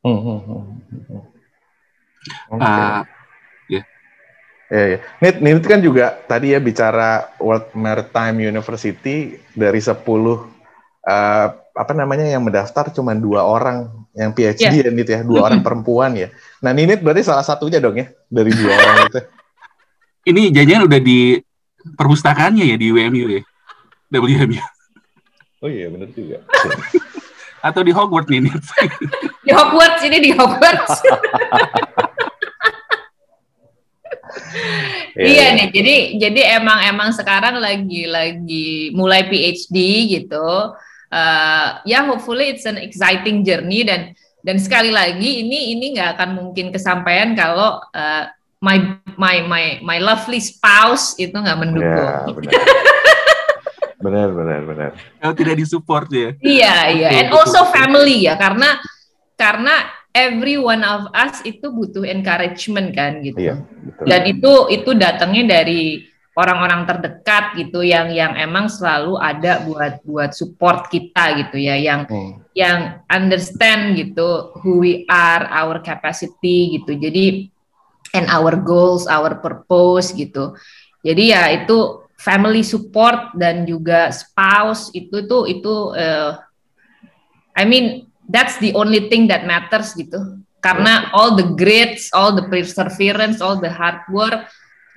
Hmm, 0.00 0.16
hmm, 0.16 0.40
hmm, 0.48 0.64
okay. 2.56 2.56
uh, 2.56 3.04
ya. 3.68 3.82
Ya, 4.72 4.84
ya. 4.96 4.98
Nit, 5.20 5.36
Nit 5.44 5.66
kan 5.68 5.84
juga 5.84 6.16
tadi 6.24 6.56
ya 6.56 6.60
bicara 6.62 7.36
World 7.36 7.76
Maritime 7.76 8.48
University 8.48 9.36
dari 9.52 9.76
10 9.76 9.92
uh, 10.00 11.48
apa 11.76 11.92
namanya 11.92 12.24
yang 12.24 12.40
mendaftar 12.40 12.88
cuma 12.96 13.12
dua 13.12 13.44
orang 13.44 13.99
yang 14.20 14.36
PhD 14.36 14.60
yeah. 14.60 14.84
ya 14.84 14.92
Nit 14.92 15.08
ya, 15.08 15.24
dua 15.24 15.48
orang 15.48 15.64
perempuan 15.64 16.12
ya. 16.12 16.28
Nah 16.60 16.76
Ninit 16.76 17.00
berarti 17.00 17.24
salah 17.24 17.40
satunya 17.40 17.80
dong 17.80 17.96
ya 17.96 18.12
dari 18.28 18.52
dua 18.52 18.76
orang 18.76 18.96
itu. 19.08 19.20
Ini 20.28 20.52
janjian 20.52 20.84
udah 20.84 21.00
di 21.00 21.40
perpustakaannya 21.96 22.64
ya 22.68 22.76
di 22.76 22.92
WMU 22.92 23.40
ya, 23.40 23.42
WMU. 24.12 24.60
Oh 25.64 25.68
iya 25.72 25.88
benar 25.88 26.12
juga. 26.12 26.44
Atau 27.66 27.80
di 27.80 27.92
Hogwarts 27.96 28.28
nih 28.28 28.40
Nit. 28.44 28.64
di 29.48 29.50
Hogwarts 29.56 30.02
ini 30.04 30.18
di 30.20 30.30
Hogwarts. 30.36 31.00
yeah. 35.16 35.28
Iya 35.32 35.46
nih, 35.56 35.66
jadi 35.72 35.94
jadi 36.20 36.40
emang 36.60 36.80
emang 36.84 37.08
sekarang 37.16 37.56
lagi 37.56 38.04
lagi 38.04 38.92
mulai 38.92 39.24
PhD 39.28 39.76
gitu 40.20 40.76
uh, 41.12 41.82
ya 41.84 42.06
hopefully 42.06 42.54
it's 42.54 42.64
an 42.64 42.78
exciting 42.80 43.42
journey 43.42 43.82
dan 43.84 44.14
dan 44.40 44.56
sekali 44.56 44.88
lagi 44.88 45.44
ini 45.44 45.76
ini 45.76 45.98
nggak 45.98 46.16
akan 46.16 46.30
mungkin 46.40 46.72
kesampaian 46.72 47.36
kalau 47.36 47.82
uh, 47.92 48.24
my 48.64 48.96
my 49.20 49.36
my 49.44 49.64
my 49.84 49.98
lovely 50.00 50.40
spouse 50.40 51.16
itu 51.20 51.34
nggak 51.34 51.58
mendukung. 51.60 52.08
Ya, 52.08 52.32
benar. 54.00 54.32
benar 54.32 54.60
benar 54.64 54.90
Kalau 55.20 55.34
tidak 55.36 55.60
disupport 55.60 56.08
ya. 56.08 56.30
Iya 56.40 56.76
iya 56.88 57.08
and 57.20 57.28
also 57.36 57.68
family 57.68 58.24
ya 58.24 58.40
karena 58.40 58.80
karena 59.36 59.92
every 60.16 60.56
one 60.56 60.82
of 60.82 61.08
us 61.12 61.44
itu 61.44 61.68
butuh 61.68 62.02
encouragement 62.08 62.96
kan 62.96 63.20
gitu. 63.22 63.38
Iya, 63.38 63.54
betul. 63.60 64.04
Dan 64.08 64.20
itu 64.26 64.52
itu 64.72 64.90
datangnya 64.96 65.60
dari 65.60 66.09
orang-orang 66.38 66.86
terdekat 66.86 67.58
gitu 67.58 67.82
yang 67.82 68.14
yang 68.14 68.38
emang 68.38 68.70
selalu 68.70 69.18
ada 69.18 69.66
buat 69.66 69.98
buat 70.06 70.30
support 70.30 70.86
kita 70.86 71.42
gitu 71.42 71.58
ya 71.58 71.74
yang 71.74 72.06
hmm. 72.06 72.46
yang 72.54 73.02
understand 73.10 73.98
gitu 73.98 74.54
who 74.62 74.78
we 74.78 75.02
are 75.10 75.42
our 75.50 75.82
capacity 75.82 76.78
gitu. 76.78 76.94
Jadi 76.94 77.50
and 78.14 78.30
our 78.30 78.54
goals 78.54 79.10
our 79.10 79.42
purpose 79.42 80.14
gitu. 80.14 80.54
Jadi 81.02 81.34
ya 81.34 81.50
itu 81.50 82.06
family 82.14 82.62
support 82.62 83.34
dan 83.34 83.66
juga 83.66 84.14
spouse 84.14 84.94
itu 84.94 85.26
tuh 85.26 85.50
itu 85.50 85.96
uh, 85.98 86.38
I 87.58 87.66
mean 87.66 88.06
that's 88.30 88.54
the 88.62 88.70
only 88.78 89.10
thing 89.10 89.26
that 89.26 89.42
matters 89.50 89.98
gitu. 89.98 90.38
Karena 90.62 91.10
all 91.10 91.34
the 91.34 91.56
grades 91.58 92.12
all 92.14 92.38
the 92.38 92.46
perseverance 92.46 93.42
all 93.42 93.58
the 93.58 93.72
hard 93.72 94.04
work 94.14 94.46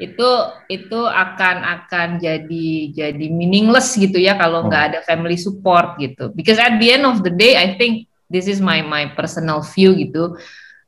itu 0.02 0.30
itu 0.74 1.00
akan 1.06 1.56
akan 1.62 2.08
jadi 2.18 2.70
jadi 2.92 3.26
meaningless 3.30 3.94
gitu 3.94 4.18
ya 4.18 4.34
kalau 4.34 4.66
nggak 4.66 4.82
hmm. 4.82 4.90
ada 4.94 5.00
family 5.06 5.38
support 5.38 5.98
gitu 6.02 6.34
because 6.34 6.58
at 6.58 6.82
the 6.82 6.98
end 6.98 7.06
of 7.06 7.22
the 7.22 7.30
day 7.30 7.54
I 7.54 7.78
think 7.78 8.10
this 8.26 8.50
is 8.50 8.58
my 8.58 8.82
my 8.82 9.14
personal 9.14 9.62
view 9.62 9.94
gitu 9.94 10.34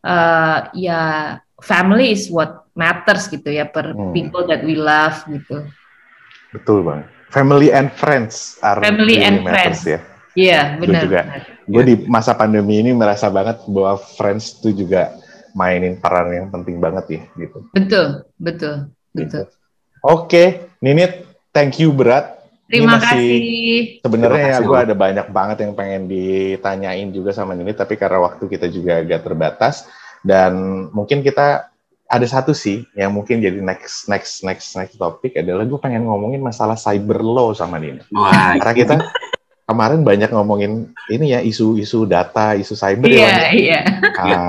uh, 0.01 0.57
ya 0.73 1.37
family 1.61 2.17
is 2.17 2.33
what 2.33 2.65
matters 2.73 3.29
gitu 3.29 3.45
ya 3.53 3.69
per 3.69 3.93
hmm. 3.93 4.09
people 4.09 4.49
that 4.49 4.65
we 4.65 4.73
love 4.73 5.21
gitu 5.29 5.69
betul 6.49 6.81
bang 6.81 7.05
family 7.35 7.69
and 7.69 7.91
friends 7.93 8.55
are 8.63 8.79
Family 8.79 9.19
really 9.19 9.27
and 9.27 9.43
matters 9.43 9.83
friends. 9.83 9.93
ya. 9.93 9.99
Iya, 10.35 10.61
Gue 10.75 10.91
benar. 10.91 11.01
juga. 11.07 11.21
benar. 11.23 11.41
Gue 11.63 11.83
di 11.87 11.95
masa 12.11 12.31
pandemi 12.35 12.83
ini 12.83 12.91
merasa 12.91 13.31
banget 13.31 13.63
bahwa 13.71 13.95
friends 14.19 14.59
itu 14.59 14.83
juga 14.83 15.15
mainin 15.55 15.95
peran 15.99 16.31
yang 16.31 16.47
penting 16.51 16.83
banget 16.83 17.05
ya 17.07 17.21
gitu. 17.39 17.63
Betul, 17.71 18.27
betul, 18.35 18.91
betul. 19.15 19.45
Oke, 20.05 20.43
Ninit, 20.83 21.25
thank 21.55 21.79
you 21.79 21.89
berat. 21.95 22.35
Terima 22.65 22.97
kasih. 22.97 24.01
Sebenarnya 24.01 24.57
ya 24.57 24.59
gue 24.61 24.77
ada 24.89 24.95
banyak 24.97 25.27
banget 25.29 25.57
yang 25.65 25.73
pengen 25.77 26.09
ditanyain 26.09 27.09
juga 27.13 27.31
sama 27.33 27.53
Ninit, 27.53 27.77
tapi 27.77 27.95
karena 27.95 28.21
waktu 28.21 28.45
kita 28.45 28.67
juga 28.69 29.01
agak 29.01 29.21
terbatas 29.25 29.85
dan 30.25 30.53
mungkin 30.89 31.21
kita 31.21 31.69
ada 32.05 32.27
satu 32.29 32.53
sih 32.53 32.85
yang 32.93 33.09
mungkin 33.09 33.41
jadi 33.41 33.57
next 33.65 34.05
next 34.05 34.45
next 34.45 34.77
next 34.77 34.93
topik 35.01 35.33
adalah 35.33 35.65
gue 35.65 35.79
pengen 35.81 36.05
ngomongin 36.05 36.37
masalah 36.37 36.77
cyber 36.77 37.21
law 37.21 37.49
sama 37.53 37.81
Ninit. 37.81 38.05
Wah, 38.13 38.57
Karena 38.61 38.73
kita 38.77 38.95
kemarin 39.65 40.01
banyak 40.01 40.29
ngomongin 40.29 40.71
ini 41.09 41.33
ya 41.33 41.41
isu-isu 41.41 42.05
data, 42.05 42.53
isu 42.53 42.73
cyber 42.73 43.09
ya. 43.09 43.17
Iya, 43.17 43.25
Wan. 43.25 43.51
iya. 43.51 43.79
Ah, 44.15 44.25
Iya, 44.25 44.39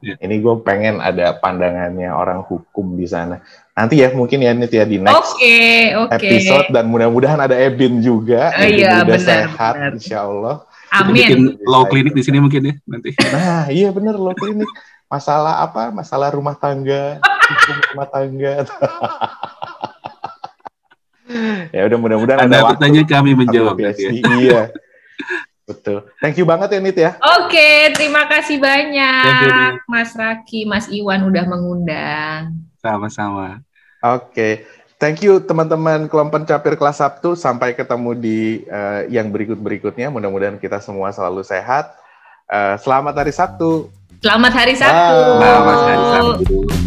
iya. 0.00 0.14
ini 0.18 0.34
gue 0.40 0.54
pengen 0.60 0.98
ada 0.98 1.36
pandangannya 1.36 2.08
orang 2.08 2.40
hukum 2.42 2.96
di 2.96 3.04
sana. 3.04 3.44
Nanti 3.72 4.00
ya 4.00 4.12
mungkin 4.12 4.40
ya 4.40 4.52
Nit 4.52 4.68
ya 4.68 4.84
di 4.84 4.96
next 4.96 5.36
Oke, 5.36 5.60
oke. 5.94 6.12
episode 6.18 6.68
dan 6.68 6.88
mudah-mudahan 6.88 7.38
ada 7.38 7.54
Ebin 7.54 8.00
juga. 8.00 8.52
Ebin 8.54 8.80
iya, 8.80 9.00
udah 9.00 9.16
benar, 9.16 9.20
sehat 9.22 9.74
benar. 9.76 9.92
insya 9.92 10.18
Allah. 10.22 10.56
kita 10.92 11.08
bikin 11.08 11.40
Amin. 11.56 11.64
law 11.64 11.88
klinik 11.88 12.12
di 12.12 12.20
sini 12.20 12.36
mungkin 12.36 12.68
ya 12.68 12.74
nanti. 12.84 13.16
Nah 13.16 13.64
iya 13.68 13.88
bener 13.88 14.12
loh 14.12 14.36
klinik. 14.36 14.68
Masalah 15.08 15.60
apa? 15.62 15.88
Masalah 15.88 16.28
rumah 16.28 16.52
tangga, 16.52 17.16
hukum 17.20 17.76
rumah 17.92 18.08
tangga. 18.08 18.54
ya 21.76 21.82
udah 21.88 21.98
mudah-mudahan 21.98 22.40
ada 22.46 22.58
waktu. 22.62 22.70
bertanya 22.76 23.02
kami 23.08 23.30
menjawab. 23.36 23.74
PhD. 23.76 24.20
ya. 24.20 24.32
Iya. 24.38 24.62
Betul. 25.62 26.10
Thank 26.18 26.36
you 26.42 26.46
banget 26.46 26.74
ya 26.74 26.80
Nit 26.82 26.98
ya. 26.98 27.10
Oke, 27.40 27.94
terima 27.94 28.26
kasih 28.26 28.58
banyak 28.58 29.78
you. 29.78 29.86
Mas 29.86 30.10
Raki, 30.12 30.66
Mas 30.66 30.86
Iwan 30.90 31.22
udah 31.26 31.44
mengundang. 31.46 32.58
Sama-sama. 32.82 33.62
Oke. 34.02 34.66
Thank 34.98 35.26
you 35.26 35.42
teman-teman 35.42 36.06
kelompok 36.06 36.46
capir 36.46 36.74
kelas 36.74 36.98
Sabtu. 36.98 37.38
Sampai 37.38 37.74
ketemu 37.74 38.14
di 38.18 38.62
eh, 38.66 39.10
yang 39.10 39.30
berikut-berikutnya. 39.30 40.10
Mudah-mudahan 40.10 40.58
kita 40.58 40.82
semua 40.82 41.14
selalu 41.14 41.46
sehat. 41.46 41.94
Eh, 42.50 42.76
selamat 42.82 43.14
hari 43.22 43.32
Sabtu. 43.34 43.90
Selamat 44.22 44.52
hari 44.54 44.74
Sabtu. 44.78 45.18
Bye. 45.38 45.46
Selamat 45.46 45.78
hari 45.86 46.81